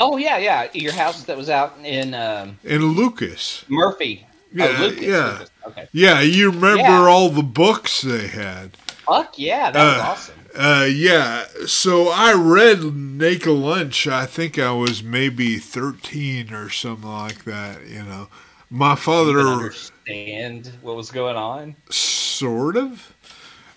Oh 0.00 0.16
yeah, 0.16 0.38
yeah. 0.38 0.68
Your 0.72 0.92
house 0.92 1.24
that 1.24 1.36
was 1.36 1.50
out 1.50 1.76
in 1.84 2.14
um, 2.14 2.58
And 2.64 2.82
Lucas, 2.94 3.64
Murphy. 3.68 4.26
Yeah, 4.52 4.76
oh, 4.78 4.86
Lucas, 4.86 5.02
yeah. 5.04 5.26
Lucas. 5.32 5.50
Okay. 5.68 5.88
yeah, 5.92 6.20
you 6.20 6.50
remember 6.50 6.82
Yeah. 6.82 7.06
all 7.06 7.28
the 7.28 7.42
books 7.42 8.00
they 8.02 8.26
had. 8.28 8.76
Fuck 9.06 9.38
yeah, 9.38 9.70
that 9.70 9.84
was 9.84 9.96
Uh, 9.98 10.02
awesome. 10.02 10.34
Uh, 10.56 10.88
yeah. 10.90 11.44
So 11.66 12.08
I 12.08 12.32
read 12.32 12.82
Naked 12.94 13.46
Lunch. 13.52 14.06
I 14.08 14.26
think 14.26 14.58
I 14.58 14.72
was 14.72 15.02
maybe 15.02 15.58
thirteen 15.58 16.52
or 16.52 16.70
something 16.70 17.08
like 17.08 17.44
that. 17.44 17.86
You 17.86 18.02
know, 18.02 18.28
my 18.70 18.96
father 18.96 19.38
understand 19.40 20.72
what 20.82 20.96
was 20.96 21.10
going 21.10 21.36
on. 21.36 21.76
sort 21.90 22.76
of, 22.76 23.14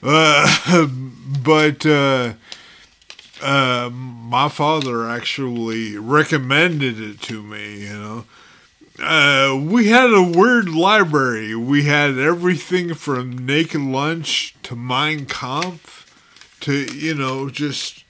uh, 0.02 0.88
but 1.44 1.86
uh, 3.44 3.90
my 3.92 4.50
father 4.50 5.10
actually 5.10 5.98
recommended 5.98 7.00
it 7.00 7.22
to 7.24 7.44
me. 7.44 7.84
You 7.84 7.98
know. 7.98 8.26
Uh, 9.00 9.60
we 9.60 9.88
had 9.88 10.14
a 10.14 10.22
weird 10.22 10.70
library. 10.70 11.56
We 11.56 11.86
had 11.86 12.18
everything 12.20 12.94
from 12.94 13.44
Naked 13.46 13.82
Lunch 13.82 14.56
to 14.64 14.76
Mein 14.76 15.26
Kampf 15.26 16.04
to, 16.62 16.86
you 16.96 17.16
know, 17.16 17.50
just 17.50 18.04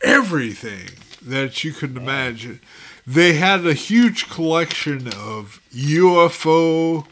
everything 0.00 0.90
that 1.20 1.64
you 1.64 1.72
could 1.72 1.96
imagine. 1.96 2.60
They 3.06 3.34
had 3.34 3.66
a 3.66 3.74
huge 3.74 4.28
collection 4.28 5.08
of 5.08 5.60
UFO, 5.74 7.06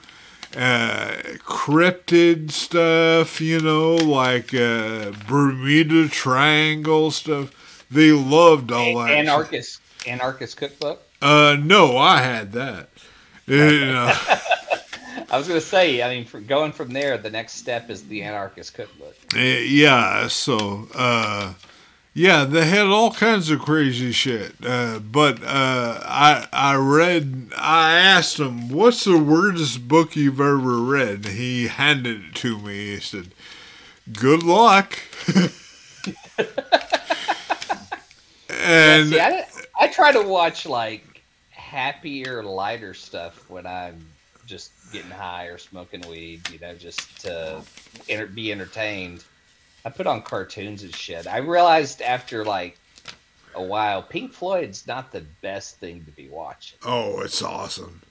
uh, 0.56 1.16
cryptid 1.38 2.50
stuff, 2.50 3.40
you 3.40 3.60
know, 3.60 3.96
like 3.96 4.54
uh, 4.54 5.12
Bermuda 5.26 6.08
Triangle 6.08 7.10
stuff. 7.10 7.50
They 7.90 8.12
loved 8.12 8.72
all 8.72 8.98
that. 8.98 9.10
Anarchist, 9.10 9.80
Anarchist 10.06 10.56
cookbook. 10.56 11.02
Uh, 11.22 11.56
no, 11.60 11.96
I 11.96 12.18
had 12.20 12.52
that. 12.52 12.88
You 13.46 13.86
know, 13.86 14.12
I 15.30 15.38
was 15.38 15.46
gonna 15.48 15.60
say, 15.60 16.02
I 16.02 16.08
mean, 16.08 16.46
going 16.46 16.72
from 16.72 16.90
there, 16.90 17.16
the 17.16 17.30
next 17.30 17.54
step 17.54 17.90
is 17.90 18.06
the 18.08 18.22
Anarchist 18.22 18.74
cookbook. 18.74 19.14
eh, 19.36 19.60
yeah, 19.60 20.26
so, 20.28 20.88
uh, 20.94 21.54
yeah, 22.12 22.44
they 22.44 22.66
had 22.66 22.86
all 22.86 23.12
kinds 23.12 23.50
of 23.50 23.60
crazy 23.60 24.10
shit. 24.10 24.54
Uh, 24.64 24.98
but 24.98 25.42
uh, 25.44 26.00
I 26.02 26.48
I 26.52 26.74
read, 26.76 27.52
I 27.56 27.98
asked 27.98 28.38
him, 28.40 28.68
what's 28.68 29.04
the 29.04 29.18
weirdest 29.18 29.86
book 29.86 30.16
you've 30.16 30.40
ever 30.40 30.78
read? 30.78 31.26
He 31.26 31.68
handed 31.68 32.24
it 32.24 32.34
to 32.36 32.58
me. 32.58 32.94
He 32.94 33.00
said, 33.00 33.28
good 34.12 34.42
luck. 34.42 34.98
and 38.66 39.08
See, 39.10 39.20
I, 39.20 39.46
I 39.78 39.88
try 39.88 40.12
to 40.12 40.22
watch 40.22 40.66
like 40.66 41.22
happier, 41.50 42.42
lighter 42.42 42.94
stuff 42.94 43.48
when 43.48 43.66
I'm 43.66 44.04
just 44.46 44.72
getting 44.92 45.10
high 45.10 45.46
or 45.46 45.58
smoking 45.58 46.02
weed. 46.08 46.48
You 46.50 46.58
know, 46.58 46.74
just 46.74 47.20
to 47.22 47.62
enter, 48.08 48.26
be 48.26 48.52
entertained. 48.52 49.24
I 49.84 49.90
put 49.90 50.06
on 50.06 50.22
cartoons 50.22 50.82
and 50.82 50.94
shit. 50.94 51.26
I 51.26 51.38
realized 51.38 52.02
after 52.02 52.44
like 52.44 52.78
a 53.54 53.62
while, 53.62 54.02
Pink 54.02 54.32
Floyd's 54.32 54.86
not 54.86 55.12
the 55.12 55.22
best 55.42 55.76
thing 55.76 56.04
to 56.04 56.10
be 56.10 56.28
watching. 56.28 56.78
oh, 56.84 57.20
it's 57.20 57.42
awesome. 57.42 58.02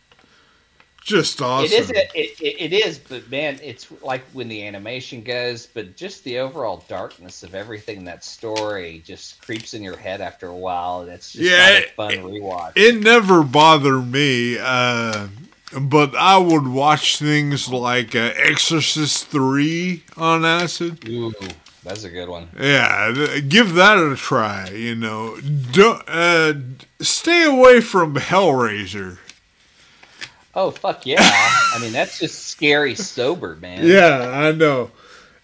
Just 1.06 1.40
awesome. 1.40 1.66
It 1.72 1.72
is. 1.80 1.90
It, 1.92 2.12
it, 2.16 2.74
it 2.74 2.74
is, 2.74 2.98
but 2.98 3.30
man, 3.30 3.60
it's 3.62 3.88
like 4.02 4.24
when 4.34 4.48
the 4.48 4.66
animation 4.66 5.22
goes, 5.22 5.68
but 5.68 5.96
just 5.96 6.24
the 6.24 6.40
overall 6.40 6.84
darkness 6.88 7.44
of 7.44 7.54
everything 7.54 7.98
in 8.00 8.06
that 8.06 8.24
story 8.24 9.04
just 9.06 9.40
creeps 9.40 9.76
in 9.76 9.84
your 9.84 9.98
head 9.98 10.20
after 10.20 10.48
a 10.48 10.56
while, 10.56 11.02
and 11.02 11.12
it's 11.12 11.32
just 11.32 11.44
Yeah, 11.44 11.70
it- 11.78 11.92
fun 11.92 12.12
rewatch. 12.14 12.72
it 12.76 13.02
never 13.04 13.44
bothered 13.44 14.12
me, 14.12 14.58
uh, 14.60 15.28
but 15.80 16.16
I 16.16 16.40
would 16.40 16.68
watch 16.68 17.20
things 17.20 17.70
like 17.70 18.16
uh, 18.16 18.32
Exorcist 18.38 19.28
3 19.28 20.02
on 20.18 20.44
acid. 20.44 21.08
Ooh, 21.08 21.32
that's 21.84 22.04
a 22.04 22.10
good 22.10 22.30
one. 22.30 22.50
Yeah, 22.60 23.40
give 23.48 23.76
that 23.76 24.00
a 24.00 24.16
try, 24.16 24.70
you 24.72 24.96
know. 24.96 25.38
Don't, 25.72 26.02
uh, 26.08 26.54
stay 27.00 27.44
away 27.44 27.80
from 27.82 28.16
Hellraiser. 28.16 29.20
Oh 30.56 30.72
fuck 30.72 31.06
yeah! 31.06 31.18
I 31.22 31.80
mean, 31.82 31.92
that's 31.92 32.20
just 32.20 32.48
scary 32.48 32.96
sober, 32.96 33.56
man. 33.58 33.86
Yeah, 33.88 34.30
I 34.34 34.52
know. 34.52 34.92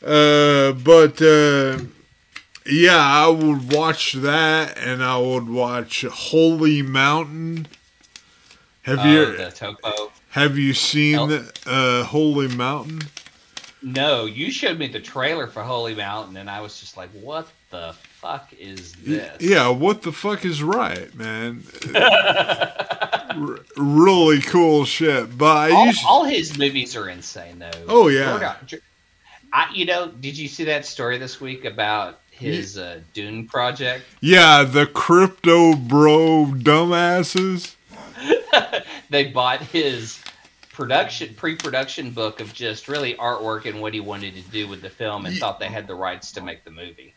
Uh, 0.03 0.71
but, 0.71 1.21
uh, 1.21 1.77
yeah, 2.65 2.97
I 2.97 3.27
would 3.27 3.71
watch 3.71 4.13
that, 4.13 4.77
and 4.77 5.03
I 5.03 5.17
would 5.17 5.47
watch 5.49 6.03
Holy 6.09 6.81
Mountain. 6.81 7.67
Have 8.83 8.99
Oh, 9.01 9.11
you 9.11 9.37
the 9.37 9.51
topo. 9.51 10.11
have 10.29 10.57
you 10.57 10.73
seen 10.73 11.19
uh, 11.67 12.03
Holy 12.05 12.47
Mountain? 12.47 13.01
No, 13.83 14.25
you 14.25 14.51
showed 14.51 14.79
me 14.79 14.87
the 14.87 14.99
trailer 14.99 15.45
for 15.47 15.61
Holy 15.61 15.93
Mountain, 15.93 16.37
and 16.37 16.49
I 16.49 16.61
was 16.61 16.79
just 16.79 16.97
like, 16.97 17.09
"What 17.11 17.47
the 17.69 17.95
fuck 18.21 18.53
is 18.59 18.93
this?" 18.93 19.41
Yeah, 19.41 19.69
what 19.69 20.03
the 20.03 20.11
fuck 20.11 20.45
is 20.45 20.61
right, 20.63 21.13
man? 21.15 21.63
r- 21.95 23.59
really 23.77 24.41
cool 24.41 24.85
shit. 24.85 25.37
But 25.37 25.71
all, 25.71 25.91
all 26.07 26.23
his 26.23 26.57
movies 26.57 26.95
are 26.95 27.09
insane, 27.09 27.59
though. 27.59 27.71
Oh, 27.87 28.07
yeah. 28.07 28.55
I, 29.53 29.69
you 29.73 29.85
know, 29.85 30.07
did 30.07 30.37
you 30.37 30.47
see 30.47 30.63
that 30.65 30.85
story 30.85 31.17
this 31.17 31.41
week 31.41 31.65
about 31.65 32.19
his 32.31 32.77
uh, 32.77 33.01
Dune 33.13 33.47
project? 33.47 34.05
yeah, 34.21 34.63
the 34.63 34.85
crypto 34.87 35.75
bro 35.75 36.45
dumbasses. 36.53 37.75
they 39.09 39.25
bought 39.25 39.61
his 39.61 40.19
production 40.73 41.33
pre-production 41.35 42.11
book 42.11 42.39
of 42.39 42.53
just 42.53 42.87
really 42.87 43.13
artwork 43.15 43.65
and 43.65 43.81
what 43.81 43.93
he 43.93 43.99
wanted 43.99 44.33
to 44.35 44.41
do 44.51 44.67
with 44.67 44.81
the 44.81 44.89
film 44.89 45.25
and 45.25 45.37
thought 45.37 45.59
they 45.59 45.67
had 45.67 45.85
the 45.85 45.93
rights 45.93 46.31
to 46.31 46.41
make 46.41 46.63
the 46.63 46.71
movie. 46.71 47.13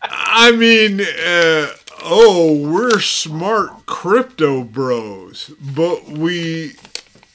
I 0.00 0.52
mean, 0.56 1.00
uh, 1.00 1.68
oh, 2.02 2.56
we're 2.70 3.00
smart 3.00 3.86
crypto 3.86 4.62
bros, 4.64 5.50
but 5.60 6.08
we 6.08 6.74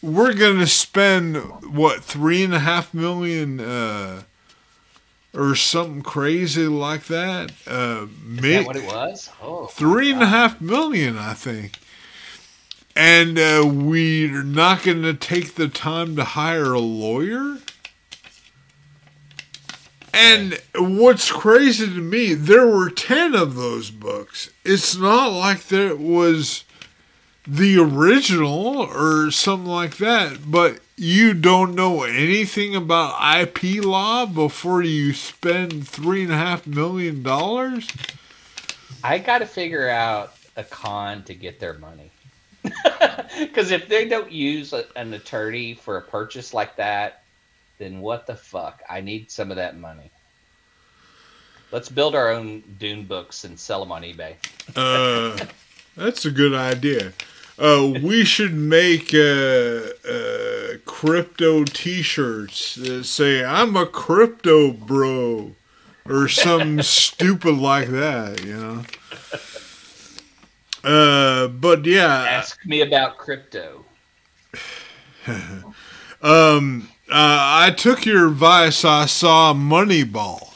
we're 0.01 0.33
gonna 0.33 0.67
spend 0.67 1.37
what 1.75 2.03
three 2.03 2.43
and 2.43 2.53
a 2.53 2.59
half 2.59 2.93
million 2.93 3.59
uh, 3.59 4.23
or 5.33 5.55
something 5.55 6.01
crazy 6.01 6.67
like 6.67 7.05
that. 7.05 7.51
Uh, 7.67 8.05
Is 8.05 8.41
may- 8.41 8.57
that 8.57 8.65
what 8.65 8.75
it 8.75 8.85
was? 8.85 9.29
Oh, 9.41 9.67
three 9.67 10.11
and 10.11 10.21
a 10.21 10.27
half 10.27 10.59
million, 10.61 11.17
I 11.17 11.33
think. 11.33 11.79
And 12.95 13.39
uh, 13.39 13.63
we're 13.65 14.43
not 14.43 14.83
going 14.83 15.03
to 15.03 15.13
take 15.13 15.55
the 15.55 15.69
time 15.69 16.17
to 16.17 16.23
hire 16.25 16.73
a 16.73 16.79
lawyer. 16.79 17.59
And 20.13 20.59
what's 20.75 21.31
crazy 21.31 21.85
to 21.85 22.01
me, 22.01 22.33
there 22.33 22.67
were 22.67 22.89
10 22.89 23.35
of 23.35 23.55
those 23.55 23.91
books. 23.91 24.49
It's 24.63 24.95
not 24.95 25.31
like 25.31 25.67
there 25.67 25.95
was 25.95 26.63
the 27.47 27.79
original 27.79 28.77
or 28.77 29.31
something 29.31 29.69
like 29.69 29.97
that, 29.97 30.51
but 30.51 30.79
you 30.95 31.33
don't 31.33 31.73
know 31.73 32.03
anything 32.03 32.75
about 32.75 33.39
IP 33.41 33.83
law 33.83 34.25
before 34.25 34.83
you 34.83 35.13
spend 35.13 35.87
three 35.87 36.23
and 36.23 36.31
a 36.31 36.37
half 36.37 36.67
million 36.67 37.23
dollars? 37.23 37.87
I 39.03 39.17
got 39.17 39.39
to 39.39 39.45
figure 39.45 39.89
out 39.89 40.33
a 40.57 40.63
con 40.63 41.23
to 41.23 41.33
get 41.33 41.59
their 41.59 41.75
money. 41.75 42.11
Because 43.39 43.71
if 43.71 43.87
they 43.87 44.05
don't 44.07 44.31
use 44.31 44.73
a, 44.73 44.85
an 44.97 45.13
attorney 45.13 45.73
for 45.73 45.95
a 45.97 46.01
purchase 46.01 46.53
like 46.53 46.75
that, 46.75 47.23
then 47.79 48.01
what 48.01 48.27
the 48.27 48.35
fuck? 48.35 48.83
I 48.87 49.01
need 49.01 49.31
some 49.31 49.49
of 49.49 49.57
that 49.57 49.77
money. 49.77 50.11
Let's 51.71 51.89
build 51.89 52.13
our 52.13 52.29
own 52.31 52.61
Dune 52.77 53.05
books 53.05 53.43
and 53.43 53.59
sell 53.59 53.79
them 53.79 53.91
on 53.91 54.03
eBay. 54.03 54.35
Uh, 54.75 55.45
that's 55.95 56.25
a 56.25 56.31
good 56.31 56.53
idea. 56.53 57.13
Uh, 57.57 57.93
we 58.01 58.23
should 58.23 58.53
make 58.53 59.13
uh, 59.13 59.89
uh, 60.07 60.77
crypto 60.85 61.63
T-shirts 61.63 62.75
that 62.75 63.03
say 63.03 63.43
"I'm 63.43 63.75
a 63.75 63.85
crypto 63.85 64.71
bro" 64.71 65.55
or 66.05 66.27
something 66.27 66.81
stupid 66.83 67.55
like 67.55 67.89
that. 67.89 68.43
You 68.43 68.57
know. 68.57 68.83
Uh, 70.83 71.47
but 71.49 71.85
yeah, 71.85 72.25
Ask 72.29 72.65
me 72.65 72.81
about 72.81 73.17
crypto. 73.17 73.83
um, 76.21 76.87
uh, 77.11 77.65
I 77.67 77.71
took 77.75 78.05
your 78.05 78.27
advice. 78.27 78.85
I 78.85 79.05
saw 79.05 79.53
Moneyball. 79.53 80.47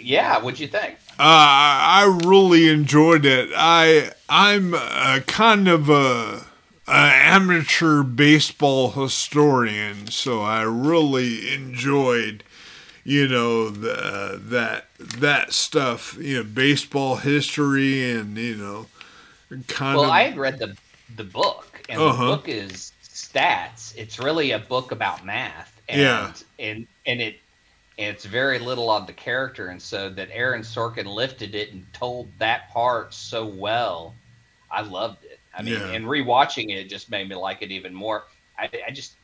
Yeah, 0.00 0.38
what'd 0.38 0.60
you 0.60 0.68
think? 0.68 0.98
Uh, 1.18 1.22
I 1.22 2.20
really 2.24 2.68
enjoyed 2.68 3.24
it. 3.24 3.50
I 3.56 4.12
I'm 4.28 4.74
a 4.74 5.22
kind 5.26 5.66
of 5.68 5.88
a, 5.88 6.46
a 6.86 6.92
amateur 6.92 8.02
baseball 8.02 8.90
historian, 8.90 10.08
so 10.08 10.42
I 10.42 10.62
really 10.62 11.52
enjoyed, 11.54 12.44
you 13.02 13.26
know, 13.28 13.70
the, 13.70 14.38
that 14.44 14.88
that 14.98 15.52
stuff. 15.54 16.16
You 16.20 16.38
know, 16.38 16.44
baseball 16.44 17.16
history 17.16 18.10
and 18.12 18.36
you 18.36 18.56
know, 18.56 18.86
kind 19.68 19.96
Well, 19.96 20.04
of. 20.06 20.10
I 20.10 20.24
had 20.24 20.36
read 20.36 20.58
the 20.58 20.76
the 21.16 21.24
book, 21.24 21.82
and 21.88 21.98
Uh-huh. 22.00 22.24
the 22.24 22.36
book 22.36 22.48
is 22.48 22.92
stats. 23.36 23.94
It's 23.96 24.18
really 24.18 24.52
a 24.52 24.58
book 24.58 24.92
about 24.92 25.24
math, 25.24 25.80
and 25.88 26.00
Yeah. 26.00 26.34
and 26.58 26.86
and 27.06 27.20
it 27.20 27.36
and 27.98 28.14
it's 28.14 28.24
very 28.26 28.58
little 28.58 28.90
on 28.90 29.06
the 29.06 29.12
character, 29.14 29.68
and 29.68 29.82
so 29.82 30.10
that 30.10 30.28
Aaron 30.32 30.62
Sorkin 30.62 31.06
lifted 31.06 31.54
it 31.54 31.72
and 31.72 31.92
told 31.92 32.38
that 32.38 32.70
part 32.72 33.14
so 33.14 33.46
well. 33.46 34.20
I 34.70 34.82
loved 34.82 35.24
it. 35.24 35.40
I 35.54 35.62
mean, 35.62 35.74
Yeah. 35.74 35.86
and 35.86 36.04
rewatching 36.06 36.70
it 36.70 36.88
just 36.88 37.10
made 37.10 37.28
me 37.28 37.36
like 37.36 37.62
it 37.62 37.72
even 37.72 37.94
more. 37.94 38.26
I, 38.58 38.70
I 38.88 38.90
just 38.92 39.18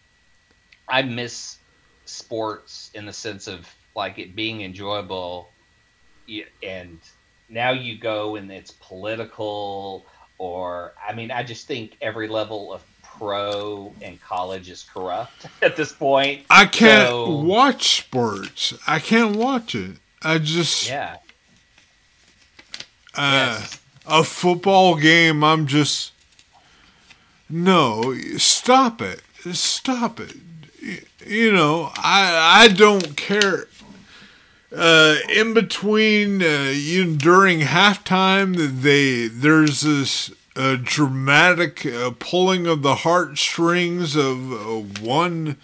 I 0.89 1.03
miss 1.03 1.59
sports 2.07 2.91
in 2.95 3.07
the 3.07 3.13
sense 3.13 3.47
of 3.49 3.75
like 3.95 4.19
it 4.19 4.37
being 4.37 4.63
enjoyable, 4.63 5.55
and 6.63 7.01
now 7.49 7.73
you 7.73 7.99
go 7.99 8.37
and 8.37 8.51
it's 8.51 8.73
political 8.73 10.07
or 10.39 10.95
I 11.07 11.15
mean, 11.15 11.31
I 11.31 11.43
just 11.45 11.67
think 11.67 11.97
every 12.01 12.29
level 12.29 12.73
of 12.73 12.85
pro 13.23 13.93
and 14.03 14.21
college 14.21 14.69
is 14.69 14.83
corrupt 14.83 15.47
at 15.63 15.77
this 15.77 15.93
point. 15.93 16.43
I 16.51 16.67
can't 16.67 17.09
so- 17.09 17.31
watch 17.31 17.99
sports. 18.01 18.75
I 18.87 18.99
can't 18.99 19.37
watch 19.37 19.77
it. 19.77 19.93
I 20.23 20.39
just 20.39 20.89
Yeah. 20.89 21.19
uh, 23.15 23.59
yes. 23.61 23.81
a 24.07 24.25
football 24.25 24.97
game. 24.97 25.45
I'm 25.45 25.67
just 25.67 26.13
no. 27.49 28.17
Stop 28.39 29.01
it. 29.03 29.23
Stop 29.53 30.19
it. 30.19 30.35
You 31.27 31.53
know, 31.53 31.91
I 31.97 32.65
I 32.65 32.69
don't 32.69 33.17
care. 33.17 33.69
Uh, 34.75 35.17
in 35.29 35.53
between, 35.53 36.43
uh, 36.43 36.73
you 36.75 37.15
during 37.15 37.61
halftime, 37.61 38.57
they 38.83 39.29
there's 39.29 39.83
this 39.83 40.33
uh, 40.57 40.77
dramatic 40.83 41.87
uh, 41.87 42.13
pulling 42.19 42.67
of 42.67 42.83
the 42.83 42.97
heartstrings 42.97 44.17
of 44.17 44.53
uh, 44.53 45.03
one. 45.03 45.57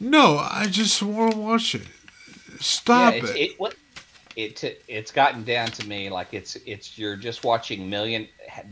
No, 0.00 0.38
I 0.38 0.66
just 0.68 1.02
want 1.02 1.32
to 1.32 1.38
watch 1.38 1.74
it. 1.74 1.86
Stop 2.60 3.14
yeah, 3.14 3.20
it's, 3.20 3.30
it. 3.30 3.36
it 3.36 3.60
what 3.60 3.74
it 4.36 4.82
it's 4.88 5.12
gotten 5.12 5.44
down 5.44 5.68
to 5.68 5.86
me 5.86 6.10
like 6.10 6.28
it's 6.32 6.56
it's 6.66 6.98
you're 6.98 7.16
just 7.16 7.44
watching 7.44 7.88
million 7.88 8.26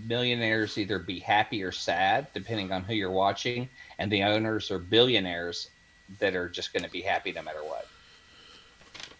millionaires 0.05 0.77
either 0.77 0.99
be 0.99 1.21
happy 1.21 1.63
or 1.63 1.71
sad 1.71 2.27
depending 2.35 2.73
on 2.73 2.83
who 2.83 2.95
you're 2.95 3.11
watching, 3.11 3.69
and 3.99 4.11
the 4.11 4.23
owners 4.23 4.71
are 4.71 4.79
billionaires 4.79 5.71
that 6.19 6.35
are 6.35 6.49
just 6.49 6.73
going 6.73 6.83
to 6.83 6.91
be 6.91 7.01
happy 7.01 7.33
no 7.33 7.43
matter 7.43 7.63
what. 7.63 7.87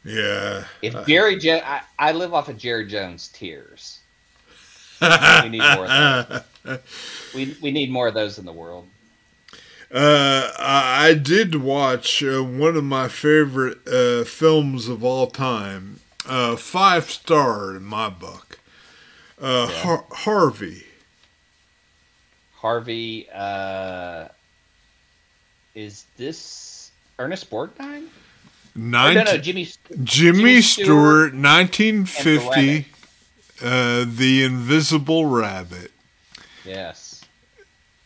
Yeah. 0.05 0.65
If 0.83 1.07
Jerry, 1.07 1.39
jo- 1.39 1.61
I, 1.65 1.83
I 1.99 2.13
live 2.13 2.35
off 2.35 2.49
of 2.49 2.59
Jerry 2.59 2.87
Jones 2.87 3.29
tears. 3.29 4.01
We 5.43 5.49
need 5.49 5.59
more 5.77 5.87
of 5.87 6.45
We 7.35 7.57
we 7.61 7.71
need 7.71 7.91
more 7.91 8.09
of 8.09 8.15
those 8.15 8.39
in 8.39 8.45
the 8.45 8.53
world. 8.53 8.87
Uh, 9.93 10.51
I 10.59 11.09
I 11.09 11.15
did 11.15 11.57
watch 11.57 12.23
uh, 12.23 12.43
one 12.43 12.77
of 12.77 12.85
my 12.85 13.09
favorite 13.09 13.87
uh, 13.87 14.25
films 14.25 14.89
of 14.89 15.03
all 15.05 15.27
time. 15.27 16.01
Uh, 16.27 16.57
five 16.57 17.11
star 17.11 17.75
in 17.77 17.85
my 17.85 18.09
book. 18.09 18.59
Uh, 19.41 19.69
Yeah. 19.71 19.77
Har- 19.83 20.07
Harvey. 20.13 20.85
Harvey, 22.55 23.29
uh, 23.35 24.29
is 25.75 26.05
this 26.17 26.93
Ernest 27.19 27.51
Borgnine? 27.51 28.05
Or 28.05 28.81
Nine- 28.81 29.15
no, 29.17 29.25
no, 29.25 29.37
Jimmy. 29.39 29.65
Jimmy, 29.65 30.05
Jimmy 30.05 30.63
Stewart, 30.63 30.87
Stewart 30.87 31.35
1950. 31.35 32.87
Uh, 33.63 34.05
the 34.07 34.43
Invisible 34.43 35.27
Rabbit. 35.27 35.93
Yes. 36.65 37.25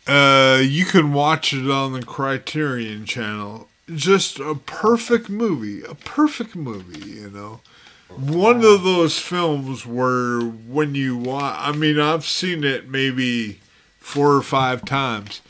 Uh, 0.06 0.60
you 0.62 0.84
can 0.84 1.12
watch 1.12 1.52
it 1.52 1.70
on 1.70 1.92
the 1.92 2.02
Criterion 2.02 3.06
Channel. 3.06 3.68
Just 3.94 4.38
a 4.38 4.54
perfect 4.54 5.28
movie. 5.28 5.82
A 5.82 5.94
perfect 5.94 6.54
movie, 6.56 7.10
you 7.10 7.30
know. 7.30 7.60
One 8.08 8.64
of 8.64 8.84
those 8.84 9.18
films 9.18 9.84
where 9.84 10.40
when 10.40 10.94
you 10.94 11.16
watch, 11.16 11.56
I 11.58 11.72
mean, 11.72 11.98
I've 11.98 12.24
seen 12.24 12.62
it 12.62 12.88
maybe 12.88 13.60
four 13.98 14.34
or 14.34 14.42
five 14.42 14.84
times. 14.84 15.40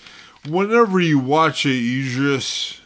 Whenever 0.48 0.98
you 0.98 1.18
watch 1.18 1.66
it, 1.66 1.74
you 1.74 2.08
just 2.08 2.80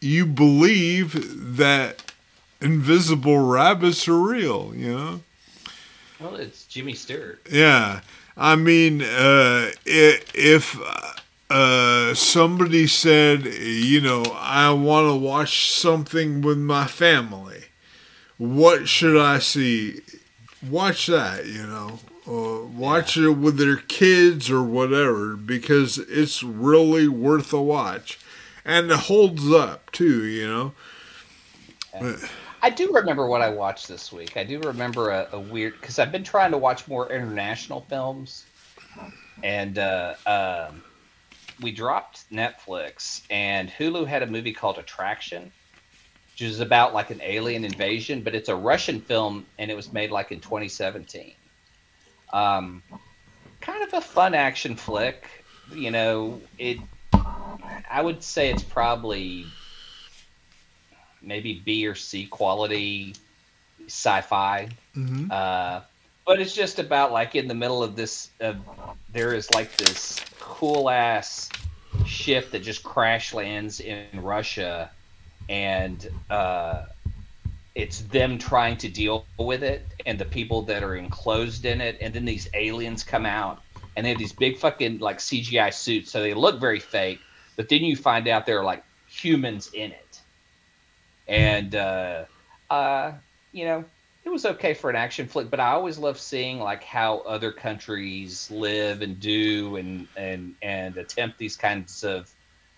you 0.00 0.24
believe 0.24 1.56
that 1.56 2.12
invisible 2.60 3.38
rabbits 3.38 4.06
are 4.06 4.18
real, 4.18 4.72
you 4.74 4.96
know. 4.96 5.20
Well, 6.20 6.36
it's 6.36 6.66
Jimmy 6.66 6.92
Stewart. 6.92 7.40
Yeah, 7.50 8.00
I 8.36 8.54
mean, 8.56 9.00
uh, 9.00 9.70
if 9.86 10.78
uh, 11.48 12.14
somebody 12.14 12.86
said, 12.86 13.44
you 13.46 14.00
know, 14.02 14.22
I 14.36 14.70
want 14.72 15.08
to 15.08 15.16
watch 15.16 15.70
something 15.72 16.42
with 16.42 16.58
my 16.58 16.86
family, 16.86 17.64
what 18.36 18.86
should 18.86 19.18
I 19.18 19.38
see? 19.38 20.00
Watch 20.68 21.06
that, 21.06 21.46
you 21.46 21.66
know. 21.66 22.00
uh, 22.26 22.66
watch 22.66 23.16
yeah. 23.16 23.30
it 23.30 23.38
with 23.38 23.56
their 23.56 23.76
kids 23.76 24.50
or 24.50 24.62
whatever 24.62 25.36
because 25.36 25.96
it's 25.98 26.42
really 26.42 27.08
worth 27.08 27.52
a 27.52 27.62
watch, 27.62 28.18
and 28.64 28.90
it 28.90 28.98
holds 28.98 29.50
up 29.50 29.90
too. 29.90 30.26
You 30.26 30.48
know. 30.48 30.72
Yeah. 31.94 32.16
I 32.62 32.70
do 32.70 32.92
remember 32.92 33.26
what 33.26 33.40
I 33.40 33.48
watched 33.48 33.88
this 33.88 34.12
week. 34.12 34.36
I 34.36 34.44
do 34.44 34.60
remember 34.60 35.10
a, 35.10 35.28
a 35.32 35.40
weird 35.40 35.80
because 35.80 35.98
I've 35.98 36.12
been 36.12 36.24
trying 36.24 36.50
to 36.50 36.58
watch 36.58 36.86
more 36.86 37.10
international 37.10 37.82
films, 37.88 38.44
and 39.42 39.78
uh, 39.78 40.14
um, 40.26 40.82
we 41.60 41.72
dropped 41.72 42.30
Netflix, 42.30 43.22
and 43.30 43.70
Hulu 43.70 44.06
had 44.06 44.22
a 44.22 44.26
movie 44.26 44.52
called 44.52 44.78
Attraction, 44.78 45.50
which 46.32 46.42
is 46.42 46.60
about 46.60 46.92
like 46.92 47.10
an 47.10 47.20
alien 47.22 47.64
invasion, 47.64 48.22
but 48.22 48.34
it's 48.34 48.48
a 48.48 48.56
Russian 48.56 49.00
film, 49.00 49.46
and 49.58 49.70
it 49.70 49.74
was 49.74 49.92
made 49.92 50.10
like 50.10 50.30
in 50.30 50.40
2017. 50.40 51.32
Um, 52.32 52.82
kind 53.60 53.82
of 53.82 53.94
a 53.94 54.00
fun 54.00 54.34
action 54.34 54.76
flick. 54.76 55.28
You 55.72 55.90
know, 55.90 56.40
it. 56.58 56.78
I 57.90 58.02
would 58.02 58.22
say 58.22 58.50
it's 58.50 58.62
probably 58.62 59.46
maybe 61.22 61.62
B 61.64 61.86
or 61.86 61.94
C 61.94 62.26
quality 62.26 63.14
sci-fi. 63.86 64.68
Mm-hmm. 64.96 65.30
Uh, 65.30 65.80
but 66.26 66.40
it's 66.40 66.54
just 66.54 66.78
about 66.78 67.12
like 67.12 67.34
in 67.34 67.48
the 67.48 67.54
middle 67.54 67.82
of 67.82 67.96
this. 67.96 68.30
Uh, 68.40 68.54
there 69.12 69.34
is 69.34 69.50
like 69.52 69.76
this 69.76 70.20
cool 70.38 70.88
ass 70.88 71.48
ship 72.06 72.50
that 72.50 72.62
just 72.62 72.82
crash 72.82 73.34
lands 73.34 73.80
in 73.80 74.06
Russia, 74.14 74.90
and 75.48 76.08
uh, 76.28 76.84
it's 77.74 78.02
them 78.02 78.38
trying 78.38 78.76
to 78.78 78.88
deal 78.88 79.24
with 79.38 79.62
it, 79.62 79.86
and 80.06 80.18
the 80.18 80.24
people 80.24 80.62
that 80.62 80.82
are 80.82 80.96
enclosed 80.96 81.64
in 81.64 81.80
it, 81.80 81.96
and 82.00 82.14
then 82.14 82.24
these 82.24 82.48
aliens 82.54 83.02
come 83.02 83.26
out, 83.26 83.60
and 83.96 84.04
they 84.04 84.10
have 84.10 84.18
these 84.18 84.32
big 84.32 84.58
fucking 84.58 84.98
like 84.98 85.18
CGI 85.18 85.72
suits, 85.72 86.10
so 86.10 86.20
they 86.20 86.34
look 86.34 86.60
very 86.60 86.80
fake. 86.80 87.20
But 87.56 87.68
then 87.68 87.80
you 87.82 87.96
find 87.96 88.28
out 88.28 88.46
they're 88.46 88.64
like 88.64 88.84
humans 89.08 89.70
in 89.74 89.90
it 89.90 90.09
and 91.30 91.74
uh, 91.76 92.24
uh, 92.68 93.12
you 93.52 93.64
know 93.64 93.84
it 94.22 94.28
was 94.28 94.44
okay 94.44 94.74
for 94.74 94.90
an 94.90 94.96
action 94.96 95.26
flick, 95.26 95.48
but 95.48 95.60
I 95.60 95.70
always 95.70 95.96
love 95.96 96.18
seeing 96.18 96.58
like 96.58 96.84
how 96.84 97.20
other 97.20 97.52
countries 97.52 98.50
live 98.50 99.00
and 99.00 99.18
do 99.18 99.76
and 99.76 100.08
and 100.16 100.54
and 100.60 100.98
attempt 100.98 101.38
these 101.38 101.56
kinds 101.56 102.04
of 102.04 102.30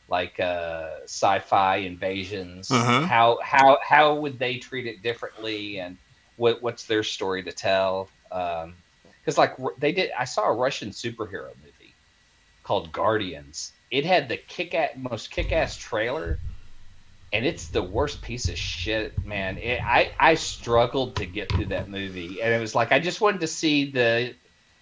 like 0.08 0.38
uh, 0.38 1.00
sci-fi 1.04 1.76
invasions. 1.76 2.70
Uh-huh. 2.70 3.06
How 3.06 3.38
how 3.42 3.78
how 3.82 4.14
would 4.14 4.38
they 4.38 4.58
treat 4.58 4.86
it 4.86 5.02
differently, 5.02 5.80
and 5.80 5.96
what 6.36 6.62
what's 6.62 6.84
their 6.84 7.02
story 7.02 7.42
to 7.42 7.52
tell? 7.52 8.10
Because 8.28 8.64
um, 8.64 9.36
like 9.36 9.56
they 9.78 9.92
did, 9.92 10.10
I 10.16 10.24
saw 10.24 10.44
a 10.44 10.54
Russian 10.54 10.90
superhero 10.90 11.50
movie 11.60 11.96
called 12.62 12.92
Guardians. 12.92 13.72
It 13.90 14.04
had 14.04 14.28
the 14.28 14.36
kick 14.36 14.74
at 14.74 14.98
most 14.98 15.30
kick 15.30 15.52
ass 15.52 15.76
trailer 15.76 16.38
and 17.32 17.46
it's 17.46 17.68
the 17.68 17.82
worst 17.82 18.20
piece 18.20 18.48
of 18.48 18.58
shit, 18.58 19.24
man. 19.24 19.56
It, 19.58 19.80
I 19.82 20.12
I 20.18 20.34
struggled 20.34 21.16
to 21.16 21.26
get 21.26 21.50
through 21.50 21.66
that 21.66 21.88
movie, 21.88 22.42
and 22.42 22.52
it 22.52 22.60
was 22.60 22.74
like 22.74 22.92
I 22.92 22.98
just 22.98 23.20
wanted 23.20 23.40
to 23.40 23.46
see 23.46 23.90
the 23.90 24.34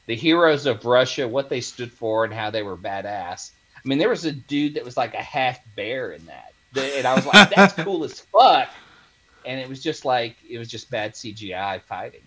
the 0.06 0.16
heroes 0.16 0.66
of 0.66 0.84
Russia, 0.84 1.28
what 1.28 1.48
they 1.48 1.60
stood 1.60 1.92
for, 1.92 2.24
and 2.24 2.34
how 2.34 2.50
they 2.50 2.62
were 2.62 2.76
badass. 2.76 3.50
I 3.76 3.88
mean, 3.88 3.98
there 3.98 4.08
was 4.08 4.24
a 4.24 4.32
dude 4.32 4.74
that 4.74 4.84
was 4.84 4.96
like 4.96 5.14
a 5.14 5.22
half 5.22 5.60
bear 5.76 6.12
in 6.12 6.26
that, 6.26 6.52
and 6.76 7.06
I 7.06 7.14
was 7.14 7.26
like, 7.26 7.50
that's 7.54 7.74
cool 7.74 8.02
as 8.04 8.20
fuck. 8.20 8.68
And 9.44 9.60
it 9.60 9.68
was 9.68 9.82
just 9.82 10.04
like 10.04 10.36
it 10.48 10.58
was 10.58 10.68
just 10.68 10.90
bad 10.90 11.14
CGI 11.14 11.80
fighting. 11.82 12.24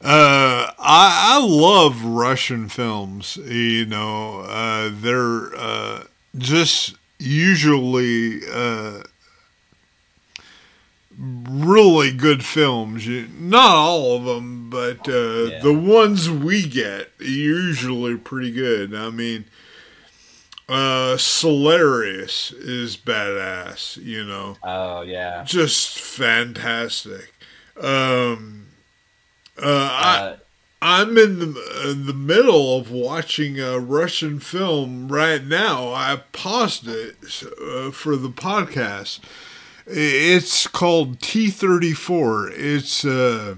Uh, 0.00 0.70
I 0.78 1.38
I 1.38 1.44
love 1.44 2.04
Russian 2.04 2.68
films. 2.68 3.36
You 3.36 3.86
know, 3.86 4.40
uh, 4.40 4.90
they're 4.92 5.54
uh, 5.56 6.04
just 6.38 6.94
usually 7.18 8.40
uh, 8.50 9.02
really 11.18 12.12
good 12.12 12.44
films. 12.44 13.06
Not 13.08 13.74
all 13.74 14.16
of 14.16 14.24
them, 14.24 14.70
but 14.70 15.08
uh, 15.08 15.44
yeah. 15.44 15.60
the 15.62 15.72
ones 15.72 16.28
we 16.30 16.66
get 16.66 17.10
usually 17.18 18.16
pretty 18.16 18.52
good. 18.52 18.94
I 18.94 19.10
mean, 19.10 19.46
uh, 20.68 21.16
Solaris 21.16 22.52
is 22.52 22.96
badass. 22.96 23.96
You 24.02 24.24
know. 24.24 24.56
Oh 24.62 25.02
yeah. 25.02 25.44
Just 25.44 25.98
fantastic. 25.98 27.32
Um, 27.80 28.66
uh, 29.62 29.90
I 29.92 30.18
uh, 30.18 30.36
I'm 30.82 31.16
in 31.16 31.38
the 31.38 31.90
in 31.90 32.06
the 32.06 32.12
middle 32.12 32.76
of 32.78 32.90
watching 32.90 33.58
a 33.58 33.78
Russian 33.78 34.40
film 34.40 35.08
right 35.08 35.42
now. 35.42 35.92
I 35.92 36.20
paused 36.32 36.86
it 36.86 37.16
uh, 37.42 37.90
for 37.90 38.16
the 38.16 38.28
podcast. 38.28 39.20
It's 39.86 40.66
called 40.66 41.20
T34. 41.20 42.52
It's 42.54 43.04
uh, 43.04 43.56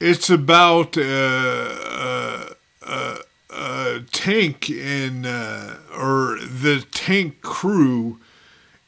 it's 0.00 0.30
about 0.30 0.96
uh, 0.96 2.54
uh, 2.86 3.16
a 3.50 4.00
tank 4.12 4.70
in 4.70 5.26
uh, 5.26 5.76
or 5.94 6.38
the 6.40 6.86
tank 6.90 7.42
crew 7.42 8.18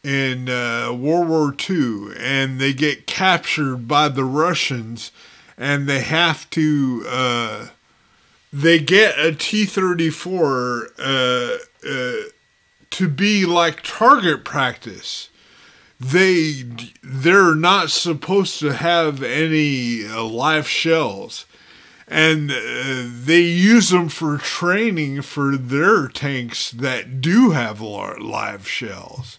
in 0.03 0.49
uh, 0.49 0.93
World 0.93 1.29
War 1.29 1.55
II, 1.69 2.15
and 2.19 2.59
they 2.59 2.73
get 2.73 3.07
captured 3.07 3.87
by 3.87 4.09
the 4.09 4.25
Russians 4.25 5.13
and 5.57 5.89
they 5.89 6.01
have 6.01 6.49
to 6.51 7.05
uh, 7.09 7.67
they 8.53 8.79
get 8.79 9.19
a 9.19 9.35
T 9.35 9.65
thirty 9.65 10.11
four 10.11 10.91
uh, 10.99 11.57
uh, 11.89 12.13
to 12.91 13.09
be 13.09 13.45
like 13.45 13.83
target 13.83 14.45
practice. 14.45 15.29
They 16.01 16.65
they're 17.03 17.55
not 17.55 17.91
supposed 17.91 18.59
to 18.61 18.75
have 18.75 19.23
any 19.23 20.07
uh, 20.07 20.25
live 20.25 20.69
shells, 20.69 21.47
and 22.09 22.51
uh, 22.51 23.07
they 23.07 23.43
use 23.43 23.91
them 23.91 24.09
for 24.09 24.39
training 24.39 25.23
for 25.23 25.57
their 25.57 26.09
tanks 26.09 26.71
that 26.73 27.21
do 27.21 27.51
have 27.51 27.81
live 27.81 28.69
shells. 28.69 29.39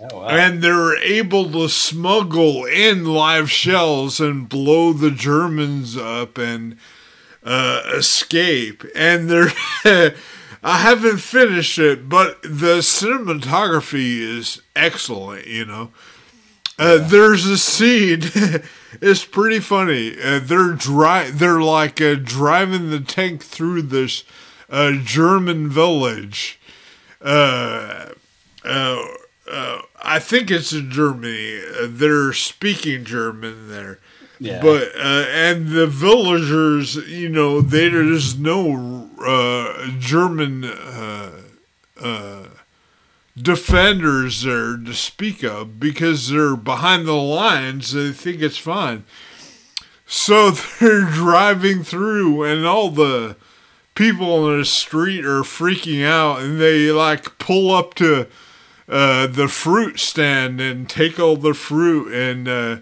Oh, 0.00 0.18
wow. 0.20 0.28
And 0.28 0.62
they're 0.62 0.96
able 0.98 1.50
to 1.52 1.68
smuggle 1.68 2.64
in 2.66 3.04
live 3.04 3.50
shells 3.50 4.20
and 4.20 4.48
blow 4.48 4.92
the 4.92 5.10
Germans 5.10 5.96
up 5.96 6.38
and 6.38 6.76
uh, 7.42 7.82
escape. 7.94 8.84
And 8.94 9.28
they're. 9.28 9.52
I 10.60 10.78
haven't 10.78 11.18
finished 11.18 11.78
it, 11.78 12.08
but 12.08 12.42
the 12.42 12.78
cinematography 12.78 14.18
is 14.18 14.60
excellent, 14.74 15.46
you 15.46 15.64
know. 15.64 15.92
Uh, 16.78 16.98
yeah. 17.00 17.06
There's 17.08 17.46
a 17.46 17.58
scene. 17.58 18.22
it's 19.00 19.24
pretty 19.24 19.60
funny. 19.60 20.16
Uh, 20.20 20.40
they're 20.40 20.72
dri- 20.72 21.30
They're 21.30 21.60
like 21.60 22.00
uh, 22.00 22.16
driving 22.16 22.90
the 22.90 23.00
tank 23.00 23.44
through 23.44 23.82
this 23.82 24.24
uh, 24.68 24.92
German 25.02 25.68
village. 25.68 26.60
Uh, 27.20 28.10
uh, 28.64 29.04
uh, 29.50 29.82
I 30.02 30.18
think 30.18 30.50
it's 30.50 30.72
in 30.72 30.90
Germany. 30.90 31.60
Uh, 31.60 31.86
they're 31.88 32.32
speaking 32.32 33.04
German 33.04 33.68
there. 33.68 33.98
Yeah. 34.40 34.62
But 34.62 34.92
uh, 34.96 35.26
and 35.30 35.68
the 35.68 35.86
villagers, 35.86 36.94
you 37.08 37.28
know, 37.28 37.60
there's 37.60 38.38
no 38.38 39.10
uh, 39.20 39.88
German 39.98 40.64
uh, 40.64 41.32
uh, 42.00 42.44
defenders 43.36 44.42
there 44.42 44.76
to 44.76 44.94
speak 44.94 45.42
of 45.42 45.80
because 45.80 46.28
they're 46.28 46.56
behind 46.56 47.06
the 47.06 47.14
lines. 47.14 47.92
They 47.92 48.12
think 48.12 48.40
it's 48.40 48.58
fine. 48.58 49.04
So 50.06 50.50
they're 50.80 51.10
driving 51.10 51.82
through, 51.82 52.44
and 52.44 52.64
all 52.64 52.90
the 52.90 53.36
people 53.94 54.32
on 54.44 54.58
the 54.58 54.64
street 54.64 55.24
are 55.24 55.42
freaking 55.42 56.06
out, 56.06 56.40
and 56.40 56.60
they 56.60 56.92
like 56.92 57.38
pull 57.38 57.74
up 57.74 57.94
to 57.94 58.28
uh, 58.88 59.26
the 59.26 59.48
fruit 59.48 59.98
stand 59.98 60.60
and 60.60 60.88
take 60.88 61.18
all 61.18 61.36
the 61.36 61.54
fruit 61.54 62.12
and 62.12 62.48
uh, 62.48 62.78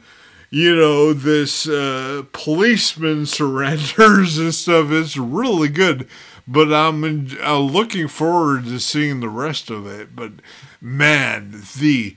you 0.50 0.74
know 0.74 1.12
this 1.12 1.68
uh, 1.68 2.22
policeman 2.32 3.26
surrenders 3.26 4.38
and 4.38 4.54
stuff 4.54 4.90
it's 4.90 5.16
really 5.16 5.68
good 5.68 6.08
but 6.46 6.72
i'm 6.72 7.02
in, 7.04 7.36
uh, 7.42 7.58
looking 7.58 8.06
forward 8.08 8.64
to 8.64 8.78
seeing 8.78 9.20
the 9.20 9.28
rest 9.28 9.70
of 9.70 9.86
it 9.86 10.14
but 10.14 10.32
man 10.80 11.62
the 11.78 12.16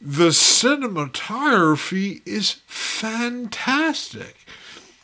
the 0.00 0.28
cinematography 0.28 2.20
is 2.26 2.56
fantastic 2.66 4.36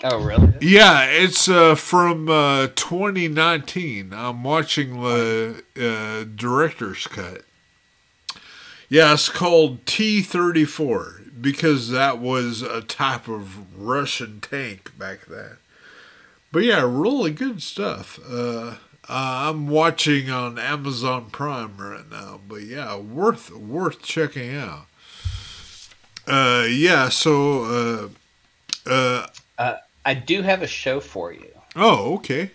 Oh, 0.04 0.22
really? 0.22 0.52
Yeah, 0.60 1.06
it's 1.06 1.48
uh, 1.48 1.74
from 1.74 2.28
uh, 2.28 2.68
2019. 2.76 4.12
I'm 4.12 4.44
watching 4.44 5.02
the 5.02 5.64
uh, 5.76 6.24
director's 6.36 7.08
cut. 7.08 7.42
Yeah, 8.88 9.12
it's 9.12 9.28
called 9.28 9.84
T 9.86 10.22
34 10.22 11.22
because 11.40 11.90
that 11.90 12.18
was 12.18 12.62
a 12.62 12.80
type 12.80 13.28
of 13.28 13.78
Russian 13.78 14.40
tank 14.40 14.92
back 14.98 15.26
then. 15.26 15.58
but 16.50 16.64
yeah, 16.64 16.82
really 16.84 17.30
good 17.30 17.62
stuff. 17.62 18.18
Uh, 18.28 18.76
I'm 19.08 19.68
watching 19.68 20.30
on 20.30 20.58
Amazon 20.58 21.30
Prime 21.30 21.76
right 21.78 22.10
now, 22.10 22.40
but 22.46 22.62
yeah, 22.62 22.96
worth 22.98 23.50
worth 23.50 24.02
checking 24.02 24.54
out. 24.54 24.86
Uh, 26.26 26.66
yeah, 26.68 27.08
so 27.08 28.10
uh, 28.86 28.90
uh, 28.90 29.26
uh, 29.58 29.76
I 30.04 30.14
do 30.14 30.42
have 30.42 30.62
a 30.62 30.66
show 30.66 31.00
for 31.00 31.32
you. 31.32 31.50
Oh, 31.74 32.14
okay. 32.16 32.50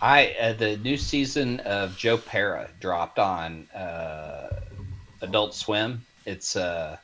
I 0.00 0.34
uh, 0.40 0.52
the 0.54 0.76
new 0.78 0.96
season 0.96 1.60
of 1.60 1.96
Joe 1.96 2.16
Pera 2.16 2.70
dropped 2.80 3.18
on 3.18 3.68
uh, 3.74 4.55
Adult 5.20 5.54
Swim. 5.54 6.04
It's 6.24 6.56
uh 6.56 6.96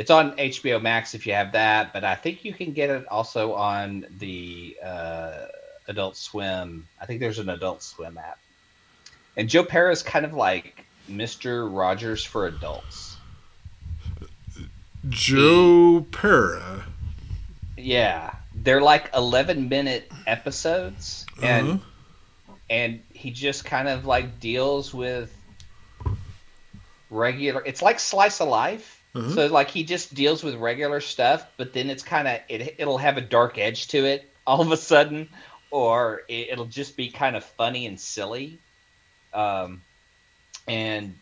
it's 0.00 0.10
on 0.10 0.34
HBO 0.36 0.80
Max 0.80 1.14
if 1.14 1.26
you 1.26 1.34
have 1.34 1.52
that, 1.52 1.92
but 1.92 2.04
I 2.04 2.14
think 2.14 2.42
you 2.42 2.54
can 2.54 2.72
get 2.72 2.88
it 2.88 3.06
also 3.08 3.52
on 3.52 4.06
the 4.18 4.74
uh, 4.82 5.44
Adult 5.88 6.16
Swim. 6.16 6.88
I 6.98 7.04
think 7.04 7.20
there's 7.20 7.38
an 7.38 7.50
Adult 7.50 7.82
Swim 7.82 8.16
app. 8.16 8.38
And 9.36 9.46
Joe 9.46 9.62
Pera 9.62 9.92
is 9.92 10.02
kind 10.02 10.24
of 10.24 10.32
like 10.32 10.86
Mister 11.06 11.68
Rogers 11.68 12.24
for 12.24 12.46
adults. 12.46 13.18
Joe 15.10 16.06
Pera. 16.10 16.86
Yeah, 17.76 18.34
they're 18.54 18.80
like 18.80 19.10
11 19.14 19.68
minute 19.68 20.10
episodes, 20.26 21.26
and 21.42 21.72
uh-huh. 21.72 22.54
and 22.70 23.02
he 23.12 23.30
just 23.30 23.64
kind 23.66 23.88
of 23.88 24.06
like 24.06 24.40
deals 24.40 24.94
with 24.94 25.36
regular. 27.10 27.62
It's 27.64 27.82
like 27.82 28.00
slice 28.00 28.40
of 28.40 28.48
life. 28.48 29.02
Uh-huh. 29.14 29.30
So 29.30 29.46
like 29.48 29.70
he 29.70 29.82
just 29.82 30.14
deals 30.14 30.42
with 30.42 30.54
regular 30.54 31.00
stuff, 31.00 31.44
but 31.56 31.72
then 31.72 31.90
it's 31.90 32.02
kind 32.02 32.28
of 32.28 32.40
it, 32.48 32.76
it'll 32.78 32.98
have 32.98 33.16
a 33.16 33.20
dark 33.20 33.58
edge 33.58 33.88
to 33.88 34.04
it 34.04 34.32
all 34.46 34.60
of 34.60 34.72
a 34.72 34.76
sudden, 34.76 35.28
or 35.70 36.22
it, 36.28 36.56
will 36.56 36.66
just 36.66 36.96
be 36.96 37.10
kind 37.10 37.36
of 37.36 37.44
funny 37.44 37.86
and 37.86 38.00
silly. 38.00 38.58
Um, 39.32 39.82
and 40.66 41.14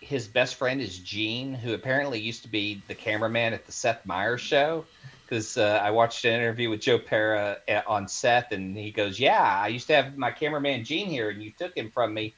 his 0.00 0.28
best 0.28 0.56
friend 0.56 0.80
is 0.80 0.98
Gene, 0.98 1.54
who 1.54 1.72
apparently 1.72 2.20
used 2.20 2.42
to 2.42 2.48
be 2.48 2.82
the 2.88 2.94
cameraman 2.94 3.54
at 3.54 3.66
the 3.66 3.72
Seth 3.72 4.04
Meyers 4.04 4.40
show. 4.40 4.84
Because 5.24 5.56
uh, 5.56 5.80
I 5.82 5.90
watched 5.92 6.26
an 6.26 6.34
interview 6.34 6.68
with 6.68 6.82
Joe 6.82 6.98
Pera 6.98 7.56
uh, 7.66 7.80
on 7.86 8.08
Seth, 8.08 8.52
and 8.52 8.76
he 8.76 8.90
goes, 8.90 9.18
"Yeah, 9.18 9.42
I 9.42 9.68
used 9.68 9.86
to 9.86 9.94
have 9.94 10.18
my 10.18 10.30
cameraman 10.30 10.84
Gene 10.84 11.08
here, 11.08 11.30
and 11.30 11.42
you 11.42 11.50
took 11.50 11.74
him 11.74 11.90
from 11.90 12.12
me." 12.12 12.34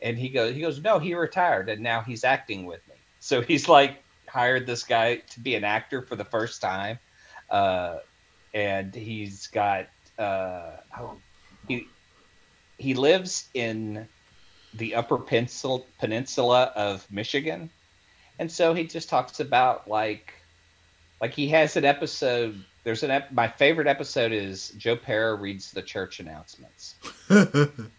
And 0.00 0.16
he 0.16 0.28
goes, 0.28 0.54
"He 0.54 0.60
goes, 0.60 0.80
no, 0.80 0.98
he 0.98 1.14
retired, 1.14 1.68
and 1.68 1.82
now 1.82 2.00
he's 2.00 2.24
acting 2.24 2.66
with 2.66 2.86
me." 2.88 2.94
So 3.20 3.40
he's 3.48 3.68
like 3.68 4.02
hired 4.28 4.66
this 4.66 4.84
guy 4.84 5.16
to 5.16 5.40
be 5.40 5.54
an 5.54 5.64
actor 5.64 6.02
for 6.02 6.16
the 6.16 6.24
first 6.24 6.60
time, 6.60 6.98
uh, 7.50 7.98
and 8.54 8.94
he's 8.94 9.46
got 9.48 9.88
uh, 10.18 10.72
oh, 10.98 11.16
he 11.66 11.86
he 12.78 12.94
lives 12.94 13.48
in 13.54 14.06
the 14.74 14.94
Upper 14.94 15.18
Peninsula, 15.18 15.82
Peninsula 15.98 16.72
of 16.76 17.10
Michigan, 17.10 17.70
and 18.38 18.50
so 18.50 18.74
he 18.74 18.86
just 18.86 19.08
talks 19.08 19.40
about 19.40 19.88
like 19.88 20.34
like 21.20 21.34
he 21.34 21.48
has 21.48 21.76
an 21.76 21.84
episode. 21.84 22.62
There's 22.84 23.02
an 23.02 23.10
ep- 23.10 23.32
my 23.32 23.48
favorite 23.48 23.86
episode 23.86 24.32
is 24.32 24.70
Joe 24.70 24.96
Pera 24.96 25.34
reads 25.34 25.72
the 25.72 25.82
church 25.82 26.20
announcements. 26.20 26.94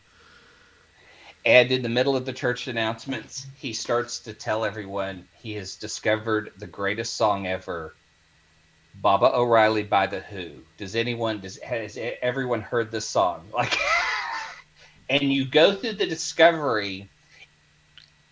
and 1.50 1.72
in 1.72 1.82
the 1.82 1.90
middle 1.90 2.16
of 2.16 2.26
the 2.26 2.34
church 2.34 2.68
announcements, 2.68 3.48
he 3.56 3.74
starts 3.74 4.20
to 4.20 4.34
tell 4.34 4.64
everyone 4.64 5.28
he 5.34 5.54
has 5.54 5.78
discovered 5.78 6.52
the 6.60 6.68
greatest 6.68 7.18
song 7.18 7.48
ever, 7.48 7.96
Baba 9.02 9.36
O'Riley 9.36 9.82
by 9.82 10.06
the 10.06 10.20
Who. 10.20 10.52
Does 10.78 10.96
anyone 10.96 11.40
does 11.40 11.58
has 11.58 11.98
everyone 12.22 12.62
heard 12.62 12.92
this 12.92 13.08
song? 13.08 13.48
Like 13.54 13.76
and 15.10 15.34
you 15.34 15.44
go 15.44 15.74
through 15.74 15.94
the 15.94 16.06
discovery 16.06 17.10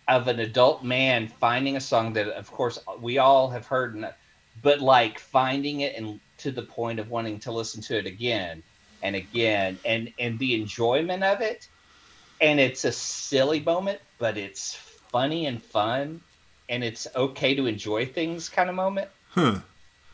of 0.06 0.28
an 0.28 0.38
adult 0.38 0.84
man 0.84 1.26
finding 1.26 1.74
a 1.74 1.80
song 1.80 2.12
that 2.12 2.28
of 2.28 2.48
course 2.52 2.78
we 3.00 3.18
all 3.18 3.50
have 3.50 3.66
heard 3.66 4.14
but 4.62 4.78
like 4.78 5.18
finding 5.18 5.80
it 5.80 5.96
and 5.96 6.20
to 6.36 6.52
the 6.52 6.62
point 6.62 7.00
of 7.00 7.10
wanting 7.10 7.40
to 7.40 7.50
listen 7.50 7.82
to 7.82 7.98
it 7.98 8.06
again 8.06 8.62
and 9.02 9.16
again 9.16 9.76
and 9.84 10.12
and 10.20 10.38
the 10.38 10.54
enjoyment 10.54 11.24
of 11.24 11.40
it 11.40 11.66
and 12.40 12.60
it's 12.60 12.84
a 12.84 12.92
silly 12.92 13.60
moment 13.60 14.00
but 14.18 14.36
it's 14.36 14.74
funny 14.74 15.46
and 15.46 15.62
fun 15.62 16.20
and 16.68 16.84
it's 16.84 17.06
okay 17.16 17.54
to 17.54 17.66
enjoy 17.66 18.04
things 18.04 18.48
kind 18.48 18.68
of 18.68 18.76
moment 18.76 19.08
huh 19.30 19.58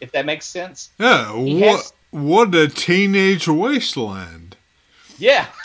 if 0.00 0.12
that 0.12 0.26
makes 0.26 0.46
sense 0.46 0.90
yeah 0.98 1.34
he 1.36 1.60
what 1.60 1.76
has, 1.76 1.92
what 2.10 2.54
a 2.54 2.68
teenage 2.68 3.48
wasteland 3.48 4.56
yeah 5.18 5.46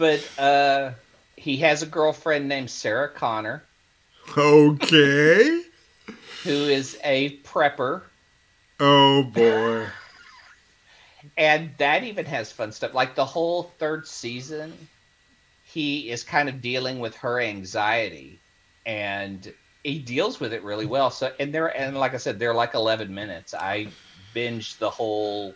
but 0.00 0.26
uh, 0.38 0.92
he 1.36 1.58
has 1.58 1.82
a 1.82 1.86
girlfriend 1.86 2.48
named 2.48 2.70
Sarah 2.70 3.08
Connor. 3.08 3.62
Okay. 4.36 5.62
who 6.44 6.50
is 6.50 6.98
a 7.04 7.36
prepper. 7.38 8.02
Oh 8.78 9.24
boy. 9.24 9.86
And 11.36 11.70
that 11.78 12.04
even 12.04 12.24
has 12.26 12.52
fun 12.52 12.72
stuff. 12.72 12.94
Like 12.94 13.14
the 13.14 13.24
whole 13.24 13.64
third 13.78 14.06
season, 14.06 14.72
he 15.64 16.10
is 16.10 16.22
kind 16.24 16.48
of 16.48 16.60
dealing 16.60 16.98
with 16.98 17.16
her 17.16 17.40
anxiety 17.40 18.38
and 18.86 19.52
he 19.84 19.98
deals 19.98 20.40
with 20.40 20.52
it 20.52 20.62
really 20.62 20.86
well. 20.86 21.10
So 21.10 21.32
and 21.38 21.54
there 21.54 21.76
and 21.76 21.96
like 21.96 22.14
I 22.14 22.18
said, 22.18 22.38
they're 22.38 22.54
like 22.54 22.74
eleven 22.74 23.14
minutes. 23.14 23.54
I 23.54 23.88
binged 24.34 24.78
the 24.78 24.90
whole 24.90 25.54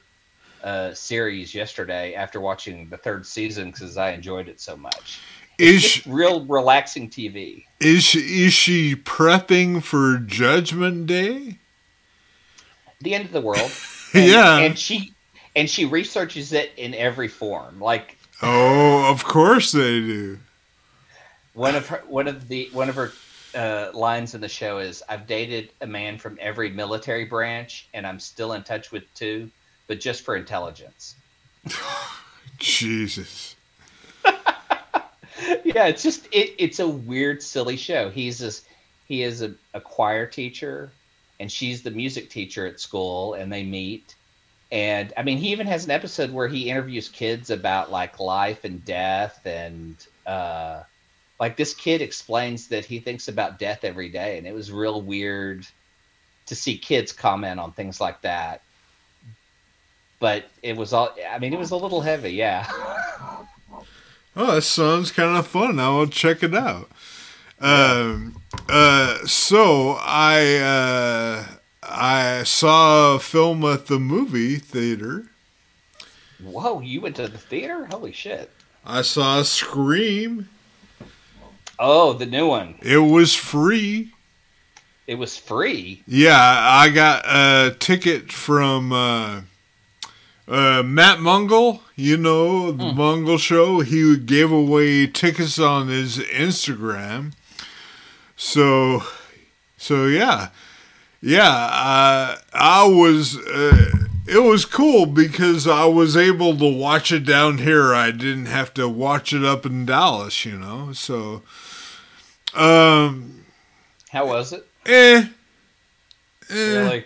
uh, 0.62 0.94
series 0.94 1.54
yesterday 1.54 2.14
after 2.14 2.40
watching 2.40 2.88
the 2.88 2.96
third 2.96 3.26
season 3.26 3.70
because 3.70 3.96
I 3.96 4.10
enjoyed 4.10 4.48
it 4.48 4.60
so 4.60 4.76
much. 4.76 5.20
It's 5.58 5.98
is 5.98 6.06
real 6.06 6.44
relaxing 6.46 7.10
TV. 7.10 7.66
Is 7.80 8.02
she, 8.02 8.44
is 8.44 8.52
she 8.52 8.96
prepping 8.96 9.82
for 9.82 10.18
Judgment 10.18 11.06
Day? 11.06 11.58
The 13.00 13.14
end 13.14 13.26
of 13.26 13.32
the 13.32 13.40
world. 13.40 13.70
And, 14.14 14.30
yeah, 14.30 14.58
and 14.58 14.78
she 14.78 15.13
and 15.56 15.68
she 15.68 15.84
researches 15.84 16.52
it 16.52 16.72
in 16.76 16.94
every 16.94 17.28
form. 17.28 17.80
Like 17.80 18.16
oh, 18.42 19.10
of 19.10 19.24
course 19.24 19.72
they 19.72 20.00
do. 20.00 20.38
One 21.54 21.74
of 21.74 21.88
her 21.88 22.02
one 22.08 22.28
of 22.28 22.48
the 22.48 22.68
one 22.72 22.88
of 22.88 22.96
her 22.96 23.12
uh, 23.54 23.90
lines 23.94 24.34
in 24.34 24.40
the 24.40 24.48
show 24.48 24.78
is 24.78 25.02
I've 25.08 25.26
dated 25.26 25.70
a 25.80 25.86
man 25.86 26.18
from 26.18 26.38
every 26.40 26.70
military 26.70 27.24
branch 27.24 27.88
and 27.94 28.06
I'm 28.06 28.18
still 28.18 28.52
in 28.54 28.64
touch 28.64 28.90
with 28.90 29.04
two 29.14 29.50
but 29.86 30.00
just 30.00 30.22
for 30.22 30.36
intelligence. 30.36 31.14
Jesus. 32.58 33.54
yeah, 34.24 35.86
it's 35.86 36.02
just 36.02 36.26
it, 36.32 36.54
it's 36.58 36.80
a 36.80 36.88
weird, 36.88 37.42
silly 37.42 37.76
show. 37.76 38.10
He's 38.10 38.38
this 38.38 38.62
he 39.06 39.22
is 39.22 39.42
a, 39.42 39.54
a 39.74 39.80
choir 39.80 40.26
teacher 40.26 40.90
and 41.38 41.50
she's 41.50 41.82
the 41.82 41.90
music 41.90 42.30
teacher 42.30 42.66
at 42.66 42.80
school 42.80 43.34
and 43.34 43.52
they 43.52 43.62
meet 43.62 44.14
and 44.74 45.12
i 45.16 45.22
mean 45.22 45.38
he 45.38 45.50
even 45.52 45.66
has 45.66 45.86
an 45.86 45.90
episode 45.90 46.30
where 46.30 46.48
he 46.48 46.68
interviews 46.68 47.08
kids 47.08 47.48
about 47.48 47.90
like 47.90 48.20
life 48.20 48.64
and 48.64 48.84
death 48.84 49.40
and 49.46 50.06
uh 50.26 50.82
like 51.40 51.56
this 51.56 51.72
kid 51.72 52.02
explains 52.02 52.68
that 52.68 52.84
he 52.84 52.98
thinks 52.98 53.28
about 53.28 53.58
death 53.58 53.84
every 53.84 54.10
day 54.10 54.36
and 54.36 54.46
it 54.46 54.52
was 54.52 54.70
real 54.70 55.00
weird 55.00 55.66
to 56.44 56.54
see 56.54 56.76
kids 56.76 57.12
comment 57.12 57.58
on 57.58 57.72
things 57.72 58.00
like 58.00 58.20
that 58.20 58.60
but 60.24 60.46
it 60.62 60.74
was 60.74 60.94
all. 60.94 61.14
I 61.30 61.38
mean, 61.38 61.52
it 61.52 61.58
was 61.58 61.70
a 61.70 61.76
little 61.76 62.00
heavy. 62.00 62.32
Yeah. 62.32 62.66
Oh, 64.36 64.56
that 64.56 64.62
sounds 64.62 65.12
kind 65.12 65.36
of 65.36 65.46
fun. 65.46 65.78
I 65.78 65.90
will 65.90 66.08
check 66.08 66.42
it 66.42 66.56
out. 66.56 66.90
Um, 67.60 68.42
uh, 68.68 69.18
so 69.26 69.96
I 70.00 70.56
uh, 70.56 71.53
I 71.88 72.42
saw 72.44 73.16
a 73.16 73.18
film 73.18 73.64
at 73.64 73.86
the 73.86 73.98
movie 73.98 74.56
theater. 74.56 75.26
Whoa! 76.42 76.80
You 76.80 77.00
went 77.00 77.16
to 77.16 77.28
the 77.28 77.38
theater? 77.38 77.86
Holy 77.86 78.12
shit! 78.12 78.50
I 78.84 79.02
saw 79.02 79.42
Scream. 79.42 80.48
Oh, 81.78 82.12
the 82.12 82.26
new 82.26 82.48
one. 82.48 82.76
It 82.82 82.98
was 82.98 83.34
free. 83.34 84.12
It 85.06 85.16
was 85.16 85.36
free. 85.36 86.02
Yeah, 86.06 86.38
I 86.38 86.88
got 86.88 87.24
a 87.26 87.76
ticket 87.78 88.32
from. 88.32 88.92
Uh, 88.92 89.42
uh, 90.46 90.82
Matt 90.82 91.20
Mungle, 91.20 91.80
you 91.96 92.18
know, 92.18 92.70
the 92.70 92.84
mm. 92.84 92.94
Mungle 92.94 93.38
Show, 93.38 93.80
he 93.80 94.16
gave 94.18 94.52
away 94.52 95.06
tickets 95.06 95.58
on 95.58 95.88
his 95.88 96.18
Instagram. 96.18 97.32
So, 98.36 99.02
so 99.78 100.06
yeah, 100.06 100.50
yeah, 101.24 101.48
uh, 101.48 102.36
I 102.52 102.86
was, 102.86 103.38
uh, 103.38 104.06
it 104.26 104.42
was 104.42 104.66
cool 104.66 105.06
because 105.06 105.66
I 105.66 105.86
was 105.86 106.18
able 106.18 106.54
to 106.58 106.68
watch 106.68 107.12
it 107.12 107.24
down 107.24 107.58
here. 107.58 107.94
I 107.94 108.10
didn't 108.10 108.46
have 108.46 108.74
to 108.74 108.86
watch 108.90 109.32
it 109.32 109.42
up 109.42 109.64
in 109.64 109.86
Dallas, 109.86 110.44
you 110.44 110.58
know, 110.58 110.92
so, 110.92 111.40
um, 112.52 113.46
how 114.10 114.26
was 114.26 114.52
it? 114.52 114.66
Eh. 114.84 115.26
eh. 116.50 116.54
Really? 116.54 117.04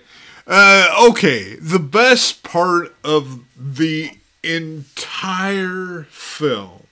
Uh, 0.48 1.08
okay, 1.10 1.54
the 1.54 1.78
best 1.78 2.42
part 2.42 2.96
of 3.04 3.44
the 3.56 4.10
entire 4.42 6.08
film, 6.10 6.88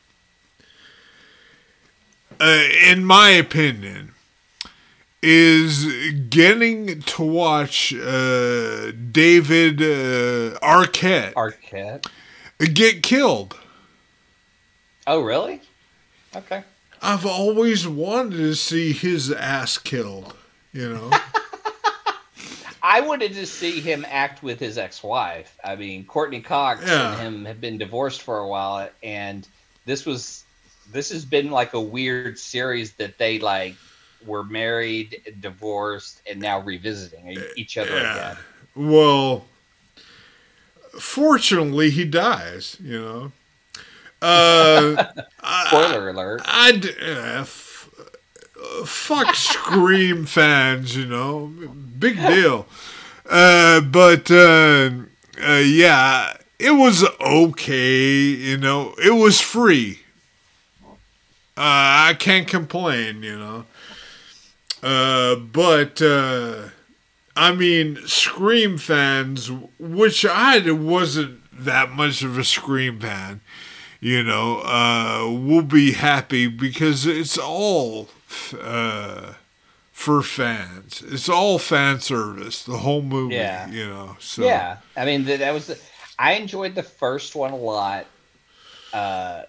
uh, 2.41 2.69
in 2.87 3.05
my 3.05 3.31
opinion, 3.31 4.13
is 5.29 5.85
getting 6.31 7.01
to 7.03 7.23
watch 7.25 7.93
uh, 7.93 8.93
David 9.11 9.83
uh, 9.83 10.57
Arquette 10.61 11.33
Arquette. 11.35 12.07
get 12.73 13.03
killed. 13.03 13.59
Oh, 15.07 15.21
really? 15.23 15.61
Okay. 16.35 16.63
I've 17.03 17.27
always 17.27 17.87
wanted 17.89 18.37
to 18.37 18.55
see 18.55 18.93
his 18.93 19.33
ass 19.33 19.79
killed. 19.79 20.35
You 20.73 20.91
know. 20.95 21.11
I 22.83 23.01
wanted 23.01 23.35
to 23.35 23.47
see 23.47 23.81
him 23.81 24.07
act 24.09 24.45
with 24.45 24.61
his 24.61 24.79
ex-wife. 24.79 25.57
I 25.65 25.75
mean, 25.75 26.05
Courteney 26.05 26.41
Cox 26.41 26.85
Yeah. 26.87 27.13
and 27.13 27.21
him 27.21 27.45
have 27.47 27.61
been 27.61 27.79
divorced 27.79 28.23
for 28.23 28.39
a 28.39 28.47
while, 28.47 28.89
and 29.03 29.47
this 29.87 30.07
was 30.07 30.45
this 30.93 31.11
has 31.11 31.25
been 31.25 31.51
like 31.51 31.75
a 31.75 31.81
weird 31.81 32.39
series 32.39 32.93
that 32.93 33.19
they 33.19 33.41
like 33.41 33.75
were 34.27 34.45
married, 34.45 35.23
divorced, 35.41 36.23
and 36.29 36.41
now 36.41 36.61
revisiting 36.61 37.29
e- 37.33 37.39
each 37.57 37.79
other 37.79 37.97
Yeah. 37.97 38.13
again. 38.33 38.37
Well, 38.75 39.45
fortunately, 40.99 41.91
he 41.91 42.05
dies. 42.05 42.77
You 42.83 43.01
know. 43.03 43.33
Uh, 44.23 45.05
Spoiler 45.67 46.09
alert. 46.11 46.43
I 46.45 46.73
d- 46.73 46.91
uh, 47.01 47.41
f- 47.43 47.89
uh, 48.81 48.85
fuck 48.85 49.35
Scream 49.35 50.25
fans. 50.27 50.97
You 50.97 51.07
know, 51.07 51.47
big 51.99 52.17
deal. 52.17 52.67
Uh, 53.29 53.81
but 53.81 54.31
uh, 54.31 54.91
uh, 55.43 55.53
yeah, 55.65 56.37
it 56.59 56.71
was 56.73 57.05
okay. 57.21 58.01
You 58.01 58.57
know, 58.57 58.95
it 59.03 59.15
was 59.15 59.41
free. 59.41 60.01
Uh, 61.59 62.09
I 62.13 62.17
can't 62.19 62.47
complain. 62.49 63.23
You 63.23 63.39
know. 63.39 63.65
Uh, 64.83 65.37
but 65.37 66.01
uh, 66.03 66.69
I 67.35 67.53
mean, 67.53 67.99
Scream 68.07 68.79
fans, 68.79 69.51
which 69.79 70.25
I 70.25 70.71
wasn't 70.71 71.41
that 71.53 71.91
much 71.91 72.23
of 72.23 72.39
a 72.39 72.45
Scream 72.45 73.01
fan, 73.01 73.41
you 74.01 74.23
know, 74.23 74.61
uh, 74.61 75.29
will 75.31 75.63
be 75.63 75.93
happy 75.93 76.47
because 76.47 77.07
it's 77.07 77.39
all 77.39 78.09
uh, 78.61 79.33
for 79.93 80.23
fans. 80.23 81.03
It's 81.07 81.29
all 81.29 81.59
fan 81.59 82.01
service, 82.01 82.63
the 82.63 82.79
whole 82.79 83.03
movie, 83.03 83.35
Yeah. 83.37 83.69
you 83.71 83.87
know. 83.89 84.17
So 84.21 84.45
Yeah, 84.45 84.77
I 84.97 85.05
mean 85.05 85.25
that, 85.25 85.39
that 85.41 85.53
was. 85.55 85.67
The, 85.69 85.79
I 86.19 86.33
enjoyed 86.35 86.75
the 86.75 86.83
first 86.83 87.35
one 87.35 87.53
a 87.53 87.57
lot, 87.57 88.07
uh, 88.93 89.43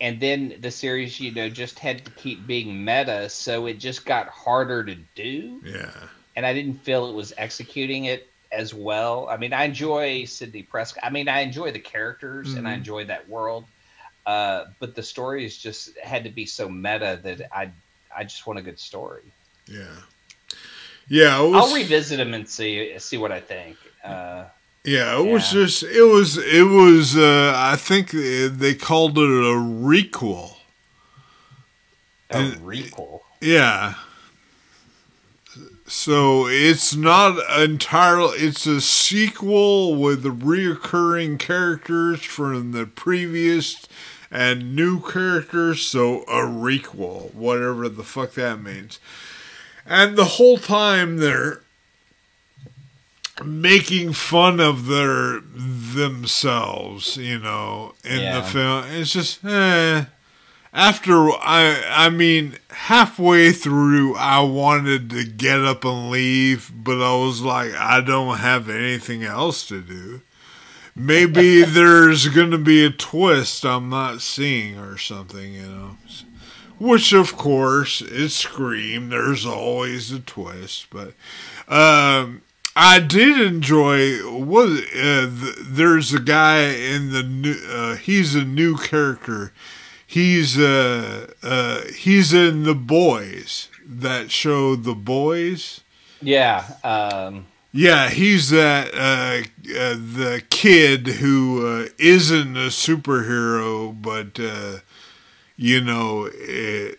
and 0.00 0.20
then 0.20 0.56
the 0.60 0.70
series, 0.70 1.18
you 1.20 1.32
know, 1.32 1.48
just 1.48 1.78
had 1.78 2.04
to 2.04 2.10
keep 2.12 2.46
being 2.46 2.84
meta, 2.84 3.28
so 3.28 3.66
it 3.66 3.74
just 3.78 4.04
got 4.06 4.28
harder 4.28 4.84
to 4.84 4.94
do, 4.94 5.64
yeah, 5.64 6.08
and 6.36 6.46
I 6.46 6.54
didn't 6.54 6.84
feel 6.84 7.08
it 7.10 7.14
was 7.14 7.32
executing 7.36 8.04
it 8.06 8.32
as 8.52 8.72
well. 8.74 9.28
I 9.28 9.36
mean, 9.36 9.52
I 9.52 9.64
enjoy 9.64 10.24
Sidney 10.24 10.62
Prescott. 10.62 11.04
I 11.04 11.10
mean, 11.10 11.28
I 11.28 11.40
enjoy 11.40 11.72
the 11.72 11.80
characters 11.80 12.54
and 12.54 12.66
I 12.66 12.72
Mhm. 12.72 12.78
enjoy 12.78 13.04
that 13.06 13.28
world, 13.28 13.68
uh, 14.26 14.66
but 14.80 14.94
the 14.94 15.02
stories 15.02 15.58
just 15.58 15.98
had 15.98 16.24
to 16.24 16.30
be 16.30 16.46
so 16.46 16.68
meta 16.68 17.20
that 17.24 17.42
I, 17.52 17.72
I 18.16 18.24
just 18.24 18.46
want 18.46 18.58
a 18.58 18.62
good 18.62 18.78
story. 18.80 19.34
yeah, 19.66 20.00
yeah. 21.08 21.40
Was, 21.40 21.70
I'll 21.70 21.74
revisit 21.74 22.18
them 22.18 22.34
and 22.34 22.48
see 22.48 22.98
see 22.98 23.16
what 23.16 23.32
I 23.32 23.40
think. 23.40 23.78
Uh, 24.04 24.46
Yeah, 24.88 25.20
it 25.20 25.26
was 25.30 25.50
just 25.50 25.82
it 25.82 26.04
was 26.04 26.38
it 26.38 26.62
was 26.62 27.14
uh 27.14 27.52
I 27.54 27.76
think 27.76 28.10
they 28.10 28.74
called 28.74 29.18
it 29.18 29.22
a 29.22 29.54
requel. 29.60 30.52
a 32.30 32.36
And- 32.38 32.54
requel. 32.62 33.20
Yeah. 33.42 33.94
So 35.86 36.46
it's 36.48 36.94
not 36.94 37.38
entirely 37.60 38.38
it's 38.38 38.64
a 38.66 38.80
sequel 38.80 39.94
with 39.94 40.22
the 40.22 40.30
reoccurring 40.30 41.38
characters 41.38 42.22
from 42.22 42.72
the 42.72 42.86
previous 42.86 43.86
and 44.30 44.74
new 44.74 45.00
characters, 45.00 45.82
so 45.82 46.22
a 46.22 46.46
requel, 46.46 47.34
whatever 47.34 47.90
the 47.90 48.04
fuck 48.04 48.32
that 48.34 48.62
means. 48.62 49.00
And 49.86 50.16
the 50.16 50.24
whole 50.36 50.56
time 50.58 51.18
they're 51.18 51.60
making 53.44 54.12
fun 54.12 54.60
of 54.60 54.86
their 54.86 55.40
themselves, 55.54 57.16
you 57.16 57.38
know, 57.38 57.94
in 58.04 58.20
Yeah. 58.20 58.40
the 58.40 58.46
film. 58.46 58.84
It's 58.90 59.12
just 59.12 59.44
eh. 59.44 60.04
After 60.72 61.30
I 61.30 61.82
I 61.90 62.10
mean 62.10 62.58
halfway 62.70 63.52
through 63.52 64.16
I 64.16 64.40
wanted 64.40 65.10
to 65.10 65.24
get 65.24 65.60
up 65.60 65.84
and 65.84 66.10
leave, 66.10 66.70
but 66.74 67.00
I 67.02 67.16
was 67.16 67.40
like 67.42 67.72
I 67.74 68.00
don't 68.00 68.38
have 68.38 68.68
anything 68.68 69.24
else 69.24 69.66
to 69.68 69.80
do. 69.80 70.20
Maybe 70.94 71.62
there's 71.64 72.28
going 72.28 72.50
to 72.50 72.58
be 72.58 72.84
a 72.84 72.90
twist 72.90 73.64
I'm 73.64 73.88
not 73.88 74.20
seeing 74.20 74.78
or 74.78 74.98
something, 74.98 75.54
you 75.54 75.62
know. 75.66 75.96
Which 76.78 77.12
of 77.12 77.36
course 77.36 78.00
is 78.02 78.36
Scream. 78.36 79.08
There's 79.08 79.44
always 79.46 80.12
a 80.12 80.20
twist, 80.20 80.86
but 80.90 81.14
um, 81.66 82.42
I 82.78 83.00
did 83.00 83.40
enjoy. 83.40 84.18
What 84.30 84.68
uh, 84.68 85.26
th- 85.28 85.56
there's 85.62 86.14
a 86.14 86.20
guy 86.20 86.60
in 86.62 87.12
the 87.12 87.22
new. 87.24 87.56
Uh, 87.68 87.96
he's 87.96 88.34
a 88.34 88.44
new 88.44 88.76
character. 88.76 89.52
He's 90.06 90.58
uh, 90.58 91.32
uh, 91.42 91.82
he's 91.94 92.32
in 92.32 92.64
the 92.64 92.74
boys 92.74 93.68
that 93.86 94.30
show 94.30 94.76
the 94.76 94.94
boys. 94.94 95.80
Yeah. 96.22 96.64
Um, 96.84 97.46
Yeah, 97.72 98.08
he's 98.10 98.50
that 98.50 98.94
uh, 98.94 99.42
uh, 99.78 99.94
the 99.94 100.42
kid 100.50 101.06
who 101.06 101.66
uh, 101.66 101.88
isn't 101.98 102.56
a 102.56 102.68
superhero, 102.70 103.94
but 104.00 104.38
uh, 104.40 104.80
you 105.56 105.80
know 105.82 106.26
uh, 106.28 106.92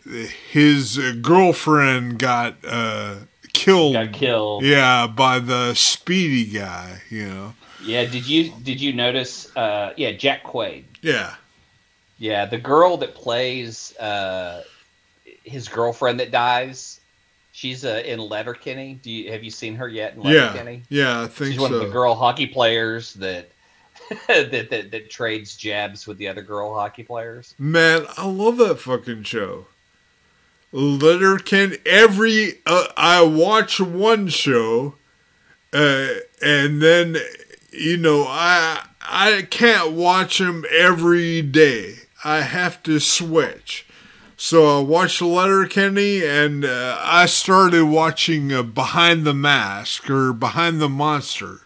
his 0.51 0.97
girlfriend 1.21 2.19
got 2.19 2.55
uh, 2.65 3.15
killed. 3.63 3.93
got 3.93 4.13
killed. 4.13 4.63
Yeah, 4.63 5.07
by 5.07 5.39
the 5.39 5.73
speedy 5.73 6.45
guy. 6.45 7.01
You 7.09 7.27
know. 7.27 7.53
Yeah. 7.83 8.05
Did 8.05 8.27
you 8.27 8.51
did 8.63 8.79
you 8.81 8.93
notice? 8.93 9.55
Uh, 9.55 9.93
yeah, 9.97 10.11
Jack 10.13 10.43
Quaid. 10.43 10.83
Yeah. 11.01 11.35
Yeah, 12.17 12.45
the 12.45 12.57
girl 12.57 12.97
that 12.97 13.15
plays 13.15 13.95
uh, 13.97 14.63
his 15.43 15.67
girlfriend 15.69 16.19
that 16.19 16.31
dies. 16.31 16.99
She's 17.51 17.83
uh, 17.83 18.01
in 18.05 18.19
Letterkenny. 18.19 18.99
Do 19.01 19.09
you 19.11 19.31
have 19.31 19.43
you 19.43 19.51
seen 19.51 19.75
her 19.75 19.87
yet 19.87 20.15
in 20.15 20.21
Yeah. 20.23 20.45
Letterkenny? 20.47 20.83
Yeah, 20.89 21.21
I 21.23 21.27
think 21.27 21.51
She's 21.51 21.59
one 21.59 21.71
so. 21.71 21.77
of 21.77 21.81
the 21.87 21.89
girl 21.91 22.15
hockey 22.15 22.47
players 22.47 23.13
that 23.15 23.49
that, 24.27 24.69
that 24.69 24.91
that 24.91 25.09
trades 25.09 25.55
jabs 25.57 26.07
with 26.07 26.17
the 26.17 26.27
other 26.27 26.41
girl 26.41 26.73
hockey 26.73 27.03
players. 27.03 27.53
Man, 27.57 28.05
I 28.17 28.25
love 28.27 28.57
that 28.57 28.79
fucking 28.79 29.23
show. 29.23 29.67
Letterkenny. 30.71 31.77
Every 31.85 32.59
uh, 32.65 32.87
I 32.95 33.21
watch 33.21 33.79
one 33.79 34.27
show, 34.27 34.95
uh, 35.73 36.07
and 36.41 36.81
then 36.81 37.17
you 37.71 37.97
know 37.97 38.25
I 38.27 38.85
I 39.01 39.47
can't 39.49 39.93
watch 39.93 40.37
them 40.37 40.65
every 40.71 41.41
day. 41.41 41.95
I 42.23 42.41
have 42.41 42.83
to 42.83 42.99
switch. 42.99 43.85
So 44.37 44.79
I 44.79 44.81
watched 44.81 45.21
Letterkenny, 45.21 46.23
and 46.25 46.63
uh, 46.63 46.97
I 47.01 47.25
started 47.25 47.85
watching 47.85 48.53
uh, 48.53 48.63
Behind 48.63 49.25
the 49.25 49.33
Mask 49.33 50.09
or 50.09 50.31
Behind 50.31 50.79
the 50.79 50.87
Monster. 50.87 51.61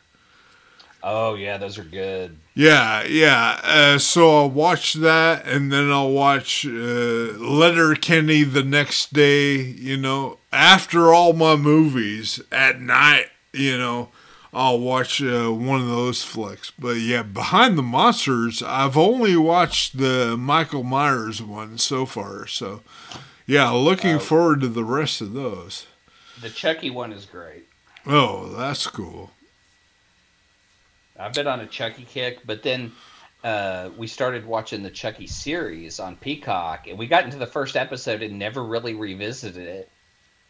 Oh 1.03 1.35
yeah, 1.35 1.57
those 1.57 1.77
are 1.77 1.83
good. 1.83 2.37
Yeah, 2.55 3.03
yeah. 3.03 3.59
Uh, 3.63 3.97
so 3.97 4.37
I'll 4.43 4.49
watch 4.49 4.93
that, 4.93 5.45
and 5.47 5.71
then 5.71 5.91
I'll 5.91 6.11
watch 6.11 6.65
uh, 6.65 6.69
Letterkenny 6.69 8.43
the 8.43 8.63
next 8.63 9.11
day. 9.13 9.55
You 9.55 9.97
know, 9.97 10.37
after 10.51 11.13
all 11.13 11.33
my 11.33 11.55
movies 11.55 12.41
at 12.51 12.79
night. 12.79 13.27
You 13.55 13.77
know, 13.77 14.09
I'll 14.51 14.79
watch 14.79 15.21
uh, 15.21 15.49
one 15.51 15.81
of 15.81 15.87
those 15.87 16.23
flicks. 16.23 16.71
But 16.79 16.93
yeah, 16.97 17.21
Behind 17.21 17.77
the 17.77 17.83
Monsters, 17.83 18.63
I've 18.63 18.97
only 18.97 19.35
watched 19.37 19.97
the 19.97 20.35
Michael 20.37 20.83
Myers 20.83 21.39
one 21.41 21.77
so 21.77 22.05
far. 22.07 22.47
So 22.47 22.81
yeah, 23.45 23.69
looking 23.69 24.15
Oh. 24.15 24.19
forward 24.19 24.61
to 24.61 24.67
the 24.69 24.83
rest 24.83 25.21
of 25.21 25.33
those. 25.33 25.85
The 26.41 26.49
Chucky 26.49 26.89
one 26.89 27.11
is 27.13 27.25
great. 27.25 27.65
Oh, 28.07 28.49
that's 28.55 28.87
cool. 28.87 29.31
I've 31.23 31.33
been 31.33 31.47
on 31.47 31.61
a 31.61 31.65
Chucky 31.67 32.03
kick, 32.03 32.39
but 32.45 32.63
then 32.63 32.91
uh, 33.43 33.89
we 33.97 34.07
started 34.07 34.45
watching 34.45 34.83
the 34.83 34.89
Chucky 34.89 35.27
series 35.27 35.99
on 35.99 36.15
Peacock, 36.17 36.87
and 36.87 36.97
we 36.97 37.07
got 37.07 37.23
into 37.23 37.37
the 37.37 37.47
first 37.47 37.75
episode 37.77 38.21
and 38.21 38.37
never 38.37 38.63
really 38.63 38.93
revisited 38.93 39.67
it. 39.67 39.89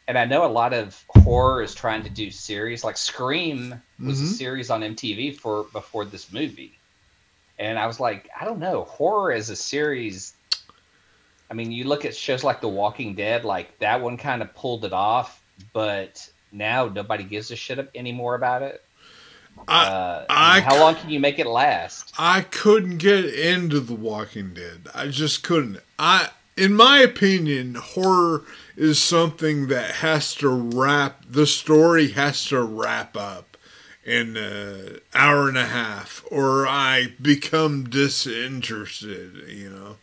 and 0.06 0.18
I 0.18 0.26
know 0.26 0.46
a 0.46 0.52
lot 0.52 0.74
of 0.74 1.02
horror 1.08 1.64
is 1.64 1.74
trying 1.74 2.04
to 2.04 2.10
do 2.10 2.30
series. 2.30 2.84
Like 2.84 2.98
Scream 2.98 3.82
was 4.00 4.20
Mhm. 4.20 4.24
a 4.24 4.28
series 4.28 4.70
on 4.70 4.84
MTV 4.84 5.32
for 5.32 5.64
before 5.72 6.04
this 6.04 6.30
movie, 6.30 6.78
and 7.58 7.80
I 7.80 7.88
was 7.88 8.02
like, 8.02 8.30
I 8.38 8.44
don't 8.44 8.60
know, 8.60 8.84
horror 8.84 9.32
as 9.32 9.50
a 9.50 9.56
series. 9.56 10.34
I 11.50 11.54
mean, 11.54 11.72
you 11.72 11.86
look 11.86 12.04
at 12.04 12.14
shows 12.18 12.44
like 12.44 12.60
The 12.60 12.68
Walking 12.68 13.16
Dead, 13.16 13.46
like 13.46 13.80
that 13.80 14.02
one 14.02 14.18
kind 14.18 14.42
of 14.42 14.54
pulled 14.56 14.84
it 14.84 14.92
off, 14.92 15.42
but 15.72 16.28
now 16.52 16.90
nobody 16.90 17.24
gives 17.24 17.50
a 17.52 17.56
shit 17.56 17.90
anymore 17.96 18.36
about 18.36 18.62
it. 18.62 18.84
I 19.68 19.86
uh, 19.86 20.26
I 20.30 20.60
how 20.62 20.80
long 20.80 20.96
can 20.96 21.10
you 21.10 21.20
make 21.20 21.40
it 21.40 21.48
last? 21.48 22.14
I 22.18 22.42
couldn't 22.42 22.98
get 22.98 23.26
into 23.26 23.80
The 23.80 23.96
Walking 23.96 24.54
Dead. 24.54 24.88
I 24.94 25.08
just 25.08 25.44
couldn't. 25.44 25.80
I 25.98 26.30
in 26.56 26.74
my 26.74 27.00
opinion, 27.00 27.76
horror 27.76 28.44
is 28.76 29.02
something 29.02 29.68
that 29.68 29.96
has 29.96 30.36
to 30.36 30.50
wrap 30.50 31.24
the 31.28 31.48
story 31.48 32.10
has 32.12 32.46
to 32.46 32.62
wrap 32.62 33.16
up 33.16 33.58
in 34.06 34.36
an 34.36 35.00
hour 35.14 35.48
and 35.48 35.58
a 35.58 35.66
half 35.66 36.24
or 36.30 36.68
I 36.68 37.14
become 37.22 37.86
disinterested, 37.86 39.48
you 39.48 39.70
know. 39.70 39.96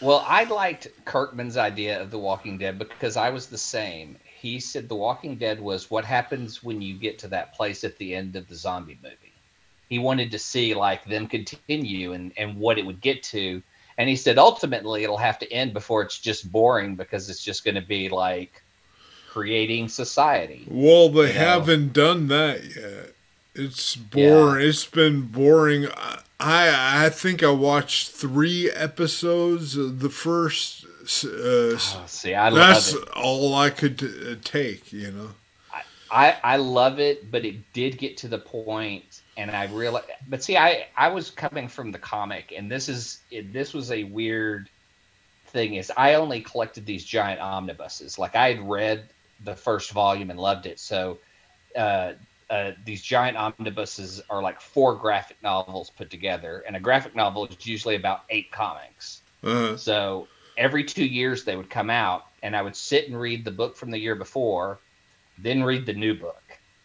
Well, 0.00 0.24
I 0.26 0.44
liked 0.44 0.88
Kirkman's 1.04 1.56
idea 1.56 2.00
of 2.00 2.10
The 2.10 2.18
Walking 2.18 2.58
Dead 2.58 2.78
because 2.78 3.16
I 3.16 3.30
was 3.30 3.46
the 3.46 3.58
same. 3.58 4.16
He 4.40 4.60
said 4.60 4.88
The 4.88 4.94
Walking 4.94 5.36
Dead 5.36 5.60
was 5.60 5.90
what 5.90 6.04
happens 6.04 6.62
when 6.62 6.80
you 6.80 6.94
get 6.94 7.18
to 7.20 7.28
that 7.28 7.54
place 7.54 7.82
at 7.82 7.96
the 7.98 8.14
end 8.14 8.36
of 8.36 8.48
the 8.48 8.54
zombie 8.54 8.98
movie. 9.02 9.32
He 9.88 9.98
wanted 9.98 10.30
to 10.30 10.38
see 10.38 10.74
like 10.74 11.04
them 11.06 11.26
continue 11.26 12.12
and, 12.12 12.32
and 12.36 12.56
what 12.56 12.78
it 12.78 12.86
would 12.86 13.00
get 13.00 13.22
to. 13.24 13.62
And 13.96 14.08
he 14.08 14.14
said 14.14 14.38
ultimately 14.38 15.02
it'll 15.02 15.16
have 15.16 15.40
to 15.40 15.52
end 15.52 15.72
before 15.72 16.02
it's 16.02 16.18
just 16.18 16.52
boring 16.52 16.94
because 16.94 17.28
it's 17.28 17.42
just 17.42 17.64
going 17.64 17.74
to 17.74 17.80
be 17.80 18.08
like 18.08 18.62
creating 19.28 19.88
society. 19.88 20.66
Well, 20.68 21.08
they 21.08 21.26
know? 21.26 21.32
haven't 21.32 21.92
done 21.92 22.28
that 22.28 22.64
yet. 22.64 23.14
It's 23.54 23.96
boring. 23.96 24.68
It's 24.68 24.86
been 24.86 25.22
boring. 25.22 25.88
I 26.38 27.06
I 27.06 27.08
think 27.08 27.42
I 27.42 27.50
watched 27.50 28.10
three 28.10 28.70
episodes 28.70 29.76
of 29.76 29.98
the 29.98 30.10
first. 30.10 30.77
Uh, 31.24 31.78
Oh, 31.80 32.04
see, 32.06 32.34
I 32.34 32.50
that's 32.50 32.92
love 32.92 33.02
it. 33.02 33.02
all 33.16 33.54
I 33.54 33.70
could 33.70 34.02
uh, 34.02 34.36
take. 34.44 34.92
You 34.92 35.10
know. 35.12 35.30
I, 36.10 36.38
I 36.42 36.56
love 36.56 36.98
it, 37.00 37.30
but 37.30 37.44
it 37.44 37.72
did 37.72 37.98
get 37.98 38.16
to 38.18 38.28
the 38.28 38.38
point, 38.38 39.22
and 39.36 39.50
I 39.50 39.64
realized. 39.64 40.06
But 40.26 40.42
see, 40.42 40.56
I 40.56 40.86
I 40.96 41.08
was 41.08 41.30
coming 41.30 41.68
from 41.68 41.92
the 41.92 41.98
comic, 41.98 42.52
and 42.56 42.70
this 42.70 42.88
is 42.88 43.24
it, 43.30 43.52
this 43.52 43.74
was 43.74 43.90
a 43.92 44.04
weird 44.04 44.70
thing. 45.48 45.74
Is 45.76 45.92
I 45.96 46.14
only 46.14 46.42
collected 46.42 46.86
these 46.86 47.04
giant 47.04 47.40
omnibuses. 47.40 48.18
Like 48.18 48.36
I 48.36 48.48
had 48.54 48.60
read 48.68 49.12
the 49.40 49.56
first 49.56 49.92
volume 49.92 50.30
and 50.30 50.40
loved 50.40 50.66
it, 50.66 50.80
so 50.80 51.20
uh, 51.76 52.14
uh, 52.50 52.72
these 52.84 53.02
giant 53.02 53.36
omnibuses 53.36 54.22
are 54.30 54.42
like 54.42 54.60
four 54.60 54.96
graphic 54.96 55.38
novels 55.42 55.90
put 55.90 56.10
together, 56.10 56.64
and 56.66 56.76
a 56.76 56.80
graphic 56.80 57.14
novel 57.16 57.46
is 57.46 57.66
usually 57.66 57.96
about 57.96 58.22
eight 58.30 58.50
comics. 58.52 59.22
Uh, 59.42 59.76
So 59.76 60.30
every 60.58 60.84
two 60.84 61.06
years 61.06 61.44
they 61.44 61.56
would 61.56 61.70
come 61.70 61.88
out, 61.88 62.26
and 62.42 62.54
I 62.54 62.60
would 62.60 62.76
sit 62.76 63.08
and 63.08 63.18
read 63.18 63.44
the 63.44 63.50
book 63.50 63.76
from 63.76 63.90
the 63.90 63.98
year 63.98 64.14
before, 64.14 64.78
then 65.38 65.62
read 65.62 65.86
the 65.86 65.94
new 65.94 66.14
book. 66.14 66.42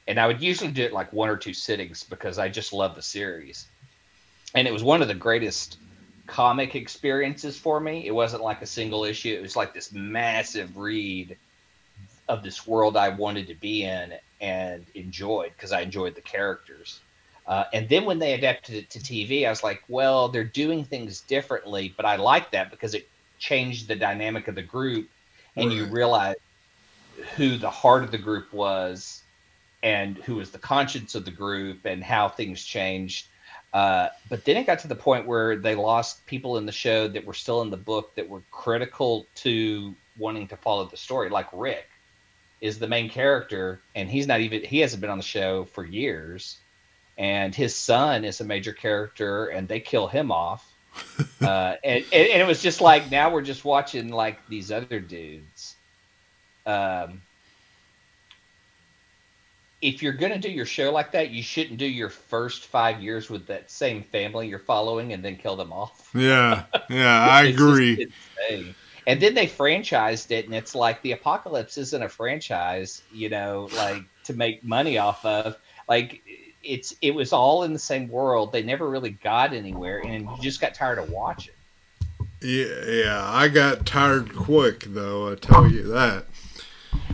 And 0.07 0.19
I 0.19 0.27
would 0.27 0.41
usually 0.41 0.71
do 0.71 0.83
it 0.83 0.93
like 0.93 1.11
one 1.11 1.29
or 1.29 1.37
two 1.37 1.53
sittings 1.53 2.03
because 2.03 2.37
I 2.37 2.49
just 2.49 2.71
love 2.71 2.95
the 2.95 3.01
series. 3.01 3.67
And 4.53 4.67
it 4.67 4.73
was 4.73 4.83
one 4.83 5.01
of 5.01 5.07
the 5.07 5.15
greatest 5.15 5.77
comic 6.27 6.75
experiences 6.75 7.57
for 7.57 7.79
me. 7.79 8.05
It 8.05 8.13
wasn't 8.13 8.43
like 8.43 8.61
a 8.61 8.67
single 8.67 9.03
issue, 9.03 9.35
it 9.35 9.41
was 9.41 9.55
like 9.55 9.73
this 9.73 9.91
massive 9.91 10.77
read 10.77 11.35
of 12.29 12.43
this 12.43 12.65
world 12.65 12.95
I 12.95 13.09
wanted 13.09 13.47
to 13.47 13.55
be 13.55 13.83
in 13.83 14.13
and 14.39 14.85
enjoyed 14.95 15.51
because 15.55 15.71
I 15.71 15.81
enjoyed 15.81 16.15
the 16.15 16.21
characters. 16.21 16.99
Uh, 17.45 17.65
and 17.73 17.89
then 17.89 18.05
when 18.05 18.19
they 18.19 18.33
adapted 18.33 18.75
it 18.75 18.89
to 18.91 18.99
TV, 18.99 19.45
I 19.45 19.49
was 19.49 19.63
like, 19.63 19.83
well, 19.89 20.29
they're 20.29 20.45
doing 20.45 20.85
things 20.85 21.21
differently, 21.21 21.93
but 21.95 22.05
I 22.05 22.15
like 22.15 22.51
that 22.51 22.71
because 22.71 22.93
it 22.93 23.07
changed 23.43 23.87
the 23.87 23.95
dynamic 23.95 24.47
of 24.47 24.55
the 24.55 24.61
group, 24.61 25.09
and 25.57 25.71
you 25.71 25.85
realize 25.85 26.37
who 27.35 27.57
the 27.57 27.69
heart 27.69 28.03
of 28.03 28.11
the 28.11 28.17
group 28.17 28.53
was, 28.53 29.23
and 29.83 30.17
who 30.17 30.35
was 30.35 30.51
the 30.51 30.57
conscience 30.57 31.13
of 31.13 31.25
the 31.25 31.31
group, 31.31 31.85
and 31.85 32.01
how 32.01 32.29
things 32.29 32.63
changed. 32.63 33.27
Uh, 33.73 34.07
but 34.29 34.45
then 34.45 34.55
it 34.55 34.65
got 34.65 34.79
to 34.79 34.87
the 34.87 34.95
point 34.95 35.27
where 35.27 35.57
they 35.57 35.75
lost 35.75 36.25
people 36.25 36.57
in 36.57 36.65
the 36.65 36.71
show 36.71 37.07
that 37.07 37.25
were 37.25 37.33
still 37.33 37.61
in 37.61 37.69
the 37.69 37.77
book 37.77 38.15
that 38.15 38.29
were 38.29 38.43
critical 38.51 39.25
to 39.35 39.93
wanting 40.17 40.47
to 40.47 40.55
follow 40.55 40.85
the 40.85 40.97
story, 40.97 41.29
like 41.29 41.47
Rick 41.51 41.89
is 42.61 42.79
the 42.79 42.87
main 42.87 43.09
character, 43.09 43.81
and 43.93 44.09
he's 44.09 44.25
not 44.25 44.39
even 44.39 44.63
he 44.63 44.79
hasn't 44.79 45.01
been 45.01 45.09
on 45.09 45.17
the 45.17 45.23
show 45.23 45.65
for 45.65 45.83
years, 45.83 46.59
and 47.17 47.53
his 47.53 47.75
son 47.75 48.23
is 48.23 48.39
a 48.39 48.45
major 48.45 48.71
character, 48.71 49.47
and 49.47 49.67
they 49.67 49.81
kill 49.81 50.07
him 50.07 50.31
off. 50.31 50.72
uh, 51.41 51.75
and, 51.83 52.03
and, 52.11 52.27
and 52.29 52.41
it 52.41 52.47
was 52.47 52.61
just 52.61 52.81
like 52.81 53.11
now 53.11 53.31
we're 53.31 53.41
just 53.41 53.65
watching 53.65 54.09
like 54.09 54.45
these 54.47 54.71
other 54.71 54.99
dudes. 54.99 55.75
Um, 56.65 57.21
if 59.81 60.01
you're 60.01 60.13
gonna 60.13 60.39
do 60.39 60.49
your 60.49 60.65
show 60.65 60.91
like 60.91 61.11
that, 61.11 61.29
you 61.31 61.43
shouldn't 61.43 61.77
do 61.77 61.85
your 61.85 62.09
first 62.09 62.65
five 62.65 63.01
years 63.01 63.29
with 63.29 63.45
that 63.47 63.69
same 63.69 64.01
family 64.01 64.47
you're 64.47 64.59
following 64.59 65.11
and 65.11 65.23
then 65.23 65.35
kill 65.35 65.57
them 65.57 65.73
off. 65.73 66.09
yeah, 66.15 66.63
yeah, 66.89 67.27
I 67.29 67.43
agree. 67.43 68.07
And 69.05 69.21
then 69.21 69.33
they 69.33 69.47
franchised 69.47 70.31
it, 70.31 70.45
and 70.45 70.55
it's 70.55 70.73
like 70.73 71.01
the 71.01 71.11
apocalypse 71.11 71.77
isn't 71.77 72.01
a 72.01 72.07
franchise, 72.07 73.03
you 73.11 73.27
know, 73.27 73.67
like 73.75 74.03
to 74.23 74.33
make 74.33 74.63
money 74.63 74.97
off 74.97 75.25
of. 75.25 75.57
Like 75.89 76.23
it's 76.63 76.95
it 77.01 77.11
was 77.11 77.33
all 77.33 77.63
in 77.63 77.73
the 77.73 77.79
same 77.79 78.07
world. 78.07 78.51
They 78.51 78.63
never 78.63 78.89
really 78.89 79.11
got 79.11 79.53
anywhere, 79.53 80.01
and 80.05 80.29
you 80.29 80.37
just 80.41 80.61
got 80.61 80.73
tired 80.73 80.99
of 80.99 81.09
watching. 81.09 81.53
Yeah, 82.41 82.85
yeah, 82.85 83.25
I 83.25 83.47
got 83.47 83.85
tired 83.85 84.33
quick 84.35 84.85
though. 84.87 85.31
I 85.31 85.35
tell 85.35 85.69
you 85.69 85.83
that. 85.89 86.25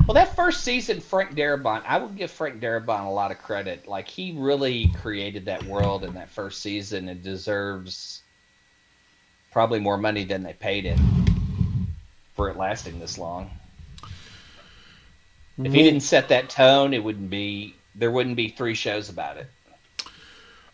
Well, 0.07 0.15
that 0.15 0.35
first 0.35 0.63
season, 0.63 0.99
Frank 1.01 1.35
Darabont, 1.35 1.83
I 1.85 1.99
would 1.99 2.15
give 2.15 2.31
Frank 2.31 2.59
Darabont 2.59 3.05
a 3.05 3.09
lot 3.09 3.31
of 3.31 3.37
credit. 3.37 3.87
Like 3.87 4.07
he 4.07 4.35
really 4.37 4.91
created 4.99 5.45
that 5.45 5.63
world 5.63 6.03
in 6.03 6.13
that 6.15 6.29
first 6.29 6.61
season, 6.61 7.09
and 7.09 7.21
deserves 7.21 8.23
probably 9.51 9.79
more 9.79 9.97
money 9.97 10.23
than 10.23 10.43
they 10.43 10.53
paid 10.53 10.85
him 10.85 11.95
for 12.35 12.49
it 12.49 12.57
lasting 12.57 12.99
this 12.99 13.17
long. 13.17 13.51
If 15.57 15.73
he 15.73 15.83
didn't 15.83 16.01
set 16.01 16.29
that 16.29 16.49
tone, 16.49 16.93
it 16.93 17.03
wouldn't 17.03 17.29
be 17.29 17.75
there 17.99 18.11
wouldn't 18.11 18.35
be 18.35 18.49
three 18.49 18.75
shows 18.75 19.09
about 19.09 19.37
it. 19.37 19.47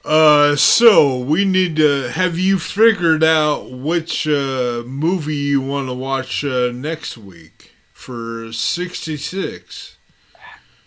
Uh, 0.06 0.56
so 0.56 1.18
we 1.20 1.44
need 1.44 1.76
to. 1.78 2.12
Have 2.12 2.38
you 2.38 2.60
figured 2.60 3.24
out 3.24 3.72
which 3.72 4.28
uh, 4.28 4.84
movie 4.86 5.36
you 5.36 5.62
want 5.62 5.88
to 5.88 5.96
watch 5.96 6.46
uh, 6.46 6.72
next 6.72 7.18
week 7.18 7.72
for 7.92 8.54
sixty 8.54 9.18
six? 9.18 9.98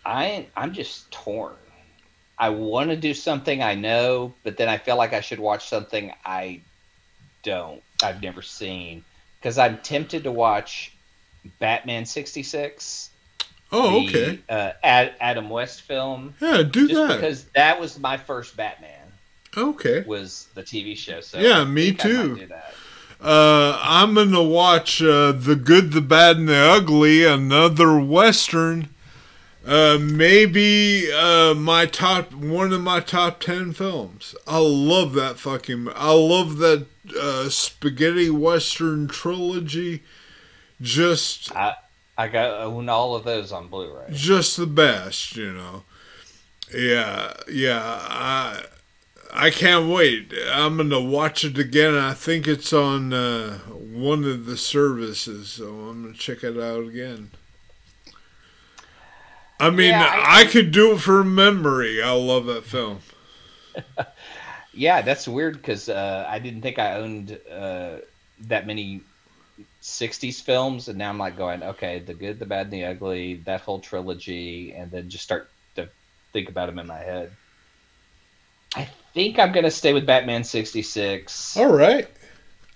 I 0.07 0.47
I'm 0.57 0.73
just 0.73 1.11
torn. 1.11 1.57
I 2.39 2.51
want 2.51 2.91
to 2.91 2.97
do 2.97 3.13
something 3.13 3.61
I 3.61 3.75
know, 3.75 4.35
but 4.45 4.57
then 4.57 4.69
I 4.69 4.79
feel 4.79 4.97
like 4.97 5.13
I 5.13 5.21
should 5.21 5.41
watch 5.41 5.69
something 5.69 6.13
I 6.25 6.61
don't. 7.43 7.83
I've 8.01 8.23
never 8.23 8.41
seen 8.41 9.05
because 9.41 9.59
I'm 9.59 9.79
tempted 9.79 10.23
to 10.23 10.31
watch 10.31 10.93
Batman 11.59 12.07
'66. 12.07 13.11
Oh, 13.71 14.01
the, 14.01 14.09
okay. 14.09 14.41
Uh, 14.49 14.73
Ad, 14.83 15.15
Adam 15.21 15.51
West 15.51 15.83
film, 15.83 16.35
Yeah, 16.41 16.63
do 16.63 16.89
that. 16.89 17.21
because 17.21 17.45
that 17.55 17.79
was 17.79 17.99
my 17.99 18.17
first 18.17 18.57
Batman. 18.57 18.95
Okay. 19.57 20.05
Was 20.07 20.49
the 20.55 20.63
TV 20.63 20.97
show? 20.97 21.21
So 21.21 21.39
Yeah, 21.39 21.65
me 21.65 21.93
too. 21.93 22.49
Uh, 23.21 23.79
I'm 23.83 24.15
gonna 24.15 24.43
watch 24.43 25.03
uh, 25.03 25.33
the 25.33 25.57
Good, 25.57 25.91
the 25.93 26.01
Bad, 26.01 26.37
and 26.37 26.49
the 26.49 26.55
Ugly, 26.55 27.25
another 27.25 27.99
western. 27.99 28.91
Uh, 29.67 29.99
maybe 30.01 31.13
uh, 31.13 31.53
my 31.53 31.85
top 31.85 32.33
one 32.33 32.73
of 32.73 32.81
my 32.81 33.01
top 33.01 33.41
ten 33.41 33.73
films. 33.73 34.35
I 34.47 34.59
love 34.59 35.15
that 35.15 35.39
fucking. 35.39 35.89
I 35.95 36.13
love 36.13 36.59
that 36.59 36.87
uh, 37.21 37.49
spaghetti 37.49 38.31
western 38.31 39.09
trilogy. 39.09 40.05
Just, 40.81 41.55
I 41.57 41.75
I 42.19 42.29
got 42.29 42.61
own 42.61 42.89
all 42.89 43.15
of 43.15 43.25
those 43.25 43.53
on 43.53 43.69
Blu-ray. 43.69 44.09
just 44.13 44.57
the 44.57 44.67
best, 44.67 45.37
you 45.37 45.53
know. 45.53 45.85
Yeah, 46.75 47.33
yeah. 47.51 47.81
I 47.83 48.65
I 49.33 49.51
can't 49.51 49.89
wait. 49.89 50.33
I'm 50.53 50.77
gonna 50.79 51.01
watch 51.01 51.45
it 51.45 51.57
again. 51.59 51.95
I 51.95 52.13
think 52.15 52.47
it's 52.49 52.73
on 52.73 53.13
uh, 53.13 53.59
one 53.59 54.25
of 54.25 54.47
the 54.47 54.57
services, 54.57 55.49
so 55.49 55.67
I'm 55.67 56.03
gonna 56.03 56.15
check 56.15 56.43
it 56.45 56.59
out 56.59 56.85
again. 56.87 57.31
I 59.61 59.71
mean, 59.71 59.91
Yeah, 59.91 60.05
I, 60.05 60.41
I- 60.43 60.45
could 60.47 60.71
do 60.71 60.93
it 60.93 60.99
for 61.01 61.25
memory. 61.25 62.03
I 62.03 62.13
love 62.13 62.47
that 62.47 62.65
film. 62.65 63.01
Yeah, 64.75 65.03
that's 65.03 65.27
weird 65.27 65.57
because 65.57 65.89
uh, 65.89 66.25
I 66.29 66.39
didn't 66.39 66.63
think 66.63 66.79
I 66.79 66.95
owned 66.99 67.37
uh, 67.51 67.97
that 68.43 68.65
many 68.67 69.01
'60s 69.89 70.41
films, 70.43 70.89
and 70.89 70.99
now 70.99 71.09
I'm 71.11 71.19
like 71.19 71.37
going, 71.37 71.63
okay, 71.63 71.99
the 72.01 72.15
good, 72.15 72.39
the 72.39 72.47
bad, 72.47 72.67
and 72.67 72.73
the 72.73 72.85
ugly, 72.85 73.37
that 73.47 73.63
whole 73.63 73.81
trilogy, 73.81 74.73
and 74.73 74.91
then 74.91 75.09
just 75.09 75.25
start 75.25 75.51
to 75.77 75.89
think 76.33 76.49
about 76.49 76.67
them 76.67 76.79
in 76.79 76.87
my 76.87 76.99
head. 76.99 77.33
I 78.77 78.89
think 79.15 79.39
I'm 79.39 79.53
gonna 79.53 79.71
stay 79.71 79.93
with 79.93 80.07
Batman 80.07 80.45
'66. 80.45 81.57
All 81.57 81.73
right, 81.73 82.09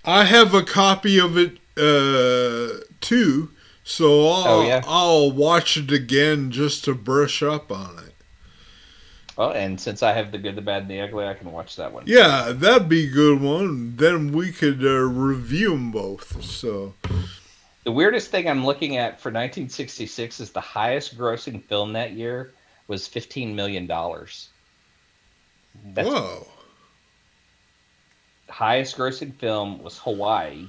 I 0.04 0.24
have 0.24 0.54
a 0.54 0.62
copy 0.62 1.20
of 1.20 1.36
it 1.36 1.58
uh, 1.76 2.82
too, 3.00 3.50
so 3.84 4.28
I'll 4.28 4.44
Oh, 4.46 4.66
yeah? 4.66 4.82
I'll 4.86 5.30
watch 5.30 5.76
it 5.76 5.92
again 5.92 6.50
just 6.50 6.84
to 6.86 6.94
brush 6.94 7.42
up 7.42 7.70
on 7.70 7.98
it. 7.98 8.01
Oh, 9.38 9.50
and 9.50 9.80
since 9.80 10.02
I 10.02 10.12
have 10.12 10.30
the 10.30 10.38
good, 10.38 10.56
the 10.56 10.62
bad, 10.62 10.82
and 10.82 10.90
the 10.90 11.00
ugly, 11.00 11.26
I 11.26 11.34
can 11.34 11.50
watch 11.52 11.76
that 11.76 11.92
one. 11.92 12.04
Yeah, 12.06 12.52
that'd 12.54 12.88
be 12.88 13.08
a 13.08 13.10
good 13.10 13.40
one. 13.40 13.96
Then 13.96 14.32
we 14.32 14.52
could 14.52 14.84
uh, 14.84 14.90
review 14.90 15.70
them 15.70 15.90
both. 15.90 16.44
So 16.44 16.94
The 17.84 17.92
weirdest 17.92 18.30
thing 18.30 18.48
I'm 18.48 18.64
looking 18.66 18.96
at 18.98 19.20
for 19.20 19.30
1966 19.30 20.40
is 20.40 20.50
the 20.50 20.60
highest 20.60 21.16
grossing 21.16 21.64
film 21.64 21.94
that 21.94 22.12
year 22.12 22.52
was 22.88 23.08
15 23.08 23.56
million 23.56 23.86
dollars. 23.86 24.48
Whoa, 25.94 26.46
highest 28.52 28.98
grossing 28.98 29.34
film 29.34 29.82
was 29.82 29.98
Hawaii 29.98 30.68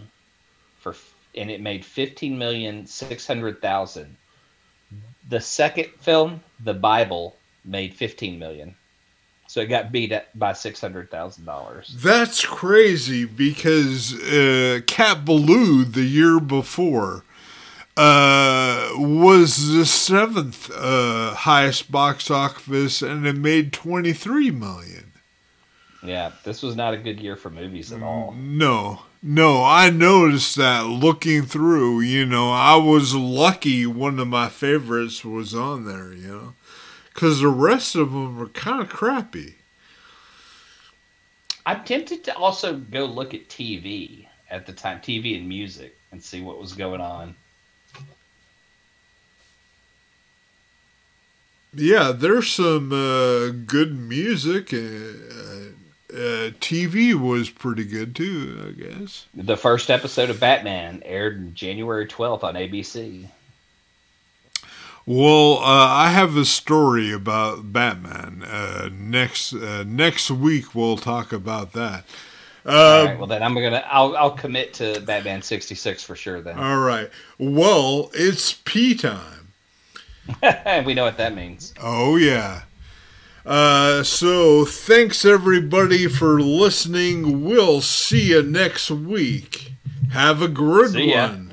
for 0.80 0.96
and 1.36 1.52
it 1.52 1.62
made 1.62 1.84
15 1.84 2.38
million 2.38 2.86
600 2.86 3.62
thousand. 3.62 4.16
The 5.30 5.42
second 5.42 5.90
film, 6.00 6.42
The 6.64 6.74
Bible, 6.74 7.36
made 7.66 7.94
15 7.94 8.40
million. 8.40 8.76
So 9.48 9.62
it 9.62 9.68
got 9.68 9.92
beat 9.92 10.12
at, 10.12 10.38
by 10.38 10.54
$600,000. 10.54 12.02
that's 12.02 12.46
crazy 12.46 13.26
because 13.26 14.14
uh, 14.24 14.82
Cat 14.88 15.26
Ballou 15.26 15.84
the 15.86 16.04
year 16.04 16.40
before 16.40 17.24
uh, 17.96 18.90
was 18.96 19.72
the 19.74 19.86
seventh 19.86 20.72
uh, 20.72 21.36
highest 21.36 21.92
box 21.92 22.32
office, 22.32 23.02
and 23.02 23.28
it 23.28 23.38
made 23.38 23.72
twenty 23.72 24.14
three 24.14 24.50
million. 24.50 25.12
Yeah, 26.02 26.32
this 26.44 26.64
was 26.64 26.76
not 26.76 26.94
a 26.94 26.98
good 26.98 27.20
year 27.20 27.36
for 27.36 27.50
movies 27.50 27.94
at 27.94 28.02
all. 28.02 28.34
No, 28.36 29.04
no, 29.22 29.64
I 29.64 29.90
noticed 29.90 30.56
that 30.56 30.88
looking 30.88 31.44
through. 31.44 32.02
You 32.02 32.26
know, 32.26 32.52
I 32.52 32.76
was 32.78 33.14
lucky 33.14 33.86
one 33.86 34.20
of 34.20 34.28
my 34.28 34.50
favorites 34.50 35.24
was 35.24 35.54
on 35.54 35.86
there. 35.86 36.12
You 36.12 36.28
know, 36.28 36.54
because 37.14 37.42
the 37.42 37.48
rest 37.48 37.96
of 37.96 38.12
them 38.12 38.38
were 38.38 38.48
kind 38.48 38.82
of 38.82 38.90
crappy. 38.90 39.56
I'm 41.66 41.84
tempted 41.84 42.24
to 42.26 42.36
also 42.36 42.76
go 42.76 43.06
look 43.06 43.34
at 43.34 43.48
TV 43.48 44.28
at 44.50 44.66
the 44.66 44.74
time, 44.74 45.00
TV 45.00 45.38
and 45.38 45.48
music, 45.48 45.98
and 46.12 46.22
see 46.22 46.42
what 46.42 46.60
was 46.60 46.74
going 46.74 47.02
on. 47.02 47.36
Yeah, 51.76 52.12
there's 52.12 52.50
some 52.50 52.92
uh, 52.92 53.50
good 53.66 53.98
music. 53.98 54.74
Uh, 54.74 54.78
uh, 56.14 56.52
TV 56.60 57.16
was 57.16 57.50
pretty 57.50 57.86
good 57.86 58.16
too, 58.16 58.68
I 58.68 58.82
guess. 58.82 59.26
The 59.34 59.58
first 59.58 59.90
episode 59.90 60.30
of 60.30 60.40
Batman 60.40 61.02
aired 61.04 61.56
January 61.56 62.06
12th 62.06 62.44
on 62.44 62.54
ABC. 62.54 63.28
Well, 65.06 65.58
uh, 65.58 65.64
I 65.64 66.10
have 66.12 66.38
a 66.38 66.46
story 66.46 67.12
about 67.12 67.74
Batman. 67.74 68.44
Uh, 68.44 68.90
next 68.94 69.54
uh, 69.54 69.84
next 69.86 70.32
week 70.32 70.74
we'll 70.74 70.98
talk 70.98 71.34
about 71.34 71.74
that. 71.74 72.06
All 72.66 73.02
Uh, 73.02 73.06
right, 73.06 73.18
well 73.18 73.28
then 73.28 73.44
I'm 73.44 73.54
gonna 73.56 73.84
I'll 73.90 74.16
I'll 74.16 74.32
commit 74.32 74.74
to 74.76 75.02
Batman 75.02 75.42
66 75.42 76.04
for 76.04 76.16
sure 76.16 76.42
then. 76.42 76.58
all 76.58 76.80
right. 76.80 77.10
Well, 77.38 78.10
it's 78.14 78.54
pee 78.54 78.96
time. 78.96 79.54
we 80.86 80.94
know 80.94 81.04
what 81.04 81.18
that 81.18 81.36
means. 81.36 81.74
Oh 81.82 82.16
yeah. 82.16 82.64
Uh, 83.46 84.04
so 84.04 84.66
thanks 84.66 85.26
everybody 85.26 86.08
for 86.08 86.42
listening. 86.42 87.44
We'll 87.44 87.82
see 87.82 88.30
you 88.30 88.42
next 88.44 88.90
week. 88.92 89.74
Have 90.12 90.42
a 90.42 90.48
good 90.48 90.96
one. 90.98 91.52